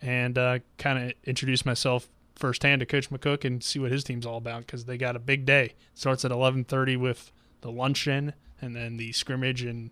and 0.00 0.36
uh, 0.38 0.58
kind 0.78 0.98
of 0.98 1.12
introduce 1.24 1.64
myself 1.64 2.08
firsthand 2.36 2.80
to 2.80 2.86
Coach 2.86 3.10
McCook 3.10 3.44
and 3.44 3.62
see 3.62 3.78
what 3.78 3.92
his 3.92 4.04
team's 4.04 4.26
all 4.26 4.38
about 4.38 4.60
because 4.60 4.84
they 4.84 4.96
got 4.96 5.16
a 5.16 5.20
big 5.20 5.46
day. 5.46 5.74
Starts 5.94 6.24
at 6.24 6.30
11:30 6.30 6.96
with 6.98 7.32
the 7.60 7.70
luncheon 7.70 8.34
and 8.64 8.74
then 8.74 8.96
the 8.96 9.12
scrimmage 9.12 9.62
and 9.62 9.90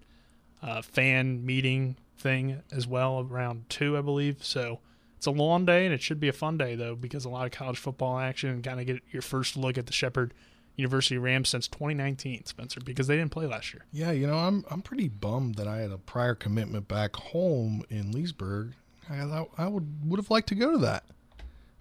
uh, 0.62 0.82
fan 0.82 1.44
meeting 1.44 1.96
thing 2.16 2.62
as 2.70 2.86
well 2.86 3.26
around 3.30 3.68
two, 3.68 3.96
I 3.96 4.00
believe. 4.00 4.44
So 4.44 4.80
it's 5.16 5.26
a 5.26 5.30
long 5.30 5.64
day 5.64 5.84
and 5.84 5.94
it 5.94 6.02
should 6.02 6.20
be 6.20 6.28
a 6.28 6.32
fun 6.32 6.56
day 6.58 6.74
though 6.74 6.94
because 6.94 7.24
a 7.24 7.28
lot 7.28 7.46
of 7.46 7.52
college 7.52 7.78
football 7.78 8.18
action 8.18 8.50
and 8.50 8.64
kind 8.64 8.80
of 8.80 8.86
get 8.86 9.02
your 9.10 9.22
first 9.22 9.56
look 9.56 9.76
at 9.76 9.86
the 9.86 9.92
Shepherd 9.92 10.32
University 10.76 11.18
Rams 11.18 11.50
since 11.50 11.68
2019, 11.68 12.46
Spencer, 12.46 12.80
because 12.80 13.06
they 13.06 13.16
didn't 13.16 13.30
play 13.30 13.46
last 13.46 13.74
year. 13.74 13.84
Yeah, 13.92 14.10
you 14.12 14.26
know, 14.26 14.38
I'm 14.38 14.64
I'm 14.70 14.80
pretty 14.80 15.08
bummed 15.08 15.56
that 15.56 15.68
I 15.68 15.78
had 15.78 15.90
a 15.90 15.98
prior 15.98 16.34
commitment 16.34 16.88
back 16.88 17.14
home 17.14 17.84
in 17.90 18.12
Leesburg. 18.12 18.72
I, 19.10 19.46
I 19.58 19.68
would 19.68 20.08
would 20.08 20.18
have 20.18 20.30
liked 20.30 20.48
to 20.48 20.54
go 20.54 20.72
to 20.72 20.78
that. 20.78 21.04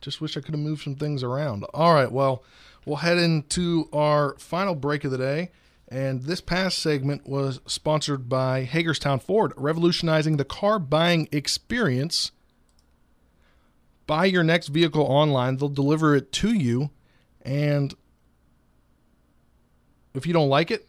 Just 0.02 0.20
wish 0.20 0.36
I 0.36 0.42
could 0.42 0.54
have 0.54 0.64
moved 0.64 0.84
some 0.84 0.96
things 0.96 1.24
around. 1.24 1.64
All 1.74 1.94
right, 1.94 2.12
well, 2.12 2.44
we'll 2.86 2.98
head 2.98 3.18
into 3.18 3.88
our 3.94 4.36
final 4.40 4.76
break 4.76 5.04
of 5.04 5.12
the 5.12 5.18
day. 5.18 5.52
And 5.92 6.22
this 6.24 6.40
past 6.40 6.80
segment 6.80 7.28
was 7.28 7.60
sponsored 7.66 8.30
by 8.30 8.64
Hagerstown 8.64 9.20
Ford, 9.20 9.52
revolutionizing 9.58 10.38
the 10.38 10.46
car 10.46 10.80
buying 10.80 11.28
experience. 11.34 12.32
Buy 14.08 14.24
your 14.26 14.42
next 14.42 14.70
vehicle 14.70 15.04
online, 15.04 15.58
they'll 15.58 15.68
deliver 15.68 16.16
it 16.16 16.32
to 16.32 16.54
you. 16.54 16.92
And 17.42 17.94
if 20.14 20.26
you 20.26 20.32
don't 20.32 20.48
like 20.48 20.72
it, 20.72 20.88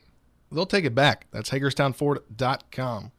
they'll 0.52 0.66
take 0.66 0.84
it 0.84 0.94
back. 0.94 1.26
That's 1.32 1.50
HagerstownFord.com. 1.50 3.10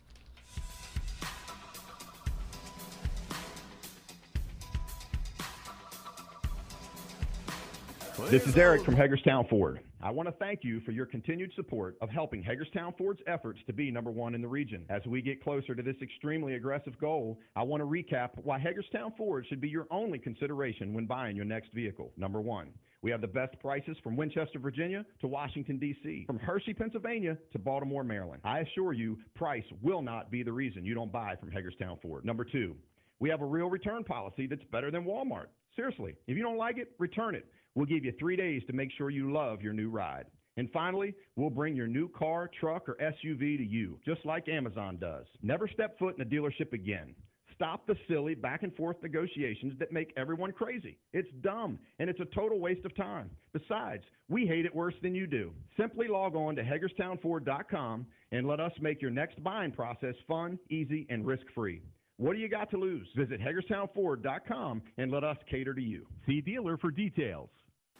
This 8.30 8.48
is 8.48 8.56
Eric 8.56 8.86
from 8.86 8.96
Hagerstown 8.96 9.46
Ford. 9.48 9.82
I 10.04 10.12
want 10.12 10.28
to 10.28 10.34
thank 10.34 10.66
you 10.66 10.82
for 10.82 10.92
your 10.92 11.06
continued 11.06 11.54
support 11.56 11.96
of 12.02 12.10
helping 12.10 12.44
Hagerstown 12.44 12.94
Ford's 12.98 13.22
efforts 13.26 13.62
to 13.68 13.74
be 13.74 13.90
number 13.90 14.12
one 14.12 14.36
in 14.36 14.42
the 14.42 14.48
region. 14.50 14.86
As 14.90 15.02
we 15.06 15.22
get 15.22 15.42
closer 15.42 15.74
to 15.74 15.82
this 15.82 15.96
extremely 16.02 16.56
aggressive 16.56 17.00
goal, 17.00 17.40
I 17.56 17.64
want 17.64 17.80
to 17.80 17.88
recap 17.88 18.32
why 18.36 18.60
Hagerstown 18.60 19.14
Ford 19.18 19.46
should 19.48 19.62
be 19.62 19.70
your 19.70 19.88
only 19.90 20.20
consideration 20.20 20.94
when 20.94 21.06
buying 21.06 21.38
your 21.38 21.46
next 21.46 21.72
vehicle. 21.72 22.12
Number 22.18 22.42
one, 22.42 22.68
we 23.02 23.12
have 23.12 23.22
the 23.22 23.28
best 23.28 23.58
prices 23.62 23.96
from 24.04 24.18
Winchester, 24.18 24.60
Virginia 24.60 25.06
to 25.22 25.28
Washington, 25.28 25.80
D.C., 25.80 26.26
from 26.28 26.38
Hershey, 26.38 26.74
Pennsylvania 26.74 27.38
to 27.54 27.60
Baltimore, 27.60 28.04
Maryland. 28.04 28.42
I 28.44 28.60
assure 28.60 28.92
you, 28.92 29.18
price 29.36 29.64
will 29.82 30.02
not 30.02 30.30
be 30.30 30.44
the 30.44 30.52
reason 30.52 30.84
you 30.84 30.96
don't 30.96 31.14
buy 31.14 31.38
from 31.38 31.50
Hagerstown 31.50 31.98
Ford. 32.02 32.26
Number 32.26 32.44
two, 32.44 32.76
we 33.20 33.30
have 33.30 33.42
a 33.42 33.46
real 33.46 33.70
return 33.70 34.04
policy 34.04 34.48
that's 34.48 34.64
better 34.70 34.92
than 34.92 35.06
Walmart. 35.06 35.48
Seriously, 35.78 36.14
if 36.28 36.36
you 36.36 36.44
don't 36.44 36.58
like 36.58 36.78
it, 36.78 36.92
return 37.00 37.36
it. 37.36 37.46
We'll 37.76 37.86
give 37.86 38.06
you 38.06 38.14
three 38.20 38.36
days 38.36 38.62
to 38.68 38.74
make 38.74 38.92
sure 38.98 39.10
you 39.10 39.32
love 39.32 39.62
your 39.62 39.74
new 39.74 39.90
ride. 39.90 40.26
And 40.58 40.70
finally, 40.72 41.16
we'll 41.36 41.50
bring 41.50 41.76
your 41.76 41.88
new 41.88 42.08
car, 42.10 42.50
truck, 42.60 42.88
or 42.88 42.96
SUV 43.02 43.58
to 43.58 43.66
you, 43.66 44.00
just 44.06 44.24
like 44.26 44.48
Amazon 44.48 44.98
does. 44.98 45.26
Never 45.42 45.68
step 45.68 45.98
foot 45.98 46.16
in 46.16 46.22
a 46.22 46.26
dealership 46.26 46.74
again. 46.74 47.16
Stop 47.56 47.86
the 47.88 47.96
silly 48.08 48.36
back 48.36 48.64
and 48.64 48.76
forth 48.76 48.98
negotiations 49.02 49.74
that 49.80 49.92
make 49.92 50.12
everyone 50.18 50.52
crazy. 50.52 50.98
It's 51.14 51.30
dumb 51.42 51.80
and 52.00 52.10
it's 52.10 52.20
a 52.20 52.36
total 52.36 52.60
waste 52.60 52.86
of 52.86 52.96
time. 52.96 53.30
Besides, 53.54 54.04
we 54.28 54.46
hate 54.46 54.66
it 54.66 54.76
worse 54.76 54.96
than 55.02 55.16
you 55.16 55.28
do. 55.28 55.52
Simply 55.78 56.08
log 56.08 56.36
on 56.36 56.56
to 56.56 56.64
HagerstownFord.com 56.64 58.06
and 58.32 58.48
let 58.48 58.60
us 58.60 58.72
make 58.82 59.02
your 59.02 59.12
next 59.12 59.42
buying 59.44 59.72
process 59.72 60.16
fun, 60.28 60.58
easy, 60.70 61.06
and 61.10 61.26
risk 61.26 61.46
free. 61.54 61.82
What 62.18 62.34
do 62.34 62.40
you 62.40 62.50
got 62.50 62.70
to 62.72 62.78
lose? 62.78 63.08
Visit 63.16 63.40
HagerstownFord.com 63.42 64.82
and 64.98 65.12
let 65.12 65.24
us 65.24 65.38
cater 65.50 65.74
to 65.74 65.82
you. 65.82 66.06
See 66.28 66.42
dealer 66.42 66.78
for 66.78 66.92
details. 66.92 67.50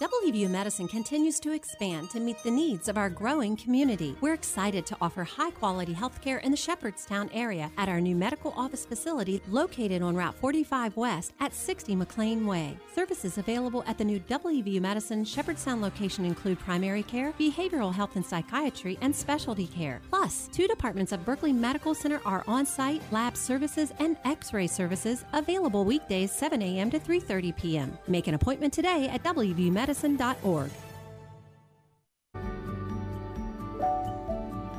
WVU 0.00 0.48
Medicine 0.48 0.86
continues 0.86 1.40
to 1.40 1.50
expand 1.50 2.08
to 2.08 2.20
meet 2.20 2.40
the 2.44 2.50
needs 2.52 2.86
of 2.86 2.96
our 2.96 3.10
growing 3.10 3.56
community. 3.56 4.14
We're 4.20 4.32
excited 4.32 4.86
to 4.86 4.96
offer 5.00 5.24
high 5.24 5.50
quality 5.50 5.92
healthcare 5.92 6.40
in 6.44 6.52
the 6.52 6.56
Shepherdstown 6.56 7.28
area 7.32 7.72
at 7.76 7.88
our 7.88 8.00
new 8.00 8.14
medical 8.14 8.52
office 8.56 8.86
facility 8.86 9.42
located 9.48 10.00
on 10.00 10.14
Route 10.14 10.36
45 10.36 10.96
West 10.96 11.32
at 11.40 11.52
60 11.52 11.96
McLean 11.96 12.46
Way. 12.46 12.78
Services 12.94 13.38
available 13.38 13.82
at 13.88 13.98
the 13.98 14.04
new 14.04 14.20
WVU 14.20 14.80
Medicine 14.80 15.24
Shepherdstown 15.24 15.80
location 15.80 16.24
include 16.24 16.60
primary 16.60 17.02
care, 17.02 17.32
behavioral 17.32 17.92
health 17.92 18.14
and 18.14 18.24
psychiatry, 18.24 18.98
and 19.00 19.12
specialty 19.14 19.66
care. 19.66 20.00
Plus, 20.10 20.48
two 20.52 20.68
departments 20.68 21.10
of 21.10 21.24
Berkeley 21.24 21.52
Medical 21.52 21.92
Center 21.92 22.20
are 22.24 22.44
on 22.46 22.64
site, 22.64 23.02
lab 23.10 23.36
services, 23.36 23.92
and 23.98 24.16
x 24.24 24.52
ray 24.52 24.68
services 24.68 25.24
available 25.32 25.84
weekdays 25.84 26.30
7 26.30 26.62
a.m. 26.62 26.88
to 26.88 27.00
3.30 27.00 27.56
p.m. 27.56 27.98
Make 28.06 28.28
an 28.28 28.34
appointment 28.34 28.72
today 28.72 29.08
at 29.08 29.24
WVU 29.24 29.72
Medicine 29.72 29.87
medicine.org. 29.88 30.70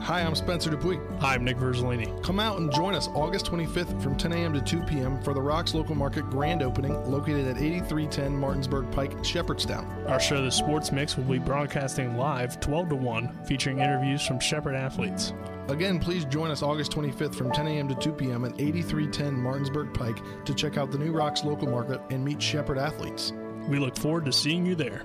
Hi, 0.01 0.22
I'm 0.22 0.34
Spencer 0.34 0.72
Dupuis. 0.72 0.99
Hi, 1.20 1.36
I'm 1.36 1.43
Nick 1.43 1.57
Verzolini. 1.57 2.24
Come 2.24 2.39
out 2.39 2.60
and 2.60 2.72
join 2.72 2.95
us 2.95 3.07
August 3.10 3.45
25th 3.45 4.01
from 4.01 4.18
10 4.18 4.34
a.m. 4.34 4.53
to 4.53 4.62
2 4.62 4.82
p.m. 4.82 5.22
for 5.22 5.36
the 5.36 5.41
Rocks 5.41 5.76
Local 5.76 5.93
Market 5.93 6.28
grand 6.32 6.64
opening 6.64 6.93
located 7.12 7.47
at 7.47 7.57
8310 7.57 8.36
Martinsburg 8.36 8.91
Pike, 8.91 9.24
Shepherdstown. 9.24 9.86
Our 10.07 10.20
show, 10.20 10.43
The 10.43 10.51
Sports 10.51 10.91
Mix, 10.91 11.16
will 11.16 11.26
be 11.26 11.38
broadcasting 11.38 12.18
live 12.18 12.60
12 12.60 12.89
to 12.89 12.95
1, 12.95 13.45
featuring 13.45 13.80
interviews 13.80 14.26
from 14.26 14.39
Shepherd 14.39 14.76
athletes. 14.76 15.34
Again, 15.68 15.99
please 15.99 16.26
join 16.26 16.49
us 16.49 16.64
August 16.64 16.91
25th 16.91 17.36
from 17.36 17.51
10 17.51 17.68
a.m. 17.68 17.88
to 17.88 17.95
2 17.95 18.14
p.m. 18.14 18.45
at 18.45 18.60
8310 18.60 19.34
Martinsburg 19.36 19.93
Pike 19.93 20.18
to 20.45 20.55
check 20.55 20.78
out 20.78 20.91
the 20.91 20.97
new 20.97 21.12
Rocks 21.12 21.43
Local 21.43 21.68
Market 21.68 22.01
and 22.10 22.26
meet 22.26 22.41
Shepherd 22.41 22.80
athletes. 22.80 23.34
We 23.70 23.78
look 23.78 23.95
forward 23.95 24.26
to 24.26 24.34
seeing 24.34 24.65
you 24.65 24.74
there. 24.74 25.03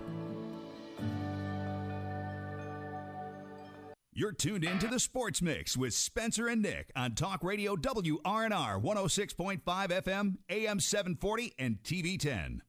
You're 4.15 4.33
tuned 4.33 4.65
in 4.65 4.79
to 4.79 4.87
the 4.87 4.99
Sports 4.99 5.43
Mix 5.43 5.77
with 5.77 5.93
Spencer 5.93 6.49
and 6.49 6.62
Nick 6.62 6.91
on 6.97 7.15
Talk 7.15 7.45
Radio 7.45 7.77
WRNR 7.77 8.81
106.5 8.81 9.61
FM, 9.65 10.37
AM 10.49 10.81
740, 10.81 11.55
and 11.59 11.83
TV 11.83 12.19
10. 12.19 12.62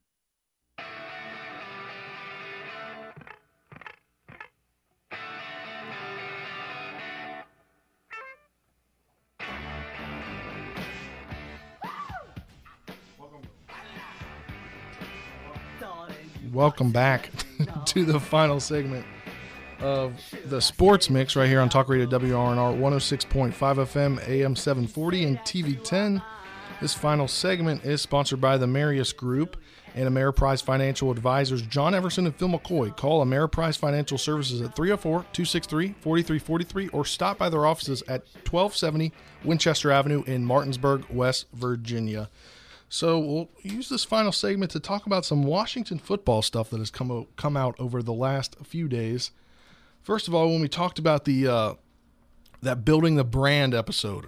Welcome 16.55 16.91
back 16.91 17.31
to 17.87 18.05
the 18.05 18.17
final 18.17 18.61
segment 18.61 19.05
of 19.81 20.13
the 20.45 20.61
sports 20.61 21.09
mix 21.09 21.35
right 21.35 21.49
here 21.49 21.59
on 21.59 21.67
Talk 21.67 21.89
Radio 21.89 22.05
WRNR 22.05 22.79
106.5 22.79 23.51
FM, 23.51 24.25
AM 24.25 24.55
740, 24.55 25.25
and 25.25 25.37
TV 25.39 25.83
10. 25.83 26.21
This 26.79 26.93
final 26.93 27.27
segment 27.27 27.83
is 27.83 28.01
sponsored 28.01 28.39
by 28.39 28.57
the 28.57 28.67
Marius 28.67 29.11
Group 29.11 29.57
and 29.95 30.07
Ameriprise 30.07 30.63
Financial 30.63 31.11
Advisors 31.11 31.61
John 31.61 31.93
Everson 31.93 32.25
and 32.25 32.33
Phil 32.33 32.47
McCoy. 32.47 32.95
Call 32.95 33.25
Ameriprise 33.25 33.77
Financial 33.77 34.17
Services 34.17 34.61
at 34.61 34.77
304 34.77 35.25
263 35.33 35.95
4343 35.99 36.87
or 36.97 37.03
stop 37.03 37.37
by 37.37 37.49
their 37.49 37.65
offices 37.65 38.01
at 38.03 38.21
1270 38.49 39.11
Winchester 39.43 39.91
Avenue 39.91 40.23
in 40.25 40.45
Martinsburg, 40.45 41.03
West 41.09 41.47
Virginia. 41.51 42.29
So 42.95 43.19
we'll 43.19 43.49
use 43.61 43.89
this 43.89 44.05
final 44.05 44.31
segment 44.31 44.71
to 44.71 44.79
talk 44.79 45.05
about 45.05 45.25
some 45.25 45.43
Washington 45.43 45.99
football 45.99 46.41
stuff 46.41 46.69
that 46.69 46.77
has 46.77 46.89
come 46.89 47.27
come 47.35 47.57
out 47.57 47.75
over 47.77 48.01
the 48.01 48.13
last 48.13 48.55
few 48.63 48.87
days. 48.87 49.31
First 50.01 50.29
of 50.29 50.33
all, 50.33 50.49
when 50.49 50.61
we 50.61 50.69
talked 50.69 50.97
about 50.97 51.25
the 51.25 51.45
uh, 51.45 51.73
that 52.61 52.85
building 52.85 53.15
the 53.15 53.25
brand 53.25 53.73
episode 53.73 54.27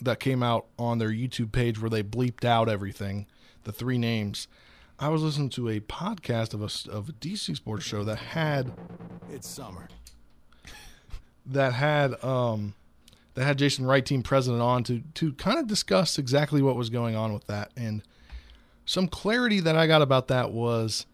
that 0.00 0.18
came 0.18 0.42
out 0.42 0.66
on 0.76 0.98
their 0.98 1.10
YouTube 1.10 1.52
page 1.52 1.80
where 1.80 1.88
they 1.88 2.02
bleeped 2.02 2.44
out 2.44 2.68
everything, 2.68 3.28
the 3.62 3.70
three 3.70 3.96
names. 3.96 4.48
I 4.98 5.08
was 5.08 5.22
listening 5.22 5.50
to 5.50 5.68
a 5.68 5.78
podcast 5.78 6.52
of 6.52 6.62
a 6.62 6.90
of 6.90 7.10
a 7.10 7.12
DC 7.12 7.54
sports 7.54 7.84
show 7.84 8.02
that 8.02 8.18
had 8.18 8.72
it's 9.30 9.48
summer 9.48 9.88
that 11.46 11.74
had 11.74 12.22
um 12.24 12.74
that 13.34 13.44
had 13.44 13.58
Jason 13.58 13.86
Wright 13.86 14.04
team 14.04 14.22
president 14.22 14.62
on 14.62 14.84
to 14.84 15.02
to 15.14 15.32
kind 15.34 15.58
of 15.58 15.66
discuss 15.66 16.18
exactly 16.18 16.62
what 16.62 16.76
was 16.76 16.90
going 16.90 17.14
on 17.16 17.32
with 17.32 17.46
that 17.46 17.70
and 17.76 18.02
some 18.84 19.06
clarity 19.06 19.60
that 19.60 19.76
I 19.76 19.86
got 19.86 20.02
about 20.02 20.28
that 20.28 20.50
was 20.50 21.06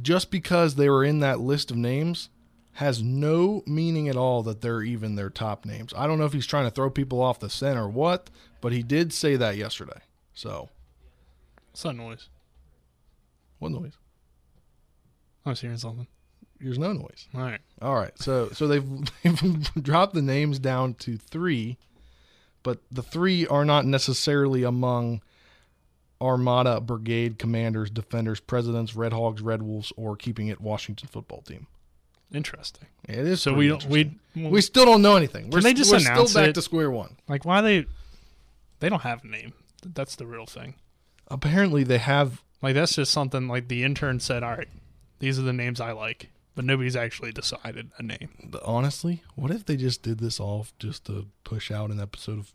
just 0.00 0.30
because 0.30 0.76
they 0.76 0.88
were 0.88 1.04
in 1.04 1.18
that 1.20 1.40
list 1.40 1.72
of 1.72 1.76
names 1.76 2.28
has 2.74 3.02
no 3.02 3.64
meaning 3.66 4.08
at 4.08 4.16
all 4.16 4.44
that 4.44 4.60
they're 4.60 4.82
even 4.82 5.16
their 5.16 5.30
top 5.30 5.64
names. 5.64 5.92
I 5.96 6.06
don't 6.06 6.20
know 6.20 6.24
if 6.24 6.32
he's 6.32 6.46
trying 6.46 6.66
to 6.66 6.70
throw 6.70 6.88
people 6.90 7.20
off 7.20 7.40
the 7.40 7.50
scent 7.50 7.76
or 7.76 7.88
what, 7.88 8.30
but 8.60 8.72
he 8.72 8.84
did 8.84 9.12
say 9.12 9.34
that 9.34 9.56
yesterday. 9.56 10.00
So, 10.34 10.68
What's 11.72 11.82
that 11.82 11.94
noise? 11.94 12.28
what 13.58 13.72
noise? 13.72 13.94
I 15.44 15.50
was 15.50 15.60
hearing 15.60 15.78
something. 15.78 16.06
There's 16.60 16.78
no 16.78 16.92
noise. 16.92 17.28
All 17.34 17.40
right. 17.42 17.60
All 17.80 17.94
right. 17.94 18.16
So 18.18 18.48
so 18.50 18.66
they've, 18.66 18.84
they've 19.22 19.74
dropped 19.82 20.14
the 20.14 20.22
names 20.22 20.58
down 20.58 20.94
to 20.94 21.16
three, 21.16 21.78
but 22.62 22.80
the 22.90 23.02
three 23.02 23.46
are 23.46 23.64
not 23.64 23.84
necessarily 23.86 24.64
among 24.64 25.22
Armada 26.20 26.80
Brigade 26.80 27.38
commanders, 27.38 27.90
defenders, 27.90 28.40
presidents, 28.40 28.96
Red 28.96 29.12
Hogs, 29.12 29.40
Red 29.40 29.62
Wolves, 29.62 29.92
or 29.96 30.16
keeping 30.16 30.48
it 30.48 30.60
Washington 30.60 31.08
football 31.08 31.42
team. 31.42 31.68
Interesting. 32.32 32.88
It 33.08 33.20
is. 33.20 33.40
So 33.40 33.54
we 33.54 33.68
don't 33.68 33.84
we 33.86 34.00
interesting. 34.00 34.50
we 34.50 34.60
still 34.60 34.84
don't 34.84 35.00
know 35.00 35.16
anything. 35.16 35.44
Can 35.44 35.50
We're, 35.50 35.60
they 35.60 35.74
just 35.74 35.90
we're 35.90 35.98
announce 35.98 36.30
still 36.30 36.42
back 36.42 36.50
it? 36.50 36.54
to 36.54 36.62
square 36.62 36.90
one. 36.90 37.16
Like 37.28 37.44
why 37.44 37.60
they 37.62 37.86
they 38.80 38.88
don't 38.88 39.02
have 39.02 39.24
a 39.24 39.28
name. 39.28 39.52
That's 39.82 40.16
the 40.16 40.26
real 40.26 40.44
thing. 40.44 40.74
Apparently 41.28 41.84
they 41.84 41.98
have 41.98 42.42
Like 42.60 42.74
that's 42.74 42.96
just 42.96 43.12
something 43.12 43.48
like 43.48 43.68
the 43.68 43.82
intern 43.84 44.20
said, 44.20 44.42
"All 44.42 44.56
right, 44.56 44.68
these 45.20 45.38
are 45.38 45.42
the 45.42 45.52
names 45.52 45.80
I 45.80 45.92
like." 45.92 46.30
But 46.58 46.64
nobody's 46.64 46.96
actually 46.96 47.30
decided 47.30 47.92
a 47.98 48.02
name. 48.02 48.30
honestly, 48.64 49.22
what 49.36 49.52
if 49.52 49.64
they 49.64 49.76
just 49.76 50.02
did 50.02 50.18
this 50.18 50.40
off 50.40 50.72
just 50.80 51.04
to 51.04 51.28
push 51.44 51.70
out 51.70 51.92
an 51.92 52.00
episode 52.00 52.40
of 52.40 52.52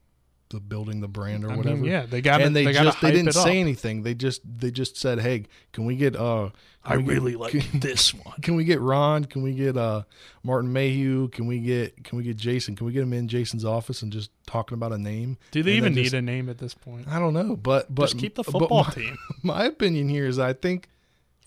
the 0.49 0.59
building 0.59 0.99
the 0.99 1.07
brand 1.07 1.45
or 1.45 1.47
I 1.47 1.51
mean, 1.51 1.57
whatever? 1.59 1.85
yeah, 1.85 2.05
they 2.05 2.19
gotta- 2.21 2.43
and 2.43 2.53
they, 2.53 2.65
they 2.65 2.73
just 2.73 2.99
they 2.99 3.11
didn't 3.13 3.31
say 3.31 3.59
anything. 3.61 4.03
They 4.03 4.13
just 4.13 4.41
they 4.45 4.71
just 4.71 4.97
said, 4.97 5.21
"Hey, 5.21 5.45
can 5.71 5.85
we 5.85 5.95
get 5.95 6.17
uh 6.17 6.49
I 6.83 6.97
we 6.97 7.03
get- 7.03 7.13
really 7.13 7.35
like 7.37 7.53
can- 7.53 7.79
this 7.79 8.13
one. 8.13 8.41
Can 8.41 8.55
we 8.55 8.65
get 8.65 8.81
Ron? 8.81 9.23
Can 9.23 9.41
we 9.41 9.53
get 9.53 9.77
uh 9.77 10.03
Martin 10.43 10.73
Mayhew? 10.73 11.29
Can 11.29 11.47
we 11.47 11.59
get 11.59 12.03
can 12.03 12.17
we 12.17 12.25
get 12.25 12.35
Jason? 12.35 12.75
Can 12.75 12.85
we 12.85 12.91
get 12.91 13.03
him 13.03 13.13
in 13.13 13.29
Jason's 13.29 13.63
office 13.63 14.01
and 14.01 14.11
just 14.11 14.31
talking 14.45 14.75
about 14.75 14.91
a 14.91 14.97
name? 14.97 15.37
Do 15.51 15.63
they 15.63 15.71
And 15.71 15.77
even 15.77 15.93
need 15.95 16.03
just- 16.03 16.13
a 16.13 16.21
name 16.21 16.49
at 16.49 16.57
this 16.57 16.73
point? 16.73 17.07
I 17.07 17.19
don't 17.19 17.33
know, 17.33 17.55
but 17.55 17.95
but 17.95 18.03
Just 18.09 18.19
keep 18.19 18.35
the 18.35 18.43
football 18.43 18.83
my- 18.83 18.89
team. 18.93 19.17
My 19.43 19.63
opinion 19.63 20.09
here 20.09 20.27
is 20.27 20.39
I 20.39 20.51
think 20.51 20.89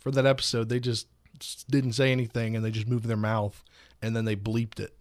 for 0.00 0.10
that 0.10 0.24
episode 0.24 0.70
they 0.70 0.80
just 0.80 1.06
didn't 1.68 1.92
say 1.92 2.12
anything 2.12 2.56
and 2.56 2.64
they 2.64 2.70
just 2.70 2.88
moved 2.88 3.06
their 3.06 3.16
mouth 3.16 3.62
and 4.02 4.14
then 4.14 4.24
they 4.24 4.36
bleeped 4.36 4.80
it. 4.80 4.94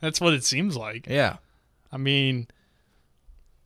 That's 0.00 0.20
what 0.20 0.32
it 0.34 0.44
seems 0.44 0.76
like. 0.76 1.06
Yeah. 1.06 1.36
I 1.90 1.96
mean, 1.96 2.48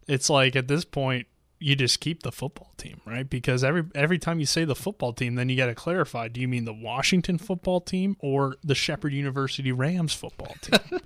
it's 0.09 0.31
like 0.31 0.57
at 0.57 0.69
this 0.69 0.85
point 0.85 1.27
you 1.59 1.77
just 1.77 2.01
keep 2.01 2.23
the 2.23 2.33
football 2.33 2.73
team, 2.77 3.01
right? 3.07 3.29
Because 3.29 3.63
every 3.63 3.85
every 3.95 4.19
time 4.19 4.41
you 4.41 4.47
say 4.47 4.65
the 4.65 4.75
football 4.75 5.13
team, 5.13 5.37
then 5.37 5.49
you 5.49 5.57
got 5.57 5.67
to 5.67 5.75
clarify: 5.75 6.29
do 6.29 6.41
you 6.41 6.49
mean 6.49 6.65
the 6.65 6.75
Washington 6.75 7.39
football 7.39 7.81
team 7.81 8.17
or 8.19 8.57
the 8.65 8.75
Shepherd 8.75 9.13
University 9.13 9.71
Rams 9.71 10.13
football 10.13 10.55
team? 10.61 11.01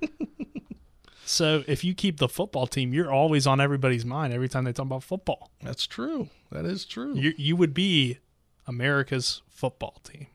so 1.24 1.62
if 1.66 1.84
you 1.84 1.94
keep 1.94 2.18
the 2.18 2.28
football 2.28 2.66
team, 2.66 2.94
you're 2.94 3.12
always 3.12 3.46
on 3.46 3.60
everybody's 3.60 4.04
mind 4.04 4.32
every 4.32 4.48
time 4.48 4.64
they 4.64 4.72
talk 4.72 4.86
about 4.86 5.02
football. 5.02 5.50
That's 5.62 5.86
true. 5.86 6.30
That 6.50 6.64
is 6.64 6.84
true. 6.84 7.14
You 7.14 7.34
you 7.36 7.56
would 7.56 7.74
be 7.74 8.18
America's 8.66 9.42
football 9.48 10.00
team. 10.04 10.26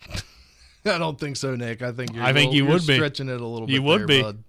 I 0.84 0.96
don't 0.98 1.18
think 1.18 1.36
so, 1.36 1.54
Nick. 1.56 1.82
I 1.82 1.92
think 1.92 2.14
you're 2.14 2.22
I 2.24 2.30
a 2.30 2.32
think 2.34 2.46
little- 2.50 2.54
you 2.54 2.62
you're 2.64 2.72
would 2.74 2.86
be 2.86 2.94
stretching 2.94 3.28
it 3.28 3.40
a 3.40 3.46
little 3.46 3.66
bit. 3.66 3.74
You 3.74 3.82
would 3.82 4.00
there, 4.00 4.06
be. 4.06 4.22
bud. 4.22 4.44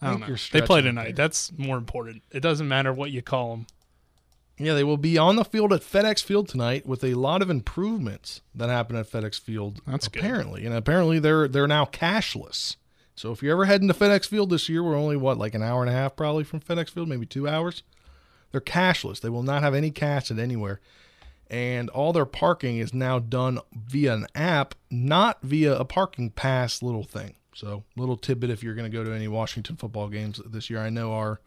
I 0.00 0.06
don't 0.06 0.14
think 0.14 0.20
know. 0.22 0.26
you're 0.28 0.36
They 0.36 0.66
play 0.66 0.80
stretching 0.80 0.86
it 0.86 0.90
tonight. 0.90 1.16
That's 1.16 1.52
more 1.56 1.76
important. 1.76 2.22
It 2.32 2.40
doesn't 2.40 2.66
matter 2.66 2.92
what 2.92 3.10
you 3.12 3.22
call 3.22 3.50
them. 3.50 3.66
Yeah, 4.58 4.74
they 4.74 4.84
will 4.84 4.96
be 4.96 5.16
on 5.16 5.36
the 5.36 5.44
field 5.44 5.72
at 5.72 5.80
FedEx 5.80 6.22
Field 6.22 6.48
tonight 6.48 6.86
with 6.86 7.02
a 7.04 7.14
lot 7.14 7.40
of 7.40 7.50
improvements 7.50 8.42
that 8.54 8.68
happen 8.68 8.96
at 8.96 9.10
FedEx 9.10 9.40
Field. 9.40 9.80
That's 9.86 10.08
good. 10.08 10.20
apparently, 10.22 10.66
and 10.66 10.74
apparently 10.74 11.18
they're 11.18 11.48
they're 11.48 11.66
now 11.68 11.84
cashless. 11.86 12.76
So 13.14 13.30
if 13.32 13.42
you're 13.42 13.52
ever 13.52 13.64
heading 13.66 13.88
to 13.88 13.94
FedEx 13.94 14.26
Field 14.26 14.50
this 14.50 14.68
year, 14.68 14.82
we're 14.82 14.96
only 14.96 15.16
what 15.16 15.38
like 15.38 15.54
an 15.54 15.62
hour 15.62 15.82
and 15.82 15.90
a 15.90 15.92
half 15.94 16.16
probably 16.16 16.44
from 16.44 16.60
FedEx 16.60 16.90
Field, 16.90 17.08
maybe 17.08 17.26
two 17.26 17.48
hours. 17.48 17.82
They're 18.50 18.60
cashless. 18.60 19.20
They 19.20 19.28
will 19.30 19.42
not 19.42 19.62
have 19.62 19.74
any 19.74 19.90
cash 19.90 20.30
at 20.30 20.38
anywhere, 20.38 20.80
and 21.52 21.88
all 21.90 22.12
their 22.12 22.24
parking 22.26 22.78
is 22.78 22.92
now 22.94 23.18
done 23.20 23.60
via 23.72 24.14
an 24.14 24.26
app, 24.34 24.74
not 24.90 25.38
via 25.42 25.76
a 25.76 25.84
parking 25.84 26.30
pass 26.30 26.82
little 26.82 27.04
thing. 27.04 27.34
So 27.54 27.84
little 27.96 28.16
tidbit 28.16 28.48
if 28.50 28.62
you're 28.62 28.74
going 28.74 28.90
to 28.90 28.96
go 28.96 29.04
to 29.04 29.12
any 29.12 29.28
Washington 29.28 29.76
football 29.76 30.08
games 30.08 30.40
this 30.46 30.70
year. 30.70 30.80
I 30.80 30.88
know 30.90 31.12
our 31.12 31.40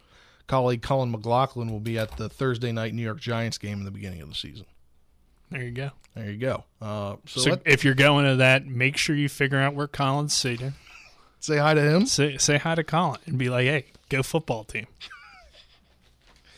colleague 0.47 0.83
Colin 0.83 1.09
McLaughlin 1.11 1.71
will 1.71 1.79
be 1.79 1.97
at 1.97 2.15
the 2.17 2.29
Thursday 2.29 2.71
night 2.71 2.93
New 2.93 3.01
York 3.01 3.19
Giants 3.19 3.57
game 3.57 3.79
in 3.79 3.85
the 3.85 3.91
beginning 3.91 4.21
of 4.21 4.29
the 4.29 4.35
season. 4.35 4.67
There 5.49 5.63
you 5.63 5.71
go. 5.71 5.89
There 6.15 6.29
you 6.29 6.37
go. 6.37 6.63
Uh, 6.81 7.15
so 7.25 7.39
So, 7.41 7.49
let- 7.51 7.61
if 7.65 7.83
you're 7.83 7.93
going 7.95 8.25
to 8.25 8.35
that, 8.37 8.65
make 8.67 8.97
sure 8.97 9.15
you 9.15 9.27
figure 9.27 9.57
out 9.59 9.73
where 9.73 9.87
Colin's 9.87 10.33
seated. 10.33 10.73
say 11.39 11.57
hi 11.57 11.73
to 11.73 11.81
him. 11.81 12.05
Say 12.05 12.37
say 12.37 12.57
hi 12.59 12.75
to 12.75 12.83
Colin 12.83 13.19
and 13.25 13.37
be 13.37 13.49
like, 13.49 13.65
"Hey, 13.65 13.85
go 14.09 14.21
football 14.23 14.63
team." 14.63 14.85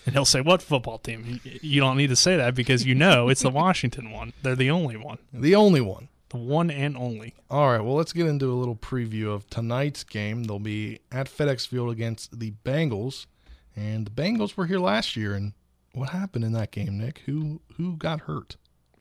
And 0.08 0.16
he'll 0.16 0.26
say, 0.26 0.42
"What 0.42 0.64
football 0.64 0.98
team?" 0.98 1.40
You- 1.62 1.80
don't 1.82 1.98
need 1.98 2.08
to 2.08 2.16
say 2.16 2.36
that 2.38 2.56
because 2.56 2.84
you 2.86 2.96
know 2.96 3.30
it's 3.30 3.42
the 3.44 3.50
Washington 3.64 4.10
one. 4.12 4.34
They're 4.42 4.56
the 4.56 4.72
only 4.72 4.98
one, 4.98 5.20
The 5.32 5.54
only 5.54 5.82
one. 5.82 6.08
the 6.30 6.38
one 6.38 6.72
and 6.72 6.98
only. 6.98 7.36
All 7.52 7.70
right, 7.72 7.82
well, 7.82 7.94
let's 7.96 8.12
get 8.14 8.26
into 8.26 8.52
a 8.52 8.56
little 8.56 8.76
preview 8.76 9.28
of 9.34 9.48
tonight's 9.50 10.04
game. 10.04 10.46
They'll 10.46 10.58
be 10.60 11.00
at 11.12 11.28
FedEx 11.28 11.68
Field 11.68 11.92
against 11.92 12.40
the 12.40 12.54
Bengals, 12.66 13.28
and 13.76 14.08
the 14.08 14.12
Bengals 14.12 14.58
were 14.58 14.66
here 14.66 14.80
last 14.80 15.16
year. 15.16 15.36
And 15.36 15.54
what 15.94 16.10
happened 16.10 16.44
in 16.44 16.54
that 16.54 16.72
game, 16.72 16.98
Nick? 16.98 17.20
Who 17.28 17.62
who 17.76 17.96
got 17.98 18.22
hurt? 18.22 18.56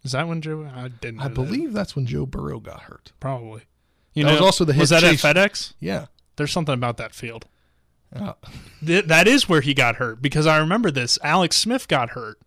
Is 0.04 0.12
that 0.12 0.28
when 0.28 0.40
Joe? 0.40 0.70
I 0.72 0.88
didn't. 0.88 1.20
I 1.20 1.24
know 1.24 1.28
that. 1.28 1.34
believe 1.34 1.72
that's 1.72 1.96
when 1.96 2.06
Joe 2.06 2.26
Burrow 2.26 2.60
got 2.60 2.82
hurt. 2.82 3.12
probably. 3.20 3.62
You 4.14 4.22
That 4.24 4.28
know, 4.30 4.34
was 4.36 4.42
also 4.42 4.64
the 4.64 4.72
was 4.74 4.90
that 4.90 5.00
chase- 5.02 5.24
at 5.24 5.36
FedEx? 5.36 5.74
Yeah. 5.80 6.06
There's 6.36 6.52
something 6.52 6.74
about 6.74 6.96
that 6.98 7.14
field. 7.14 7.46
Uh, 8.14 8.32
Th- 8.84 9.04
that 9.06 9.26
is 9.28 9.48
where 9.48 9.60
he 9.60 9.74
got 9.74 9.96
hurt 9.96 10.22
because 10.22 10.46
I 10.46 10.58
remember 10.58 10.90
this. 10.90 11.18
Alex 11.22 11.56
Smith 11.56 11.88
got 11.88 12.10
hurt 12.10 12.38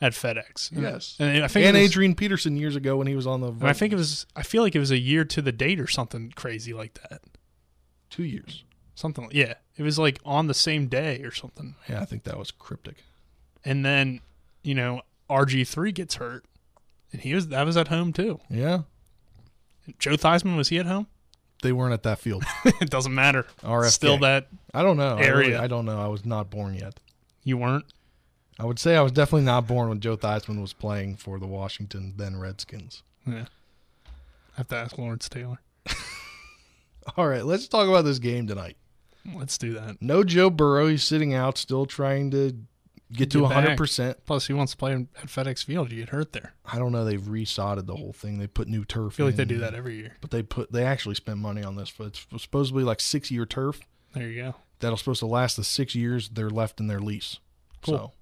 at 0.00 0.12
FedEx. 0.12 0.70
yes. 0.72 1.16
and 1.20 1.44
I 1.44 1.48
think 1.48 1.66
and 1.66 1.76
was- 1.76 1.88
Adrian 1.90 2.14
Peterson 2.14 2.56
years 2.56 2.74
ago 2.76 2.96
when 2.96 3.06
he 3.06 3.14
was 3.16 3.26
on 3.26 3.40
the. 3.40 3.52
I 3.66 3.72
think 3.72 3.92
it 3.92 3.96
was. 3.96 4.26
I 4.34 4.42
feel 4.42 4.62
like 4.62 4.74
it 4.74 4.80
was 4.80 4.90
a 4.90 4.98
year 4.98 5.24
to 5.26 5.40
the 5.42 5.52
date 5.52 5.78
or 5.80 5.86
something 5.86 6.32
crazy 6.34 6.72
like 6.74 6.94
that. 7.08 7.22
two 8.10 8.24
years. 8.24 8.64
Something. 8.94 9.24
like- 9.24 9.34
Yeah, 9.34 9.54
it 9.76 9.82
was 9.82 9.98
like 9.98 10.18
on 10.24 10.46
the 10.48 10.54
same 10.54 10.86
day 10.88 11.22
or 11.22 11.30
something. 11.32 11.76
Yeah, 11.88 12.00
I 12.02 12.04
think 12.04 12.24
that 12.24 12.36
was 12.38 12.50
cryptic. 12.50 12.96
And 13.64 13.84
then, 13.86 14.20
you 14.62 14.74
know, 14.74 15.02
RG 15.30 15.66
three 15.66 15.92
gets 15.92 16.16
hurt, 16.16 16.44
and 17.12 17.22
he 17.22 17.32
was 17.34 17.48
that 17.48 17.64
was 17.64 17.76
at 17.76 17.88
home 17.88 18.12
too. 18.12 18.40
Yeah, 18.50 18.82
Joe 19.98 20.12
Theismann 20.16 20.56
was 20.56 20.68
he 20.68 20.78
at 20.78 20.86
home? 20.86 21.06
They 21.62 21.72
weren't 21.72 21.92
at 21.94 22.02
that 22.04 22.18
field. 22.18 22.44
it 22.64 22.90
doesn't 22.90 23.14
matter. 23.14 23.46
RFK. 23.62 23.90
Still 23.90 24.18
that 24.18 24.48
I 24.74 24.82
don't 24.82 24.96
know. 24.96 25.16
I, 25.16 25.20
really- 25.26 25.46
area. 25.46 25.62
I 25.62 25.66
don't 25.66 25.84
know. 25.86 26.00
I 26.00 26.08
was 26.08 26.24
not 26.24 26.50
born 26.50 26.74
yet. 26.74 27.00
you 27.44 27.56
weren't. 27.56 27.84
I 28.58 28.64
would 28.66 28.78
say 28.78 28.96
I 28.96 29.00
was 29.02 29.12
definitely 29.12 29.46
not 29.46 29.66
born 29.66 29.88
when 29.88 30.00
Joe 30.00 30.16
Theismann 30.16 30.60
was 30.60 30.72
playing 30.74 31.16
for 31.16 31.38
the 31.38 31.46
Washington 31.46 32.14
then 32.16 32.38
Redskins. 32.38 33.02
Yeah. 33.26 33.46
I 34.06 34.58
have 34.58 34.68
to 34.68 34.76
ask 34.76 34.98
Lawrence 34.98 35.28
Taylor. 35.28 35.58
All 37.16 37.26
right, 37.26 37.44
let's 37.44 37.66
talk 37.66 37.88
about 37.88 38.04
this 38.04 38.18
game 38.18 38.46
tonight. 38.46 38.76
Let's 39.34 39.56
do 39.56 39.72
that. 39.74 40.00
No 40.00 40.22
Joe 40.22 40.50
Burrow. 40.50 40.88
He's 40.88 41.02
sitting 41.02 41.32
out, 41.32 41.56
still 41.56 41.86
trying 41.86 42.30
to 42.32 42.54
get 43.12 43.30
to 43.32 43.40
Get 43.40 43.50
100%. 43.50 44.16
Plus, 44.24 44.46
he 44.46 44.52
wants 44.52 44.72
to 44.72 44.78
play 44.78 44.92
at 44.92 45.26
FedEx 45.26 45.64
Field. 45.64 45.90
You 45.90 46.00
get 46.00 46.10
hurt 46.10 46.32
there. 46.32 46.54
I 46.64 46.78
don't 46.78 46.92
know. 46.92 47.04
They've 47.04 47.20
resodded 47.20 47.86
the 47.86 47.96
whole 47.96 48.12
thing. 48.12 48.38
They 48.38 48.46
put 48.46 48.68
new 48.68 48.84
turf. 48.84 49.14
I 49.14 49.16
feel 49.16 49.26
like 49.26 49.36
they 49.36 49.44
do 49.44 49.58
that 49.58 49.74
every 49.74 49.96
year. 49.96 50.16
But 50.20 50.30
they 50.30 50.42
put 50.42 50.72
they 50.72 50.84
actually 50.84 51.14
spend 51.14 51.40
money 51.40 51.62
on 51.62 51.76
this. 51.76 51.92
It's 51.98 52.26
supposedly 52.38 52.84
like 52.84 53.00
six 53.00 53.30
year 53.30 53.46
turf 53.46 53.80
There 54.14 54.28
you 54.28 54.42
go. 54.42 54.54
that'll 54.80 54.96
supposed 54.96 55.20
to 55.20 55.26
last 55.26 55.56
the 55.56 55.64
six 55.64 55.94
years 55.94 56.28
they're 56.30 56.50
left 56.50 56.80
in 56.80 56.86
their 56.86 57.00
lease. 57.00 57.38
Cool. 57.82 57.94
So, 57.96 58.12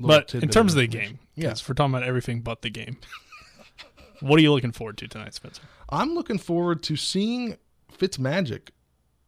But 0.00 0.34
in 0.34 0.48
terms 0.48 0.72
of 0.72 0.78
the 0.78 0.86
game, 0.86 1.18
yeah, 1.34 1.48
yes, 1.48 1.68
we're 1.68 1.74
talking 1.74 1.94
about 1.94 2.06
everything 2.06 2.40
but 2.40 2.62
the 2.62 2.70
game. 2.70 2.98
what 4.20 4.38
are 4.38 4.42
you 4.42 4.52
looking 4.52 4.72
forward 4.72 4.98
to 4.98 5.08
tonight, 5.08 5.34
Spencer? 5.34 5.62
I'm 5.88 6.14
looking 6.14 6.38
forward 6.38 6.82
to 6.84 6.96
seeing 6.96 7.56
Fitz 7.90 8.18
Magic 8.18 8.70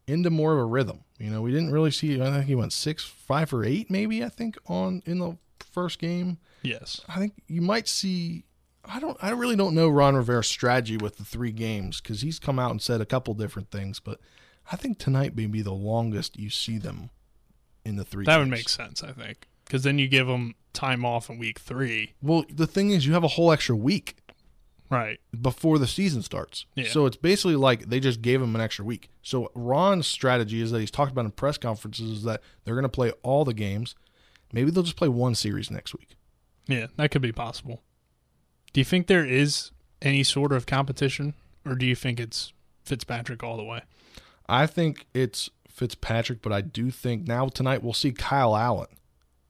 into 0.07 0.31
more 0.31 0.53
of 0.53 0.59
a 0.59 0.65
rhythm. 0.65 1.05
You 1.19 1.31
know, 1.31 1.43
we 1.43 1.51
didn't 1.51 1.73
really 1.73 1.91
see. 1.91 2.21
I 2.21 2.31
think 2.31 2.45
he 2.45 2.55
went 2.55 2.73
six, 2.73 3.05
five 3.05 3.53
or 3.53 3.65
eight, 3.65 3.91
maybe. 3.91 4.23
I 4.23 4.29
think 4.29 4.59
on 4.67 5.03
in 5.07 5.19
the 5.19 5.37
first 5.59 5.99
game. 5.99 6.39
Yes. 6.63 7.01
I 7.09 7.19
think 7.19 7.35
you 7.47 7.63
might 7.63 7.89
see. 7.89 8.45
I 8.85 9.01
don't. 9.01 9.17
I 9.23 9.31
really 9.31 9.57
don't 9.57 9.75
know 9.75 9.89
Ron 9.89 10.17
Rivera's 10.17 10.49
strategy 10.49 10.97
with 10.97 11.17
the 11.17 11.25
three 11.25 11.53
games 11.53 12.01
because 12.01 12.21
he's 12.21 12.39
come 12.39 12.59
out 12.59 12.71
and 12.71 12.81
said 12.81 13.01
a 13.01 13.07
couple 13.07 13.35
different 13.35 13.71
things. 13.71 14.01
But 14.01 14.21
I 14.71 14.77
think 14.77 14.99
tonight 14.99 15.37
may 15.37 15.47
be 15.47 15.63
the 15.63 15.73
longest 15.73 16.39
you 16.39 16.51
see 16.51 16.79
them 16.79 17.11
in 17.85 17.97
the 17.97 18.05
three. 18.05 18.25
That 18.25 18.39
would 18.39 18.49
make 18.49 18.69
sense, 18.69 19.03
I 19.03 19.13
think, 19.13 19.49
because 19.65 19.83
then 19.83 19.99
you 19.99 20.09
give 20.09 20.27
them 20.27 20.55
time 20.73 21.05
off 21.05 21.31
in 21.31 21.39
week 21.39 21.59
three. 21.59 22.15
Well, 22.21 22.45
the 22.51 22.67
thing 22.67 22.91
is, 22.91 23.07
you 23.07 23.15
have 23.15 23.25
a 23.25 23.29
whole 23.29 23.51
extra 23.53 23.75
week 23.75 24.17
Right. 24.89 25.19
before 25.41 25.79
the 25.79 25.87
season 25.87 26.23
starts. 26.23 26.65
Yeah. 26.75 26.89
So 26.89 27.07
it's 27.07 27.17
basically 27.17 27.57
like 27.57 27.87
they 27.87 27.99
just 28.01 28.23
gave 28.23 28.41
him 28.41 28.55
an 28.55 28.61
extra 28.61 28.85
week. 28.85 29.11
So 29.23 29.51
Ron's 29.55 30.07
strategy 30.07 30.61
is 30.61 30.71
that 30.71 30.79
he's 30.81 30.91
talked 30.91 31.11
about 31.13 31.25
in 31.25 31.33
press 31.33 31.59
conferences 31.59 32.19
is 32.19 32.23
that 32.25 32.41
they're 32.65 32.75
going 32.77 32.83
to 32.85 32.89
play 32.89 33.11
all 33.23 33.45
the 33.45 33.55
games. 33.55 33.95
Maybe 34.53 34.71
they'll 34.71 34.85
just 34.85 34.97
play 34.97 35.09
one 35.09 35.35
series 35.35 35.71
next 35.71 35.93
week. 35.95 36.17
Yeah, 36.69 36.87
that 36.97 37.11
could 37.11 37.23
be 37.23 37.33
possible. 37.33 37.83
Do 38.73 38.81
you 38.81 38.85
think 38.85 39.07
there 39.09 39.25
is 39.25 39.71
any 40.03 40.23
sort 40.23 40.53
of 40.53 40.67
competition, 40.67 41.35
or 41.65 41.75
do 41.75 41.87
you 41.87 41.95
think 41.97 42.21
it's 42.21 42.53
Fitzpatrick 42.85 43.43
all 43.43 43.57
the 43.57 43.65
way? 43.65 43.81
I 44.49 44.67
think 44.67 45.07
it's 45.15 45.51
Fitzpatrick, 45.69 46.43
but 46.43 46.53
I 46.53 46.61
do 46.61 46.91
think 46.91 47.27
now 47.27 47.49
tonight 47.49 47.83
we'll 47.83 47.93
see 47.93 48.13
Kyle 48.13 48.57
Allen. 48.57 48.87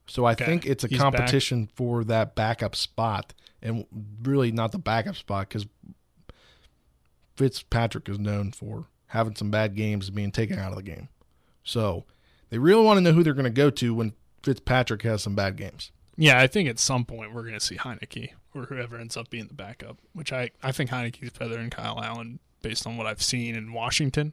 So 0.06 0.24
I 0.24 0.32
Okay. 0.32 0.44
think 0.46 0.64
it's 0.66 0.84
a 0.84 0.88
He's 0.88 0.98
back. 0.98 1.12
competition 1.14 1.68
for 1.74 2.04
that 2.04 2.34
backup 2.34 2.74
spot, 2.76 3.34
and 3.66 3.86
really 4.22 4.52
not 4.52 4.72
the 4.72 4.78
backup 4.78 5.16
spot 5.16 5.48
because 5.48 5.66
Fitzpatrick 7.36 8.08
is 8.08 8.18
known 8.18 8.52
for 8.52 8.86
having 9.08 9.34
some 9.36 9.50
bad 9.50 9.74
games 9.74 10.06
and 10.06 10.16
being 10.16 10.32
taken 10.32 10.58
out 10.58 10.70
of 10.70 10.76
the 10.76 10.82
game. 10.82 11.08
So 11.64 12.04
they 12.50 12.58
really 12.58 12.84
want 12.84 12.98
to 12.98 13.00
know 13.00 13.12
who 13.12 13.22
they're 13.22 13.34
going 13.34 13.44
to 13.44 13.50
go 13.50 13.70
to 13.70 13.94
when 13.94 14.14
Fitzpatrick 14.42 15.02
has 15.02 15.22
some 15.22 15.34
bad 15.34 15.56
games. 15.56 15.90
Yeah, 16.16 16.40
I 16.40 16.46
think 16.46 16.68
at 16.68 16.78
some 16.78 17.04
point 17.04 17.34
we're 17.34 17.42
going 17.42 17.54
to 17.54 17.60
see 17.60 17.76
Heinicke 17.76 18.30
or 18.54 18.62
whoever 18.62 18.96
ends 18.96 19.16
up 19.16 19.28
being 19.28 19.48
the 19.48 19.54
backup, 19.54 19.98
which 20.14 20.32
I, 20.32 20.50
I 20.62 20.72
think 20.72 20.90
Heinicke's 20.90 21.30
better 21.30 21.54
than 21.54 21.68
Kyle 21.68 22.00
Allen 22.02 22.38
based 22.62 22.86
on 22.86 22.96
what 22.96 23.06
I've 23.06 23.22
seen 23.22 23.54
in 23.54 23.72
Washington. 23.72 24.32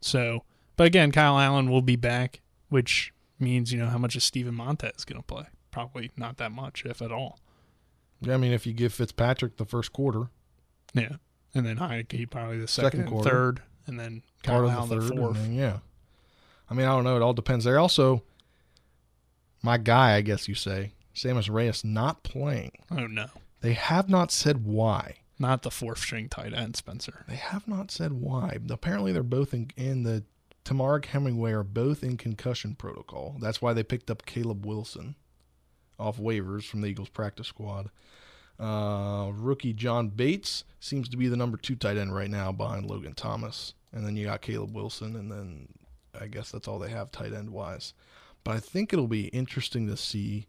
So, 0.00 0.44
but 0.76 0.86
again, 0.86 1.10
Kyle 1.10 1.38
Allen 1.38 1.70
will 1.70 1.82
be 1.82 1.96
back, 1.96 2.40
which 2.68 3.12
means, 3.40 3.72
you 3.72 3.78
know, 3.78 3.88
how 3.88 3.98
much 3.98 4.14
is 4.14 4.22
Steven 4.22 4.54
Montez 4.54 5.04
going 5.04 5.20
to 5.20 5.26
play? 5.26 5.46
Probably 5.72 6.12
not 6.16 6.36
that 6.36 6.52
much, 6.52 6.84
if 6.86 7.02
at 7.02 7.10
all. 7.10 7.40
I 8.26 8.36
mean, 8.36 8.52
if 8.52 8.66
you 8.66 8.72
give 8.72 8.92
Fitzpatrick 8.94 9.56
the 9.56 9.64
first 9.64 9.92
quarter, 9.92 10.28
Yeah. 10.94 11.16
And 11.54 11.64
then 11.64 11.76
Heinicke 11.78 12.28
probably 12.30 12.58
the 12.58 12.68
Second 12.68 12.86
second, 12.90 13.00
and 13.00 13.08
quarter. 13.10 13.30
third, 13.30 13.62
and 13.86 13.98
then 13.98 14.22
part 14.42 14.66
Kyle 14.66 14.82
of 14.82 14.88
the 14.88 14.94
the, 14.96 15.00
third, 15.02 15.10
and 15.10 15.18
fourth. 15.20 15.36
then, 15.36 15.52
yeah. 15.54 15.78
I 16.70 16.74
mean, 16.74 16.86
I 16.86 16.90
don't 16.94 17.04
know. 17.04 17.16
It 17.16 17.22
all 17.22 17.32
depends. 17.32 17.64
There 17.64 17.78
also, 17.78 18.22
my 19.62 19.78
guy, 19.78 20.14
I 20.14 20.20
guess 20.20 20.46
you 20.48 20.54
say, 20.54 20.92
Sammis 21.14 21.50
Reyes, 21.50 21.84
not 21.84 22.22
playing. 22.22 22.72
Oh, 22.90 23.06
no. 23.06 23.26
They 23.60 23.72
have 23.72 24.08
not 24.08 24.30
said 24.30 24.64
why. 24.64 25.16
Not 25.38 25.62
the 25.62 25.70
fourth 25.70 25.98
string 25.98 26.28
tight 26.28 26.52
end, 26.52 26.76
Spencer. 26.76 27.24
They 27.28 27.36
have 27.36 27.66
not 27.68 27.90
said 27.90 28.12
why. 28.12 28.58
Apparently, 28.68 29.12
they're 29.12 29.22
both 29.22 29.54
in, 29.54 29.70
in 29.76 30.02
the 30.02 30.24
Temarrick 30.64 31.06
Hemingway 31.06 31.52
are 31.52 31.62
both 31.64 32.02
in 32.04 32.16
concussion 32.16 32.74
protocol. 32.74 33.36
That's 33.40 33.62
why 33.62 33.72
they 33.72 33.82
picked 33.84 34.10
up 34.10 34.26
Caleb 34.26 34.66
Wilson 34.66 35.14
off 35.98 36.18
waivers 36.18 36.64
from 36.64 36.80
the 36.80 36.88
Eagles 36.88 37.08
practice 37.08 37.48
squad. 37.48 37.90
Uh, 38.58 39.30
rookie 39.34 39.72
John 39.72 40.08
Bates 40.08 40.64
seems 40.80 41.08
to 41.08 41.16
be 41.16 41.28
the 41.28 41.36
number 41.36 41.56
two 41.56 41.76
tight 41.76 41.96
end 41.96 42.14
right 42.14 42.30
now 42.30 42.50
behind 42.50 42.86
Logan 42.86 43.14
Thomas. 43.14 43.74
And 43.92 44.04
then 44.04 44.16
you 44.16 44.26
got 44.26 44.42
Caleb 44.42 44.74
Wilson, 44.74 45.16
and 45.16 45.30
then 45.30 45.68
I 46.18 46.26
guess 46.26 46.50
that's 46.50 46.68
all 46.68 46.78
they 46.78 46.90
have 46.90 47.10
tight 47.10 47.32
end 47.32 47.50
wise. 47.50 47.94
But 48.44 48.56
I 48.56 48.60
think 48.60 48.92
it'll 48.92 49.06
be 49.08 49.28
interesting 49.28 49.86
to 49.88 49.96
see 49.96 50.46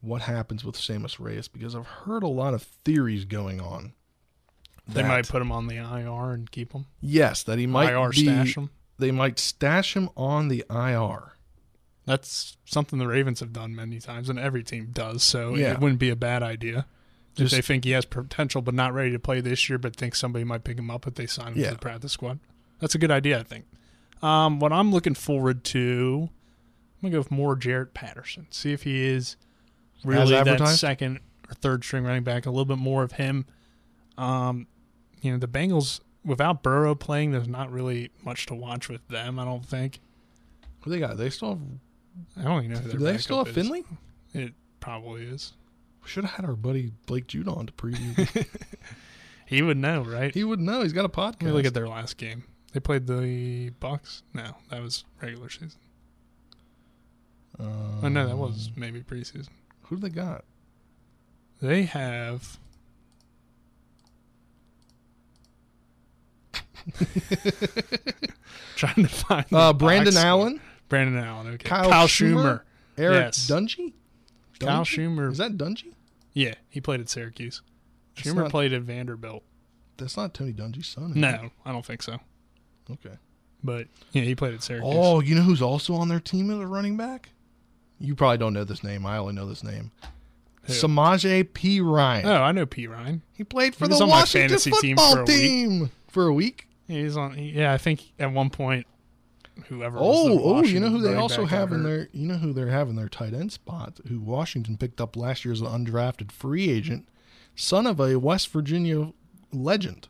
what 0.00 0.22
happens 0.22 0.64
with 0.64 0.76
Sammis 0.76 1.18
Reyes 1.18 1.48
because 1.48 1.74
I've 1.74 1.86
heard 1.86 2.22
a 2.22 2.28
lot 2.28 2.54
of 2.54 2.62
theories 2.62 3.24
going 3.24 3.60
on. 3.60 3.92
They 4.88 5.02
might 5.02 5.28
put 5.28 5.40
him 5.40 5.52
on 5.52 5.68
the 5.68 5.76
IR 5.76 6.32
and 6.32 6.50
keep 6.50 6.72
him. 6.72 6.86
Yes, 7.00 7.44
that 7.44 7.58
he 7.58 7.66
might 7.66 7.92
IR 7.92 8.10
be, 8.10 8.24
stash 8.24 8.56
him. 8.56 8.70
They 8.98 9.12
might 9.12 9.38
stash 9.38 9.94
him 9.94 10.08
on 10.16 10.48
the 10.48 10.64
IR. 10.68 11.34
That's 12.10 12.56
something 12.64 12.98
the 12.98 13.06
Ravens 13.06 13.38
have 13.38 13.52
done 13.52 13.74
many 13.74 14.00
times, 14.00 14.28
and 14.28 14.36
every 14.38 14.64
team 14.64 14.88
does. 14.92 15.22
So 15.22 15.54
Yeah. 15.54 15.72
it 15.74 15.78
wouldn't 15.80 16.00
be 16.00 16.10
a 16.10 16.16
bad 16.16 16.42
idea. 16.42 16.86
Just- 17.36 17.52
if 17.52 17.58
they 17.58 17.62
think 17.74 17.84
he 17.84 17.92
has 17.92 18.04
potential 18.04 18.60
but 18.62 18.74
not 18.74 18.92
ready 18.92 19.12
to 19.12 19.18
play 19.20 19.40
this 19.40 19.68
year, 19.68 19.78
but 19.78 19.94
think 19.94 20.16
somebody 20.16 20.44
might 20.44 20.64
pick 20.64 20.76
him 20.76 20.90
up 20.90 21.06
if 21.06 21.14
they 21.14 21.26
sign 21.26 21.52
him 21.52 21.60
Yeah. 21.60 21.68
to 21.68 21.74
the 21.74 21.78
practice 21.78 22.10
squad. 22.12 22.40
That's 22.80 22.96
a 22.96 22.98
good 22.98 23.12
idea, 23.12 23.38
I 23.38 23.42
think. 23.44 23.66
Um, 24.22 24.58
what 24.58 24.72
I'm 24.72 24.90
looking 24.90 25.14
forward 25.14 25.62
to, 25.66 26.28
I'm 26.96 27.00
gonna 27.02 27.12
go 27.12 27.18
with 27.18 27.30
more 27.30 27.56
Jaret 27.56 27.94
Patterson. 27.94 28.48
See 28.50 28.72
if 28.72 28.82
he 28.82 29.02
is 29.06 29.36
really 30.04 30.32
that 30.32 30.66
second 30.76 31.20
or 31.48 31.54
third 31.54 31.84
string 31.84 32.02
running 32.04 32.24
back. 32.24 32.44
A 32.44 32.50
little 32.50 32.64
bit 32.64 32.78
more 32.78 33.04
of 33.04 33.12
him. 33.12 33.46
Um, 34.18 34.66
you 35.22 35.30
know, 35.30 35.38
the 35.38 35.46
Bengals 35.48 36.00
without 36.24 36.62
Burrow 36.64 36.94
playing, 36.96 37.30
there's 37.30 37.48
not 37.48 37.70
really 37.70 38.10
much 38.24 38.46
to 38.46 38.54
watch 38.54 38.88
with 38.88 39.06
them. 39.08 39.38
I 39.38 39.44
don't 39.44 39.64
think. 39.64 40.00
Who 40.80 40.90
they 40.90 40.98
got? 40.98 41.16
They 41.16 41.30
still 41.30 41.50
have. 41.50 41.60
I 42.38 42.42
don't 42.42 42.64
even 42.64 42.74
know. 42.76 42.80
Who 42.80 42.92
Do 42.92 42.98
they 42.98 43.18
still 43.18 43.38
have 43.38 43.48
is. 43.48 43.54
Finley? 43.54 43.84
It 44.34 44.52
probably 44.80 45.22
is. 45.24 45.52
We 46.02 46.08
Should 46.08 46.24
have 46.24 46.34
had 46.34 46.44
our 46.46 46.56
buddy 46.56 46.92
Blake 47.06 47.26
Judah 47.26 47.50
on 47.52 47.66
to 47.66 47.72
preview. 47.72 48.46
He 49.46 49.62
would 49.62 49.78
know, 49.78 50.02
right? 50.02 50.32
he 50.32 50.44
would 50.44 50.60
know. 50.60 50.82
He's 50.82 50.92
got 50.92 51.04
a 51.04 51.08
podcast. 51.08 51.42
Let 51.42 51.46
me 51.46 51.50
look 51.50 51.64
at 51.66 51.74
their 51.74 51.88
last 51.88 52.16
game. 52.18 52.44
They 52.72 52.78
played 52.78 53.08
the 53.08 53.72
Bucs. 53.80 54.22
No, 54.32 54.54
that 54.68 54.80
was 54.80 55.02
regular 55.20 55.48
season. 55.50 55.72
oh 57.58 58.08
no, 58.08 58.28
that 58.28 58.36
was 58.38 58.70
maybe 58.76 59.00
preseason. 59.00 59.48
Who 59.86 59.96
do 59.96 60.02
they 60.02 60.08
got? 60.08 60.44
They 61.60 61.82
have. 61.82 62.58
Trying 68.76 68.94
to 68.94 69.08
find 69.08 69.46
Uh, 69.52 69.72
Brandon. 69.72 70.16
Allen? 70.16 70.60
Brandon 70.90 71.16
Allen. 71.24 71.46
Okay. 71.54 71.66
Kyle, 71.68 71.88
Kyle, 71.88 72.06
Shurmur, 72.06 72.34
Shurmur. 72.34 72.60
Eric 72.98 73.24
yes. 73.24 73.48
Dungy. 73.50 73.94
Kyle 74.58 74.84
Shurmur. 74.84 75.30
Is 75.32 75.38
that 75.38 75.56
Dungy? 75.56 75.94
Yeah, 76.34 76.54
he 76.68 76.82
played 76.82 77.00
at 77.00 77.08
Syracuse. 77.08 77.62
That's 78.16 78.28
Shurmur 78.28 78.34
not- 78.42 78.50
played 78.50 78.74
at 78.74 78.82
Vanderbilt. 78.82 79.42
That's 79.96 80.16
not 80.16 80.34
Tony 80.34 80.52
Dungy's 80.52 80.86
son. 80.88 81.12
No, 81.14 81.28
it? 81.28 81.50
I 81.64 81.72
don't 81.72 81.84
think 81.84 82.02
so. 82.02 82.18
Okay. 82.90 83.16
But 83.62 83.86
yeah, 84.12 84.22
he 84.22 84.34
played 84.34 84.54
at 84.54 84.62
Syracuse. 84.62 84.92
Oh, 84.94 85.20
you 85.20 85.34
know 85.34 85.42
who's 85.42 85.60
also 85.62 85.94
on 85.94 86.08
their 86.08 86.20
team 86.20 86.50
as 86.50 86.58
a 86.58 86.66
running 86.66 86.96
back? 86.96 87.30
You 87.98 88.14
probably 88.14 88.38
don't 88.38 88.54
know 88.54 88.64
this 88.64 88.82
name. 88.82 89.04
I 89.04 89.18
only 89.18 89.34
know 89.34 89.46
this 89.46 89.62
name. 89.62 89.90
Who? 90.62 90.72
Samaje 90.72 91.44
Perine. 91.44 92.24
Oh, 92.24 92.42
I 92.42 92.52
know 92.52 92.64
Perine. 92.64 93.20
He 93.34 93.44
played 93.44 93.74
for 93.74 93.86
He 93.88 93.98
the 93.98 94.06
Washington 94.06 94.48
fantasy 94.48 94.70
team 94.80 94.96
football 94.96 95.12
for 95.16 95.20
a 95.20 95.24
week. 95.24 95.36
team 95.36 95.90
for 96.08 96.26
a 96.26 96.32
week. 96.32 96.66
He's 96.88 97.16
on. 97.16 97.38
Yeah, 97.38 97.72
I 97.74 97.78
think 97.78 98.12
at 98.18 98.32
one 98.32 98.48
point, 98.48 98.86
whoever. 99.68 99.98
Oh, 99.98 100.40
oh, 100.42 100.62
you 100.62 100.80
know 100.80 100.88
who 100.88 101.00
they 101.00 101.14
also 101.14 101.44
have 101.44 101.72
in 101.72 101.82
their 101.82 102.08
you 102.12 102.26
know 102.26 102.36
who 102.36 102.52
they're 102.52 102.68
having 102.68 102.96
their 102.96 103.08
tight 103.08 103.34
end 103.34 103.52
spot, 103.52 104.00
who 104.08 104.20
Washington 104.20 104.76
picked 104.76 105.00
up 105.00 105.16
last 105.16 105.44
year 105.44 105.52
as 105.52 105.60
an 105.60 105.66
undrafted 105.66 106.32
free 106.32 106.70
agent, 106.70 107.08
son 107.54 107.86
of 107.86 108.00
a 108.00 108.18
West 108.18 108.48
Virginia 108.48 109.12
legend, 109.52 110.08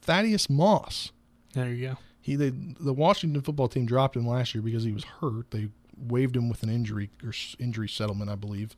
Thaddeus 0.00 0.48
Moss. 0.48 1.12
There 1.54 1.68
you 1.68 1.88
go. 1.88 1.98
He 2.20 2.36
they, 2.36 2.50
the 2.50 2.92
Washington 2.92 3.42
football 3.42 3.68
team 3.68 3.86
dropped 3.86 4.16
him 4.16 4.26
last 4.26 4.54
year 4.54 4.62
because 4.62 4.84
he 4.84 4.92
was 4.92 5.04
hurt. 5.04 5.50
They 5.50 5.68
waived 5.96 6.36
him 6.36 6.48
with 6.48 6.62
an 6.62 6.70
injury 6.70 7.10
or 7.24 7.32
injury 7.58 7.88
settlement, 7.88 8.30
I 8.30 8.36
believe. 8.36 8.76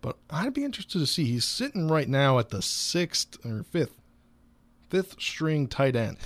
But 0.00 0.16
I'd 0.30 0.54
be 0.54 0.64
interested 0.64 0.98
to 0.98 1.06
see. 1.06 1.24
He's 1.24 1.44
sitting 1.44 1.88
right 1.88 2.08
now 2.08 2.38
at 2.38 2.50
the 2.50 2.62
sixth 2.62 3.38
or 3.44 3.62
fifth, 3.62 3.96
fifth 4.88 5.20
string 5.20 5.68
tight 5.68 5.96
end. 5.96 6.18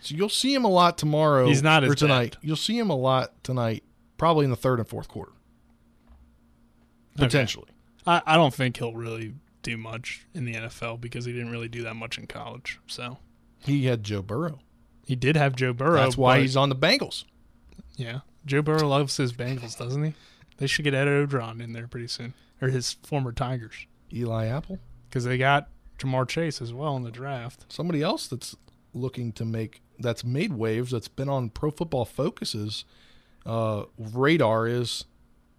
So 0.00 0.14
you'll 0.14 0.28
see 0.28 0.54
him 0.54 0.64
a 0.64 0.68
lot 0.70 0.96
tomorrow. 0.98 1.46
He's 1.46 1.62
not 1.62 1.84
or 1.84 1.88
as 1.92 1.96
tonight. 1.96 2.36
bad. 2.40 2.46
You'll 2.46 2.56
see 2.56 2.78
him 2.78 2.88
a 2.90 2.96
lot 2.96 3.42
tonight, 3.44 3.84
probably 4.16 4.44
in 4.44 4.50
the 4.50 4.56
third 4.56 4.78
and 4.78 4.88
fourth 4.88 5.08
quarter, 5.08 5.32
Okay. 7.16 7.26
potentially. 7.26 7.68
I, 8.06 8.22
I 8.26 8.36
don't 8.36 8.54
think 8.54 8.76
he'll 8.78 8.94
really 8.94 9.34
do 9.62 9.76
much 9.76 10.26
in 10.34 10.44
the 10.46 10.54
NFL 10.54 11.00
because 11.00 11.24
he 11.26 11.32
didn't 11.32 11.50
really 11.50 11.68
do 11.68 11.82
that 11.82 11.94
much 11.94 12.16
in 12.18 12.26
college. 12.26 12.80
So 12.86 13.18
He 13.58 13.86
had 13.86 14.02
Joe 14.02 14.22
Burrow. 14.22 14.60
he 15.06 15.16
did 15.16 15.36
have 15.36 15.54
Joe 15.54 15.72
Burrow. 15.72 15.96
That's 15.96 16.16
why 16.16 16.36
but- 16.36 16.42
he's 16.42 16.56
on 16.56 16.68
the 16.70 16.76
Bengals. 16.76 17.24
Yeah, 17.96 18.20
Joe 18.46 18.62
Burrow 18.62 18.88
loves 18.88 19.16
his 19.18 19.32
Bengals, 19.34 19.76
doesn't 19.76 20.02
he? 20.02 20.14
They 20.56 20.66
should 20.66 20.84
get 20.84 20.94
Ed 20.94 21.06
Orgeron 21.06 21.60
in 21.62 21.72
there 21.74 21.86
pretty 21.86 22.08
soon, 22.08 22.32
or 22.62 22.68
his 22.68 22.94
former 23.02 23.32
Tigers, 23.32 23.86
Eli 24.12 24.46
Apple. 24.46 24.78
because 25.08 25.24
they 25.24 25.36
got 25.36 25.68
Ja'Marr 25.98 26.26
Chase 26.26 26.62
as 26.62 26.72
well 26.72 26.96
in 26.96 27.02
the 27.02 27.10
draft. 27.10 27.66
Somebody 27.70 28.00
else 28.02 28.26
that's 28.26 28.56
looking 28.94 29.32
to 29.32 29.44
make 29.44 29.82
that's 30.00 30.24
made 30.24 30.52
waves 30.52 30.90
that's 30.90 31.08
been 31.08 31.28
on 31.28 31.50
Pro 31.50 31.70
Football 31.70 32.04
Focus's 32.04 32.84
uh, 33.46 33.84
radar 33.98 34.66
is 34.66 35.04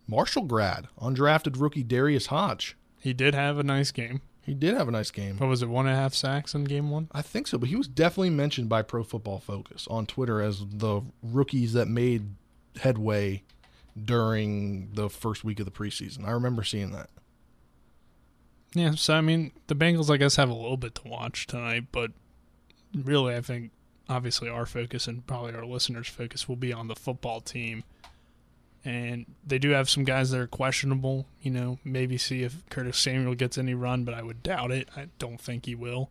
Marshall 0.08 0.44
grad 0.44 0.88
undrafted 1.00 1.60
rookie 1.60 1.84
Darius 1.84 2.28
Hodge. 2.28 2.76
He 3.00 3.14
did 3.14 3.34
have 3.34 3.58
a 3.58 3.64
nice 3.64 3.92
game. 3.92 4.22
He 4.44 4.54
did 4.54 4.76
have 4.76 4.88
a 4.88 4.92
nice 4.92 5.12
game. 5.12 5.38
What 5.38 5.48
was 5.48 5.62
it? 5.62 5.70
One 5.70 5.86
and 5.86 5.96
a 5.96 6.00
half 6.00 6.14
sacks 6.14 6.56
in 6.56 6.64
game 6.64 6.90
one. 6.90 7.10
I 7.12 7.22
think 7.22 7.48
so, 7.48 7.58
but 7.58 7.70
he 7.70 7.76
was 7.76 7.88
definitely 7.88 8.32
mentioned 8.32 8.70
by 8.70 8.82
Pro 8.82 9.04
Football 9.04 9.40
Focus 9.40 9.88
on 9.90 10.06
Twitter 10.06 10.42
as 10.42 10.64
the 10.68 11.02
rookies 11.22 11.74
that 11.74 11.88
made 11.88 12.36
headway 12.80 13.44
during 14.04 14.90
the 14.94 15.10
first 15.10 15.44
week 15.44 15.60
of 15.60 15.66
the 15.66 15.72
preseason. 15.72 16.26
I 16.26 16.32
remember 16.32 16.64
seeing 16.64 16.92
that. 16.92 17.10
Yeah, 18.74 18.96
so 18.96 19.14
I 19.14 19.22
mean, 19.22 19.52
the 19.68 19.76
Bengals, 19.76 20.10
I 20.10 20.18
guess, 20.18 20.38
have 20.38 20.50
a 20.50 20.54
little 20.54 20.78
bit 20.78 20.96
to 20.96 21.08
watch 21.08 21.46
tonight, 21.46 21.88
but 21.92 22.12
really, 22.96 23.36
I 23.36 23.42
think 23.42 23.72
obviously 24.10 24.50
our 24.50 24.66
focus 24.66 25.08
and 25.08 25.26
probably 25.26 25.54
our 25.54 25.66
listeners' 25.66 26.08
focus 26.08 26.48
will 26.48 26.56
be 26.56 26.74
on 26.74 26.88
the 26.88 26.96
football 26.96 27.42
team. 27.42 27.84
And 28.84 29.26
they 29.46 29.60
do 29.60 29.70
have 29.72 29.90
some 29.90 30.04
guys 30.04 30.32
that 30.32 30.40
are 30.40 30.48
questionable. 30.48 31.28
You 31.42 31.52
know, 31.52 31.80
maybe 31.84 32.18
see 32.18 32.44
if 32.44 32.68
Curtis 32.70 32.98
Samuel 32.98 33.36
gets 33.36 33.58
any 33.58 33.74
run, 33.74 34.04
but 34.04 34.14
I 34.14 34.24
would 34.24 34.42
doubt 34.42 34.72
it. 34.72 34.90
I 34.96 35.08
don't 35.20 35.40
think 35.40 35.66
he 35.66 35.76
will. 35.76 36.10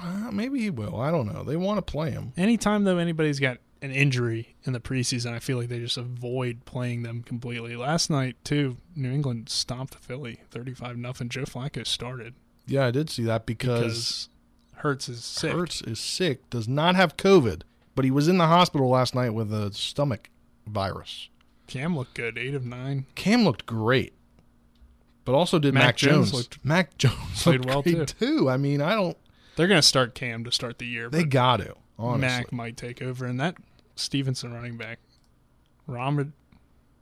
Uh, 0.00 0.30
maybe 0.32 0.60
he 0.60 0.70
will. 0.70 1.00
I 1.00 1.10
don't 1.10 1.32
know. 1.32 1.44
They 1.44 1.56
want 1.56 1.78
to 1.78 1.92
play 1.92 2.10
him. 2.10 2.32
Anytime 2.36 2.84
though 2.84 2.98
anybody's 2.98 3.40
got 3.40 3.58
an 3.82 3.90
injury 3.92 4.54
in 4.64 4.72
the 4.72 4.80
preseason. 4.80 5.32
I 5.32 5.38
feel 5.38 5.56
like 5.56 5.68
they 5.68 5.78
just 5.78 5.96
avoid 5.96 6.64
playing 6.64 7.02
them 7.02 7.22
completely. 7.22 7.76
Last 7.76 8.10
night 8.10 8.36
too, 8.44 8.76
New 8.94 9.10
England 9.10 9.48
stomped 9.48 9.94
Philly 9.94 10.40
thirty-five 10.50 10.96
nothing. 10.96 11.28
Joe 11.28 11.44
Flacco 11.44 11.86
started 11.86 12.34
Yeah, 12.66 12.86
I 12.86 12.90
did 12.90 13.08
see 13.10 13.24
that 13.24 13.46
because, 13.46 13.82
because 13.82 14.28
Hurts 14.80 15.08
is 15.08 15.24
sick. 15.24 15.52
Hurts 15.52 15.80
is 15.82 15.98
sick, 16.00 16.48
does 16.50 16.68
not 16.68 16.96
have 16.96 17.16
COVID, 17.16 17.62
but 17.94 18.04
he 18.04 18.10
was 18.10 18.28
in 18.28 18.38
the 18.38 18.46
hospital 18.46 18.88
last 18.88 19.14
night 19.14 19.30
with 19.30 19.52
a 19.52 19.72
stomach 19.72 20.30
virus. 20.66 21.28
Cam 21.66 21.96
looked 21.96 22.14
good, 22.14 22.36
eight 22.38 22.54
of 22.54 22.64
nine. 22.64 23.06
Cam 23.14 23.44
looked 23.44 23.66
great, 23.66 24.14
but 25.24 25.34
also 25.34 25.58
did 25.58 25.74
Mac 25.74 25.84
Mac, 25.84 25.96
Jones 25.96 26.14
Jones. 26.30 26.34
looked- 26.34 26.64
Mac 26.64 26.96
Jones 26.98 27.42
played 27.42 27.64
well, 27.64 27.82
great 27.82 28.08
too. 28.18 28.48
I 28.50 28.56
mean, 28.56 28.80
I 28.80 28.94
don't. 28.94 29.16
They're 29.56 29.68
gonna 29.68 29.82
start 29.82 30.14
Cam 30.14 30.44
to 30.44 30.52
start 30.52 30.78
the 30.78 30.86
year. 30.86 31.08
They 31.10 31.24
got 31.24 31.58
to 31.58 31.74
honestly. 31.98 32.26
Mac 32.28 32.52
might 32.52 32.76
take 32.76 33.02
over, 33.02 33.26
and 33.26 33.38
that 33.40 33.56
Stevenson 33.96 34.52
running 34.54 34.76
back, 34.78 34.98
Ramad, 35.88 36.32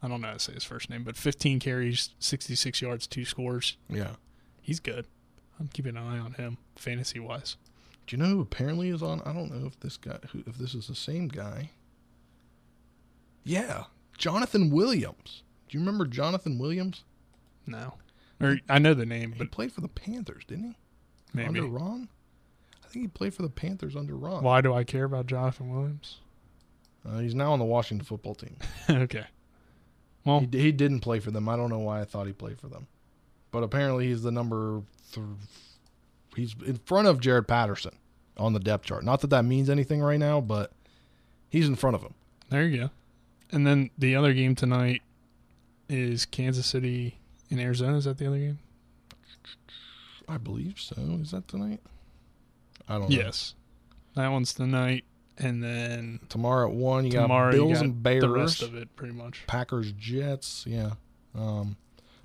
I 0.02 0.08
don't 0.08 0.20
know 0.20 0.28
how 0.28 0.32
to 0.34 0.38
say 0.40 0.54
his 0.54 0.64
first 0.64 0.90
name, 0.90 1.04
but 1.04 1.16
15 1.16 1.60
carries, 1.60 2.10
66 2.18 2.82
yards, 2.82 3.06
two 3.06 3.24
scores. 3.24 3.76
Yeah. 3.88 4.12
He's 4.60 4.80
good. 4.80 5.06
I'm 5.60 5.68
keeping 5.68 5.96
an 5.96 6.02
eye 6.02 6.18
on 6.18 6.32
him, 6.34 6.58
fantasy 6.76 7.18
wise. 7.20 7.56
Do 8.08 8.16
you 8.16 8.22
know 8.22 8.30
who 8.30 8.40
apparently 8.40 8.88
is 8.88 9.02
on? 9.02 9.20
I 9.26 9.34
don't 9.34 9.54
know 9.54 9.66
if 9.66 9.78
this 9.80 9.98
guy, 9.98 10.18
who, 10.32 10.42
if 10.46 10.56
this 10.56 10.74
is 10.74 10.86
the 10.88 10.94
same 10.94 11.28
guy. 11.28 11.70
Yeah, 13.44 13.84
Jonathan 14.16 14.70
Williams. 14.70 15.42
Do 15.68 15.76
you 15.76 15.84
remember 15.84 16.06
Jonathan 16.06 16.58
Williams? 16.58 17.04
No, 17.66 17.94
or 18.40 18.58
I 18.66 18.78
know 18.78 18.94
the 18.94 19.04
name, 19.04 19.32
He 19.32 19.38
but 19.38 19.50
played 19.50 19.72
for 19.72 19.82
the 19.82 19.88
Panthers, 19.88 20.44
didn't 20.46 20.64
he? 20.64 20.76
maybe. 21.34 21.60
Under 21.60 21.66
Ron? 21.66 22.08
I 22.82 22.88
think 22.88 23.04
he 23.04 23.08
played 23.08 23.34
for 23.34 23.42
the 23.42 23.50
Panthers 23.50 23.94
under 23.94 24.16
Ron. 24.16 24.42
Why 24.42 24.62
do 24.62 24.72
I 24.72 24.84
care 24.84 25.04
about 25.04 25.26
Jonathan 25.26 25.68
Williams? 25.70 26.16
Uh, 27.06 27.18
he's 27.18 27.34
now 27.34 27.52
on 27.52 27.58
the 27.58 27.64
Washington 27.66 28.06
football 28.06 28.34
team. 28.34 28.56
okay. 28.90 29.26
Well, 30.24 30.40
he, 30.50 30.58
he 30.58 30.72
didn't 30.72 31.00
play 31.00 31.20
for 31.20 31.30
them. 31.30 31.46
I 31.46 31.56
don't 31.56 31.68
know 31.68 31.78
why 31.78 32.00
I 32.00 32.04
thought 32.06 32.26
he 32.26 32.32
played 32.32 32.58
for 32.58 32.68
them, 32.68 32.86
but 33.50 33.62
apparently 33.62 34.06
he's 34.06 34.22
the 34.22 34.32
number. 34.32 34.80
Th- 35.12 35.26
he's 36.38 36.54
in 36.66 36.76
front 36.86 37.08
of 37.08 37.20
Jaret 37.20 37.46
Patterson 37.46 37.92
on 38.36 38.52
the 38.52 38.60
depth 38.60 38.86
chart. 38.86 39.04
Not 39.04 39.20
that 39.22 39.30
that 39.30 39.44
means 39.44 39.68
anything 39.68 40.00
right 40.00 40.18
now, 40.18 40.40
but 40.40 40.72
he's 41.48 41.66
in 41.68 41.74
front 41.76 41.96
of 41.96 42.02
him. 42.02 42.14
There 42.50 42.64
you 42.64 42.78
go. 42.82 42.90
And 43.50 43.66
then 43.66 43.90
the 43.98 44.14
other 44.16 44.32
game 44.34 44.54
tonight 44.54 45.02
is 45.88 46.26
Kansas 46.26 46.66
City 46.66 47.18
in 47.50 47.58
Arizona. 47.58 47.96
Is 47.96 48.04
that 48.04 48.18
the 48.18 48.26
other 48.26 48.38
game? 48.38 48.58
I 50.28 50.36
believe 50.36 50.78
so. 50.78 50.94
Is 51.22 51.30
that 51.30 51.48
tonight? 51.48 51.80
I 52.88 52.94
don't 52.98 53.10
know. 53.10 53.16
Yes. 53.16 53.54
That 54.14 54.28
one's 54.28 54.52
tonight. 54.52 55.04
And 55.38 55.62
then 55.62 56.20
Tomorrow 56.28 56.68
at 56.68 56.74
one, 56.74 57.04
you 57.04 57.12
tomorrow 57.12 57.52
got 57.52 57.56
Bills 57.56 57.68
you 57.68 57.74
got 57.76 57.84
and 57.84 58.02
Bears. 58.02 58.22
the 58.22 58.28
rest 58.28 58.62
of 58.62 58.74
it, 58.74 58.94
pretty 58.96 59.14
much. 59.14 59.44
Packers, 59.46 59.92
Jets, 59.92 60.64
yeah. 60.66 60.92
Um, 61.34 61.76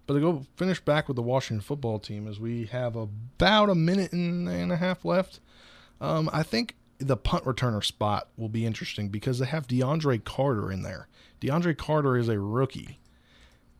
but 0.06 0.16
to 0.16 0.20
go 0.20 0.45
finish 0.56 0.80
back 0.82 1.08
with 1.08 1.16
the 1.16 1.22
Washington 1.22 1.62
football 1.62 1.99
team, 1.99 2.28
as 2.28 2.39
we 2.39 2.66
have 2.66 2.95
about 2.95 3.70
a 3.70 3.76
minute 3.76 4.12
and, 4.12 4.47
and 4.49 4.72
a 4.72 4.78
half 4.78 5.06
left. 5.06 5.39
Um, 6.01 6.30
I 6.34 6.43
think 6.43 6.76
the 6.97 7.16
punt 7.18 7.45
returner 7.45 7.84
spot 7.84 8.28
will 8.38 8.49
be 8.49 8.66
interesting 8.66 9.10
because 9.10 9.39
they 9.39 9.45
have 9.45 9.68
DeAndre 9.68 10.24
Carter 10.24 10.72
in 10.72 10.82
there. 10.84 11.08
DeAndre 11.41 11.78
Carter 11.78 12.18
is 12.18 12.28
a 12.28 12.39
rookie, 12.39 12.99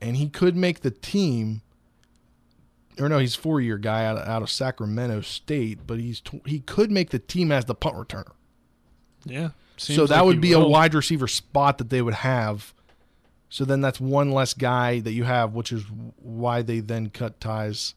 and 0.02 0.16
he 0.18 0.30
could 0.30 0.56
make 0.56 0.82
the 0.82 0.92
team. 0.92 1.62
Or 3.00 3.10
no, 3.10 3.18
he's 3.20 3.36
four-year 3.36 3.78
guy 3.80 4.06
out 4.06 4.18
of, 4.18 4.28
out 4.28 4.42
of 4.44 4.50
Sacramento 4.52 5.22
State, 5.22 5.80
but 5.88 6.00
he's 6.00 6.22
tw- 6.22 6.46
he 6.48 6.60
could 6.60 6.92
make 6.92 7.10
the 7.10 7.20
team 7.20 7.52
as 7.52 7.66
the 7.66 7.74
punt 7.74 7.96
returner 7.96 8.34
Yeah. 9.26 9.50
so 9.78 10.06
that 10.06 10.18
like 10.18 10.26
would 10.26 10.42
be 10.42 10.52
a 10.54 10.60
wide 10.60 10.94
receiver 10.94 11.28
spot 11.28 11.80
that 11.80 11.90
they 11.90 12.02
would 12.04 12.14
have. 12.14 12.74
So 13.54 13.66
then 13.66 13.82
that's 13.82 14.00
one 14.00 14.32
less 14.32 14.56
guy 14.56 15.00
that 15.02 15.12
you 15.12 15.26
have, 15.26 15.54
which 15.54 15.72
is 15.72 15.84
why 16.18 16.64
they 16.64 16.80
then 16.80 17.12
cut 17.12 17.40
ties 17.40 17.94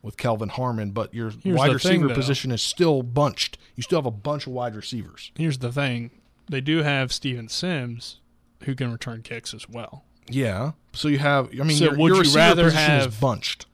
with 0.00 0.16
Kelvin 0.16 0.48
Harmon. 0.48 0.92
But 0.92 1.12
your 1.12 1.30
Here's 1.42 1.58
wide 1.58 1.72
the 1.74 1.78
thing, 1.80 2.02
receiver 2.02 2.14
position 2.14 2.52
is 2.52 2.62
still 2.62 3.02
bunched. 3.02 3.58
You 3.74 3.82
still 3.82 3.98
have 3.98 4.06
a 4.06 4.12
bunch 4.12 4.46
of 4.46 4.52
wide 4.52 4.76
receivers. 4.76 5.32
Here's 5.36 5.58
the 5.58 5.72
thing. 5.72 6.12
They 6.48 6.60
do 6.60 6.84
have 6.84 7.12
Steven 7.12 7.48
Sims 7.48 8.20
who 8.62 8.76
can 8.76 8.92
return 8.92 9.22
kicks 9.22 9.52
as 9.52 9.68
well. 9.68 10.04
Yeah. 10.28 10.70
So 10.92 11.08
you 11.08 11.18
have. 11.18 11.48
I 11.60 11.64
mean, 11.64 11.76
So 11.76 11.86
your, 11.86 11.96
would 11.96 12.06
your 12.06 12.14
you 12.18 12.20
receiver 12.20 12.38
rather 12.38 12.64
position 12.66 12.90
have- 12.90 13.06
is 13.08 13.16
bunched. 13.16 13.66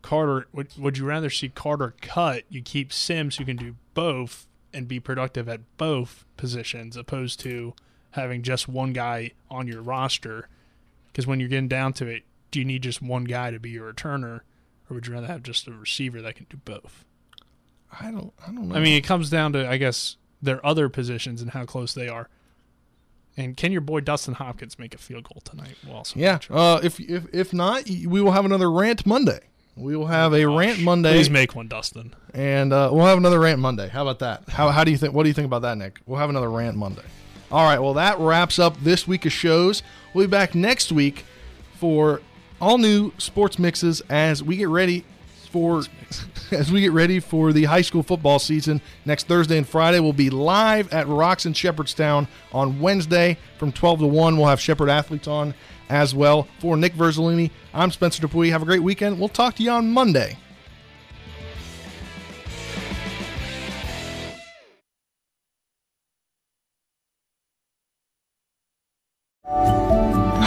Carter 0.00 0.46
would 0.54 0.78
would 0.78 0.96
you 0.96 1.04
rather 1.04 1.28
see 1.28 1.50
Carter 1.50 1.94
cut, 2.00 2.44
you 2.48 2.62
keep 2.62 2.90
Sims 2.90 3.36
who 3.36 3.44
can 3.44 3.56
do 3.58 3.76
both 3.92 4.46
and 4.72 4.88
be 4.88 4.98
productive 4.98 5.46
at 5.46 5.60
both 5.76 6.24
positions 6.38 6.96
opposed 6.96 7.38
to 7.40 7.74
having 8.12 8.42
just 8.42 8.68
one 8.68 8.92
guy 8.92 9.32
on 9.50 9.66
your 9.66 9.82
roster 9.82 10.48
because 11.12 11.26
when 11.26 11.40
you're 11.40 11.48
getting 11.48 11.68
down 11.68 11.92
to 11.94 12.06
it, 12.06 12.22
do 12.50 12.58
you 12.58 12.64
need 12.64 12.82
just 12.82 13.02
one 13.02 13.24
guy 13.24 13.50
to 13.50 13.58
be 13.58 13.70
your 13.70 13.92
returner 13.92 14.40
or 14.88 14.94
would 14.94 15.06
you 15.06 15.12
rather 15.12 15.26
have 15.26 15.42
just 15.42 15.66
a 15.66 15.72
receiver 15.72 16.22
that 16.22 16.36
can 16.36 16.46
do 16.48 16.58
both? 16.64 17.04
I 18.00 18.10
don't. 18.10 18.32
I 18.42 18.46
don't 18.46 18.68
know. 18.68 18.74
I 18.74 18.80
mean, 18.80 18.96
it 18.96 19.02
comes 19.02 19.28
down 19.30 19.52
to 19.52 19.68
I 19.68 19.76
guess 19.76 20.16
their 20.40 20.64
other 20.64 20.88
positions 20.88 21.42
and 21.42 21.50
how 21.50 21.64
close 21.64 21.92
they 21.94 22.08
are. 22.08 22.28
And 23.36 23.56
can 23.56 23.72
your 23.72 23.80
boy 23.80 24.00
Dustin 24.00 24.34
Hopkins 24.34 24.78
make 24.78 24.94
a 24.94 24.98
field 24.98 25.24
goal 25.24 25.40
tonight? 25.44 25.76
We'll 25.86 26.04
yeah. 26.14 26.38
Uh, 26.50 26.80
if 26.82 27.00
if 27.00 27.26
if 27.32 27.52
not, 27.52 27.86
we 27.86 28.20
will 28.20 28.32
have 28.32 28.44
another 28.44 28.70
rant 28.70 29.06
Monday. 29.06 29.40
We 29.74 29.96
will 29.96 30.06
have 30.06 30.34
a 30.34 30.44
rant 30.46 30.80
Monday. 30.80 31.14
Please 31.14 31.30
make 31.30 31.54
one, 31.54 31.66
Dustin. 31.66 32.14
and 32.34 32.74
uh, 32.74 32.90
we'll 32.92 33.06
have 33.06 33.16
another 33.16 33.40
rant 33.40 33.58
Monday. 33.58 33.88
How 33.88 34.02
about 34.02 34.18
that? 34.18 34.46
How, 34.50 34.68
how 34.68 34.84
do 34.84 34.90
you 34.90 34.98
think? 34.98 35.14
What 35.14 35.22
do 35.22 35.30
you 35.30 35.34
think 35.34 35.46
about 35.46 35.62
that, 35.62 35.78
Nick? 35.78 36.00
We'll 36.04 36.18
have 36.18 36.28
another 36.28 36.50
rant 36.50 36.76
Monday. 36.76 37.02
All 37.52 37.64
right. 37.64 37.78
Well, 37.78 37.94
that 37.94 38.18
wraps 38.18 38.58
up 38.58 38.80
this 38.80 39.06
week 39.06 39.26
of 39.26 39.32
shows. 39.32 39.82
We'll 40.14 40.26
be 40.26 40.30
back 40.30 40.54
next 40.54 40.90
week 40.90 41.26
for 41.74 42.22
all 42.62 42.78
new 42.78 43.12
sports 43.18 43.58
mixes 43.58 44.00
as 44.08 44.42
we 44.42 44.56
get 44.56 44.68
ready 44.68 45.04
for 45.50 45.82
as 46.50 46.72
we 46.72 46.80
get 46.80 46.92
ready 46.92 47.20
for 47.20 47.52
the 47.52 47.64
high 47.64 47.82
school 47.82 48.02
football 48.02 48.38
season. 48.38 48.80
Next 49.04 49.28
Thursday 49.28 49.58
and 49.58 49.68
Friday, 49.68 50.00
we'll 50.00 50.14
be 50.14 50.30
live 50.30 50.90
at 50.94 51.06
Rocks 51.06 51.44
in 51.44 51.52
Shepherdstown 51.52 52.26
on 52.54 52.80
Wednesday 52.80 53.36
from 53.58 53.70
12 53.70 54.00
to 54.00 54.06
1. 54.06 54.38
We'll 54.38 54.46
have 54.46 54.58
Shepherd 54.58 54.88
athletes 54.88 55.28
on 55.28 55.52
as 55.90 56.14
well. 56.14 56.48
For 56.58 56.78
Nick 56.78 56.94
Verzolini, 56.94 57.50
I'm 57.74 57.90
Spencer 57.90 58.22
Dupuy. 58.22 58.48
Have 58.48 58.62
a 58.62 58.66
great 58.66 58.82
weekend. 58.82 59.18
We'll 59.18 59.28
talk 59.28 59.56
to 59.56 59.62
you 59.62 59.72
on 59.72 59.90
Monday. 59.92 60.38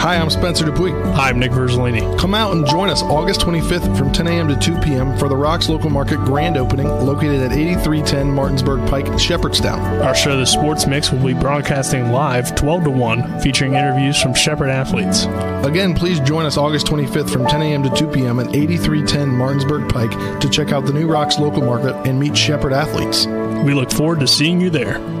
Hi, 0.06 0.18
I'm 0.18 0.30
Spencer 0.30 0.64
Dupuy. 0.64 0.92
Hi, 1.16 1.30
I'm 1.30 1.40
Nick 1.40 1.50
Verzolini. 1.50 2.16
Come 2.16 2.32
out 2.32 2.54
and 2.54 2.64
join 2.64 2.90
us 2.90 3.02
August 3.02 3.40
25th 3.40 3.98
from 3.98 4.12
10 4.12 4.28
a.m. 4.28 4.46
to 4.46 4.54
2 4.54 4.78
p.m. 4.78 5.18
for 5.18 5.28
the 5.28 5.34
Rocks 5.34 5.68
Local 5.68 5.90
Market 5.90 6.18
grand 6.18 6.56
opening 6.56 6.86
located 6.86 7.42
at 7.42 7.50
8310 7.50 8.30
Martinsburg 8.30 8.88
Pike, 8.88 9.18
Shepherdstown. 9.18 9.80
Our 10.02 10.14
show, 10.14 10.36
The 10.36 10.46
Sports 10.46 10.86
Mix, 10.86 11.10
will 11.10 11.26
be 11.26 11.34
broadcasting 11.34 12.12
live 12.12 12.54
12 12.54 12.84
to 12.84 12.90
1, 12.90 13.40
featuring 13.40 13.74
interviews 13.74 14.22
from 14.22 14.32
Shepherd 14.32 14.68
athletes. 14.68 15.24
Again, 15.66 15.92
please 15.92 16.20
join 16.20 16.46
us 16.46 16.56
August 16.56 16.86
25th 16.86 17.28
from 17.28 17.44
10 17.44 17.62
a.m. 17.62 17.82
to 17.82 17.90
2 17.90 18.06
p.m. 18.06 18.38
at 18.38 18.54
8310 18.54 19.30
Martinsburg 19.30 19.92
Pike 19.92 20.38
to 20.38 20.48
check 20.48 20.70
out 20.70 20.86
the 20.86 20.92
new 20.92 21.08
Rocks 21.08 21.40
Local 21.40 21.62
Market 21.62 21.96
and 22.06 22.20
meet 22.20 22.38
Shepherd 22.38 22.72
athletes. 22.72 23.26
We 23.26 23.74
look 23.74 23.90
forward 23.90 24.20
to 24.20 24.28
seeing 24.28 24.60
you 24.60 24.70
there. 24.70 25.15